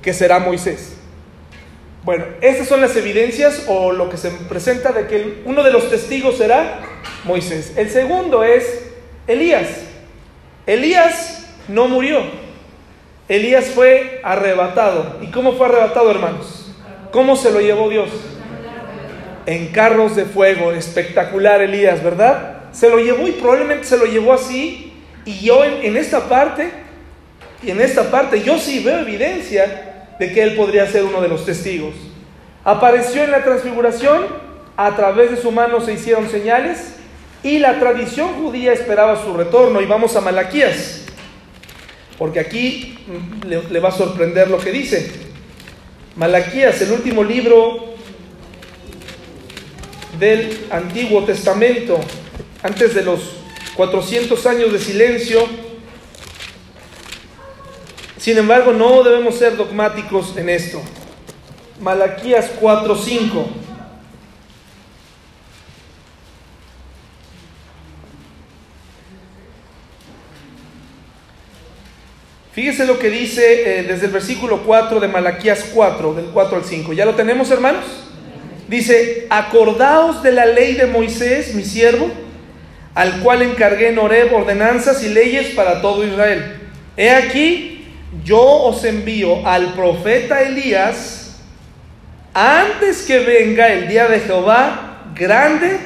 que 0.00 0.14
será 0.14 0.38
Moisés. 0.38 0.96
Bueno, 2.02 2.24
estas 2.40 2.66
son 2.66 2.80
las 2.80 2.96
evidencias 2.96 3.64
o 3.66 3.92
lo 3.92 4.08
que 4.08 4.16
se 4.16 4.30
presenta 4.30 4.92
de 4.92 5.06
que 5.06 5.42
uno 5.44 5.62
de 5.62 5.70
los 5.70 5.90
testigos 5.90 6.38
será 6.38 6.80
Moisés. 7.24 7.74
El 7.76 7.90
segundo 7.90 8.42
es 8.42 8.86
Elías. 9.26 9.68
Elías 10.66 11.46
no 11.68 11.88
murió. 11.88 12.22
Elías 13.28 13.66
fue 13.66 14.20
arrebatado. 14.22 15.18
¿Y 15.20 15.26
cómo 15.26 15.52
fue 15.52 15.66
arrebatado, 15.66 16.10
hermanos? 16.10 16.72
¿Cómo 17.10 17.36
se 17.36 17.50
lo 17.50 17.60
llevó 17.60 17.90
Dios? 17.90 18.08
En 19.50 19.66
carros 19.72 20.14
de 20.14 20.26
fuego. 20.26 20.70
Espectacular 20.70 21.60
Elías, 21.60 22.04
¿verdad? 22.04 22.70
Se 22.70 22.88
lo 22.88 23.00
llevó 23.00 23.26
y 23.26 23.32
probablemente 23.32 23.84
se 23.84 23.98
lo 23.98 24.04
llevó 24.04 24.32
así. 24.32 24.92
Y 25.24 25.40
yo 25.40 25.64
en, 25.64 25.96
esta 25.96 26.28
parte, 26.28 26.70
y 27.60 27.72
en 27.72 27.80
esta 27.80 28.12
parte, 28.12 28.42
yo 28.42 28.60
sí 28.60 28.80
veo 28.84 29.00
evidencia 29.00 30.12
de 30.20 30.32
que 30.32 30.44
él 30.44 30.54
podría 30.54 30.86
ser 30.86 31.02
uno 31.02 31.20
de 31.20 31.26
los 31.26 31.44
testigos. 31.44 31.96
Apareció 32.62 33.24
en 33.24 33.32
la 33.32 33.42
transfiguración, 33.42 34.24
a 34.76 34.94
través 34.94 35.32
de 35.32 35.36
su 35.36 35.50
mano 35.50 35.80
se 35.80 35.94
hicieron 35.94 36.30
señales, 36.30 36.94
y 37.42 37.58
la 37.58 37.80
tradición 37.80 38.34
judía 38.34 38.72
esperaba 38.72 39.20
su 39.20 39.36
retorno. 39.36 39.80
Y 39.80 39.86
vamos 39.86 40.14
a 40.14 40.20
Malaquías, 40.20 41.06
porque 42.18 42.38
aquí 42.38 42.96
mm, 43.42 43.48
le, 43.48 43.80
va 43.80 43.88
a 43.88 43.92
sorprender 43.92 44.48
lo 44.48 44.58
que 44.58 44.70
dice. 44.70 45.10
Malaquías, 46.14 46.80
el 46.82 46.92
último 46.92 47.24
libro 47.24 47.89
del 50.20 50.66
Antiguo 50.70 51.24
Testamento, 51.24 51.98
antes 52.62 52.94
de 52.94 53.02
los 53.02 53.20
400 53.74 54.46
años 54.46 54.72
de 54.72 54.78
silencio. 54.78 55.48
Sin 58.18 58.36
embargo, 58.36 58.72
no 58.72 59.02
debemos 59.02 59.36
ser 59.36 59.56
dogmáticos 59.56 60.36
en 60.36 60.50
esto. 60.50 60.82
Malaquías 61.80 62.50
4:5. 62.60 63.46
Fíjese 72.52 72.84
lo 72.84 72.98
que 72.98 73.08
dice 73.08 73.78
eh, 73.78 73.82
desde 73.84 74.06
el 74.06 74.12
versículo 74.12 74.64
4 74.64 75.00
de 75.00 75.08
Malaquías 75.08 75.70
4, 75.72 76.14
del 76.14 76.26
4 76.26 76.58
al 76.58 76.64
5. 76.64 76.92
¿Ya 76.92 77.06
lo 77.06 77.14
tenemos, 77.14 77.50
hermanos? 77.50 78.09
Dice, 78.70 79.26
acordaos 79.30 80.22
de 80.22 80.30
la 80.30 80.46
ley 80.46 80.74
de 80.74 80.86
Moisés, 80.86 81.56
mi 81.56 81.64
siervo, 81.64 82.08
al 82.94 83.18
cual 83.18 83.42
encargué 83.42 83.88
en 83.88 83.98
Horeb 83.98 84.32
ordenanzas 84.32 85.02
y 85.02 85.08
leyes 85.08 85.48
para 85.56 85.82
todo 85.82 86.06
Israel. 86.06 86.54
He 86.96 87.10
aquí, 87.10 87.84
yo 88.24 88.40
os 88.40 88.84
envío 88.84 89.44
al 89.44 89.74
profeta 89.74 90.42
Elías 90.42 91.40
antes 92.32 93.02
que 93.02 93.18
venga 93.18 93.72
el 93.72 93.88
día 93.88 94.06
de 94.06 94.20
Jehová 94.20 95.02
grande 95.16 95.76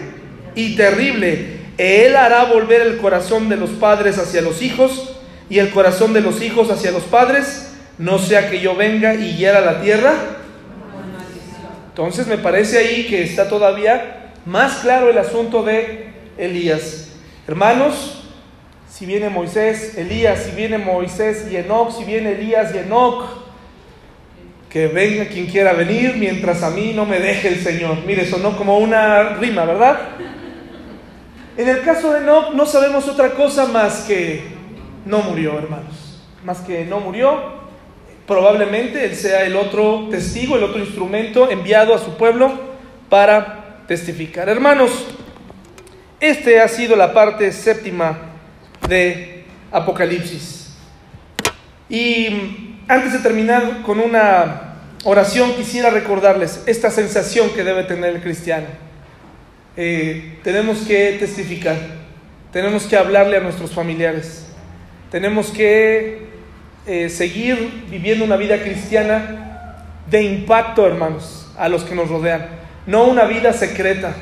y 0.54 0.76
terrible. 0.76 1.60
Él 1.78 2.14
hará 2.16 2.44
volver 2.44 2.82
el 2.82 2.98
corazón 2.98 3.48
de 3.48 3.56
los 3.56 3.70
padres 3.70 4.18
hacia 4.18 4.42
los 4.42 4.60
hijos 4.60 5.16
y 5.48 5.58
el 5.58 5.70
corazón 5.70 6.12
de 6.12 6.20
los 6.20 6.42
hijos 6.42 6.70
hacia 6.70 6.90
los 6.90 7.04
padres, 7.04 7.70
no 7.96 8.18
sea 8.18 8.50
que 8.50 8.60
yo 8.60 8.76
venga 8.76 9.14
y 9.14 9.38
hiera 9.38 9.62
la 9.62 9.80
tierra. 9.80 10.12
Entonces 11.94 12.26
me 12.26 12.38
parece 12.38 12.76
ahí 12.78 13.06
que 13.06 13.22
está 13.22 13.48
todavía 13.48 14.32
más 14.44 14.78
claro 14.78 15.08
el 15.10 15.16
asunto 15.16 15.62
de 15.62 16.08
Elías. 16.36 17.12
Hermanos, 17.46 18.24
si 18.90 19.06
viene 19.06 19.28
Moisés, 19.28 19.96
Elías, 19.96 20.42
si 20.42 20.56
viene 20.56 20.76
Moisés 20.76 21.46
y 21.52 21.56
Enoch, 21.56 21.96
si 21.96 22.02
viene 22.02 22.32
Elías 22.32 22.74
y 22.74 22.78
Enoch, 22.78 23.22
que 24.68 24.88
venga 24.88 25.26
quien 25.26 25.46
quiera 25.46 25.72
venir 25.72 26.16
mientras 26.16 26.64
a 26.64 26.70
mí 26.70 26.92
no 26.92 27.06
me 27.06 27.20
deje 27.20 27.46
el 27.46 27.60
Señor. 27.62 27.98
Mire, 28.04 28.26
sonó 28.26 28.56
como 28.56 28.78
una 28.78 29.36
rima, 29.36 29.64
¿verdad? 29.64 30.00
En 31.56 31.68
el 31.68 31.80
caso 31.82 32.12
de 32.12 32.22
Enoch 32.22 32.54
no 32.54 32.66
sabemos 32.66 33.06
otra 33.06 33.34
cosa 33.34 33.66
más 33.66 34.00
que 34.00 34.42
no 35.06 35.20
murió, 35.20 35.56
hermanos. 35.56 36.20
Más 36.42 36.58
que 36.58 36.84
no 36.84 36.98
murió. 36.98 37.63
Probablemente 38.26 39.04
Él 39.04 39.16
sea 39.16 39.44
el 39.44 39.56
otro 39.56 40.08
testigo, 40.10 40.56
el 40.56 40.64
otro 40.64 40.78
instrumento 40.78 41.50
enviado 41.50 41.94
a 41.94 41.98
su 41.98 42.16
pueblo 42.16 42.52
para 43.08 43.84
testificar. 43.86 44.48
Hermanos, 44.48 45.06
este 46.20 46.60
ha 46.60 46.68
sido 46.68 46.96
la 46.96 47.12
parte 47.12 47.52
séptima 47.52 48.18
de 48.88 49.44
Apocalipsis. 49.70 50.74
Y 51.88 52.74
antes 52.88 53.12
de 53.12 53.18
terminar 53.18 53.82
con 53.82 54.00
una 54.00 54.74
oración, 55.04 55.54
quisiera 55.54 55.90
recordarles 55.90 56.62
esta 56.66 56.90
sensación 56.90 57.50
que 57.50 57.62
debe 57.62 57.84
tener 57.84 58.14
el 58.14 58.22
cristiano. 58.22 58.66
Eh, 59.76 60.38
tenemos 60.42 60.78
que 60.80 61.16
testificar, 61.18 61.76
tenemos 62.52 62.84
que 62.84 62.96
hablarle 62.96 63.36
a 63.36 63.40
nuestros 63.40 63.72
familiares, 63.72 64.46
tenemos 65.10 65.50
que 65.50 66.23
eh, 66.86 67.08
seguir 67.08 67.86
viviendo 67.90 68.24
una 68.24 68.36
vida 68.36 68.62
cristiana 68.62 69.76
de 70.10 70.22
impacto, 70.22 70.86
hermanos, 70.86 71.50
a 71.56 71.68
los 71.68 71.84
que 71.84 71.94
nos 71.94 72.08
rodean, 72.08 72.46
no 72.86 73.04
una 73.04 73.24
vida 73.24 73.52
secreta, 73.52 74.14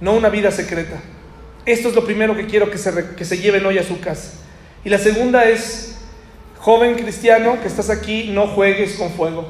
no 0.00 0.12
una 0.12 0.28
vida 0.28 0.50
secreta. 0.50 1.00
Esto 1.64 1.88
es 1.88 1.94
lo 1.94 2.04
primero 2.04 2.36
que 2.36 2.46
quiero 2.46 2.70
que 2.70 2.78
se, 2.78 3.14
que 3.16 3.24
se 3.24 3.38
lleven 3.38 3.66
hoy 3.66 3.78
a 3.78 3.82
su 3.82 4.00
casa. 4.00 4.32
Y 4.84 4.88
la 4.88 4.98
segunda 4.98 5.44
es, 5.44 5.98
joven 6.58 6.94
cristiano 6.94 7.60
que 7.60 7.66
estás 7.66 7.90
aquí, 7.90 8.30
no 8.32 8.46
juegues 8.46 8.94
con 8.94 9.10
fuego. 9.10 9.48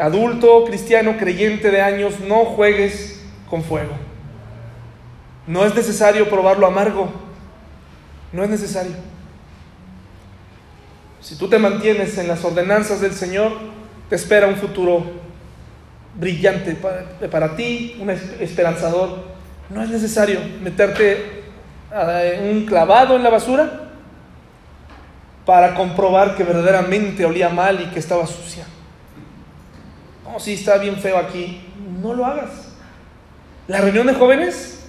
Adulto 0.00 0.64
cristiano 0.64 1.16
creyente 1.18 1.70
de 1.70 1.80
años, 1.80 2.20
no 2.20 2.44
juegues 2.44 3.20
con 3.50 3.64
fuego. 3.64 3.92
No 5.48 5.64
es 5.64 5.74
necesario 5.74 6.28
probarlo 6.28 6.66
amargo. 6.66 7.10
No 8.32 8.44
es 8.44 8.50
necesario. 8.50 8.92
Si 11.20 11.36
tú 11.36 11.48
te 11.48 11.58
mantienes 11.58 12.16
en 12.18 12.28
las 12.28 12.44
ordenanzas 12.44 13.00
del 13.00 13.12
Señor, 13.12 13.52
te 14.08 14.16
espera 14.16 14.46
un 14.46 14.56
futuro 14.56 15.04
brillante 16.14 16.74
para, 16.74 17.56
ti, 17.56 17.96
un 18.00 18.10
esperanzador. 18.10 19.24
No 19.70 19.82
es 19.82 19.90
necesario 19.90 20.40
meterte 20.62 21.44
un 22.50 22.66
clavado 22.66 23.16
en 23.16 23.22
la 23.22 23.30
basura 23.30 23.90
para 25.44 25.74
comprobar 25.74 26.36
que 26.36 26.44
verdaderamente 26.44 27.24
olía 27.24 27.48
mal 27.48 27.80
y 27.80 27.86
que 27.86 27.98
estaba 27.98 28.26
sucia. 28.26 28.64
No, 30.24 30.38
si 30.38 30.54
está 30.54 30.78
bien 30.78 30.96
feo 30.96 31.18
aquí, 31.18 31.62
no 32.00 32.14
lo 32.14 32.24
hagas. 32.24 32.68
La 33.66 33.80
reunión 33.80 34.06
de 34.06 34.14
jóvenes 34.14 34.86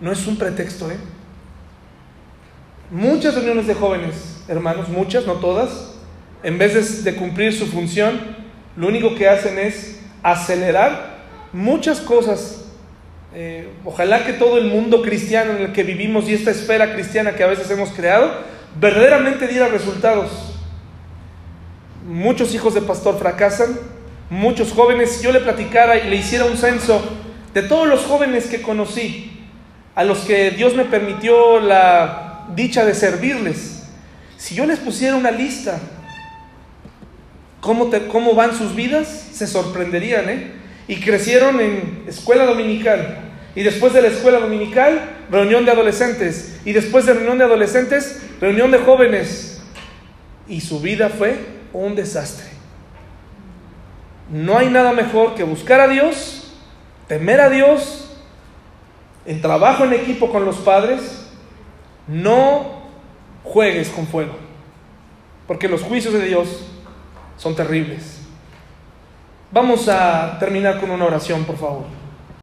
no 0.00 0.12
es 0.12 0.26
un 0.26 0.36
pretexto, 0.36 0.90
¿eh? 0.90 0.96
Muchas 2.90 3.36
reuniones 3.36 3.68
de 3.68 3.74
jóvenes, 3.74 4.42
hermanos, 4.48 4.88
muchas, 4.88 5.24
no 5.24 5.34
todas, 5.34 5.94
en 6.42 6.58
vez 6.58 7.04
de, 7.04 7.14
cumplir 7.14 7.52
su 7.52 7.66
función, 7.66 8.18
lo 8.76 8.88
único 8.88 9.14
que 9.14 9.28
hacen 9.28 9.60
es 9.60 10.00
acelerar 10.24 11.20
muchas 11.52 12.00
cosas. 12.00 12.64
Eh, 13.32 13.68
ojalá 13.84 14.24
que 14.24 14.32
todo 14.32 14.58
el 14.58 14.64
mundo 14.64 15.02
cristiano 15.02 15.52
en 15.52 15.62
el 15.66 15.72
que 15.72 15.84
vivimos 15.84 16.28
y 16.28 16.34
esta 16.34 16.50
esfera 16.50 16.92
cristiana 16.92 17.36
que 17.36 17.44
a 17.44 17.46
veces 17.46 17.70
hemos 17.70 17.90
creado, 17.90 18.28
verdaderamente 18.80 19.46
diera 19.46 19.68
resultados. 19.68 20.58
Muchos 22.04 22.52
hijos 22.56 22.74
de 22.74 22.82
pastor 22.82 23.20
fracasan, 23.20 23.78
muchos 24.30 24.72
jóvenes, 24.72 25.12
si 25.12 25.22
yo 25.22 25.30
le 25.30 25.38
platicara 25.38 25.96
y 25.96 26.10
le 26.10 26.16
hiciera 26.16 26.44
un 26.44 26.56
censo 26.56 27.00
de 27.54 27.62
todos 27.62 27.86
los 27.86 28.00
jóvenes 28.00 28.48
que 28.48 28.62
conocí, 28.62 29.46
a 29.94 30.02
los 30.02 30.18
que 30.20 30.50
Dios 30.50 30.74
me 30.74 30.86
permitió 30.86 31.60
la 31.60 32.29
dicha 32.54 32.84
de 32.84 32.94
servirles, 32.94 33.84
si 34.36 34.54
yo 34.54 34.66
les 34.66 34.78
pusiera 34.78 35.16
una 35.16 35.30
lista 35.30 35.78
cómo, 37.60 37.90
cómo 38.10 38.34
van 38.34 38.56
sus 38.56 38.74
vidas, 38.74 39.28
se 39.32 39.46
sorprenderían, 39.46 40.28
¿eh? 40.28 40.52
Y 40.88 40.96
crecieron 40.96 41.60
en 41.60 42.04
escuela 42.08 42.44
dominical. 42.44 43.30
Y 43.54 43.62
después 43.62 43.92
de 43.92 44.02
la 44.02 44.08
escuela 44.08 44.40
dominical, 44.40 45.00
reunión 45.30 45.64
de 45.64 45.70
adolescentes. 45.70 46.58
Y 46.64 46.72
después 46.72 47.06
de 47.06 47.14
reunión 47.14 47.38
de 47.38 47.44
adolescentes, 47.44 48.22
reunión 48.40 48.70
de 48.70 48.78
jóvenes. 48.78 49.62
Y 50.48 50.60
su 50.60 50.80
vida 50.80 51.08
fue 51.08 51.36
un 51.72 51.94
desastre. 51.94 52.46
No 54.30 54.58
hay 54.58 54.68
nada 54.68 54.92
mejor 54.92 55.34
que 55.34 55.42
buscar 55.42 55.80
a 55.80 55.88
Dios, 55.88 56.54
temer 57.08 57.40
a 57.40 57.50
Dios, 57.50 58.10
en 59.26 59.40
trabajo 59.40 59.84
en 59.84 59.92
equipo 59.92 60.30
con 60.30 60.44
los 60.44 60.56
padres. 60.56 61.19
No 62.06 62.80
juegues 63.44 63.88
con 63.90 64.06
fuego. 64.06 64.34
Porque 65.46 65.68
los 65.68 65.82
juicios 65.82 66.14
de 66.14 66.26
Dios 66.26 66.66
son 67.36 67.56
terribles. 67.56 68.20
Vamos 69.52 69.88
a 69.88 70.38
terminar 70.38 70.80
con 70.80 70.90
una 70.90 71.06
oración, 71.06 71.44
por 71.44 71.56
favor. 71.56 71.99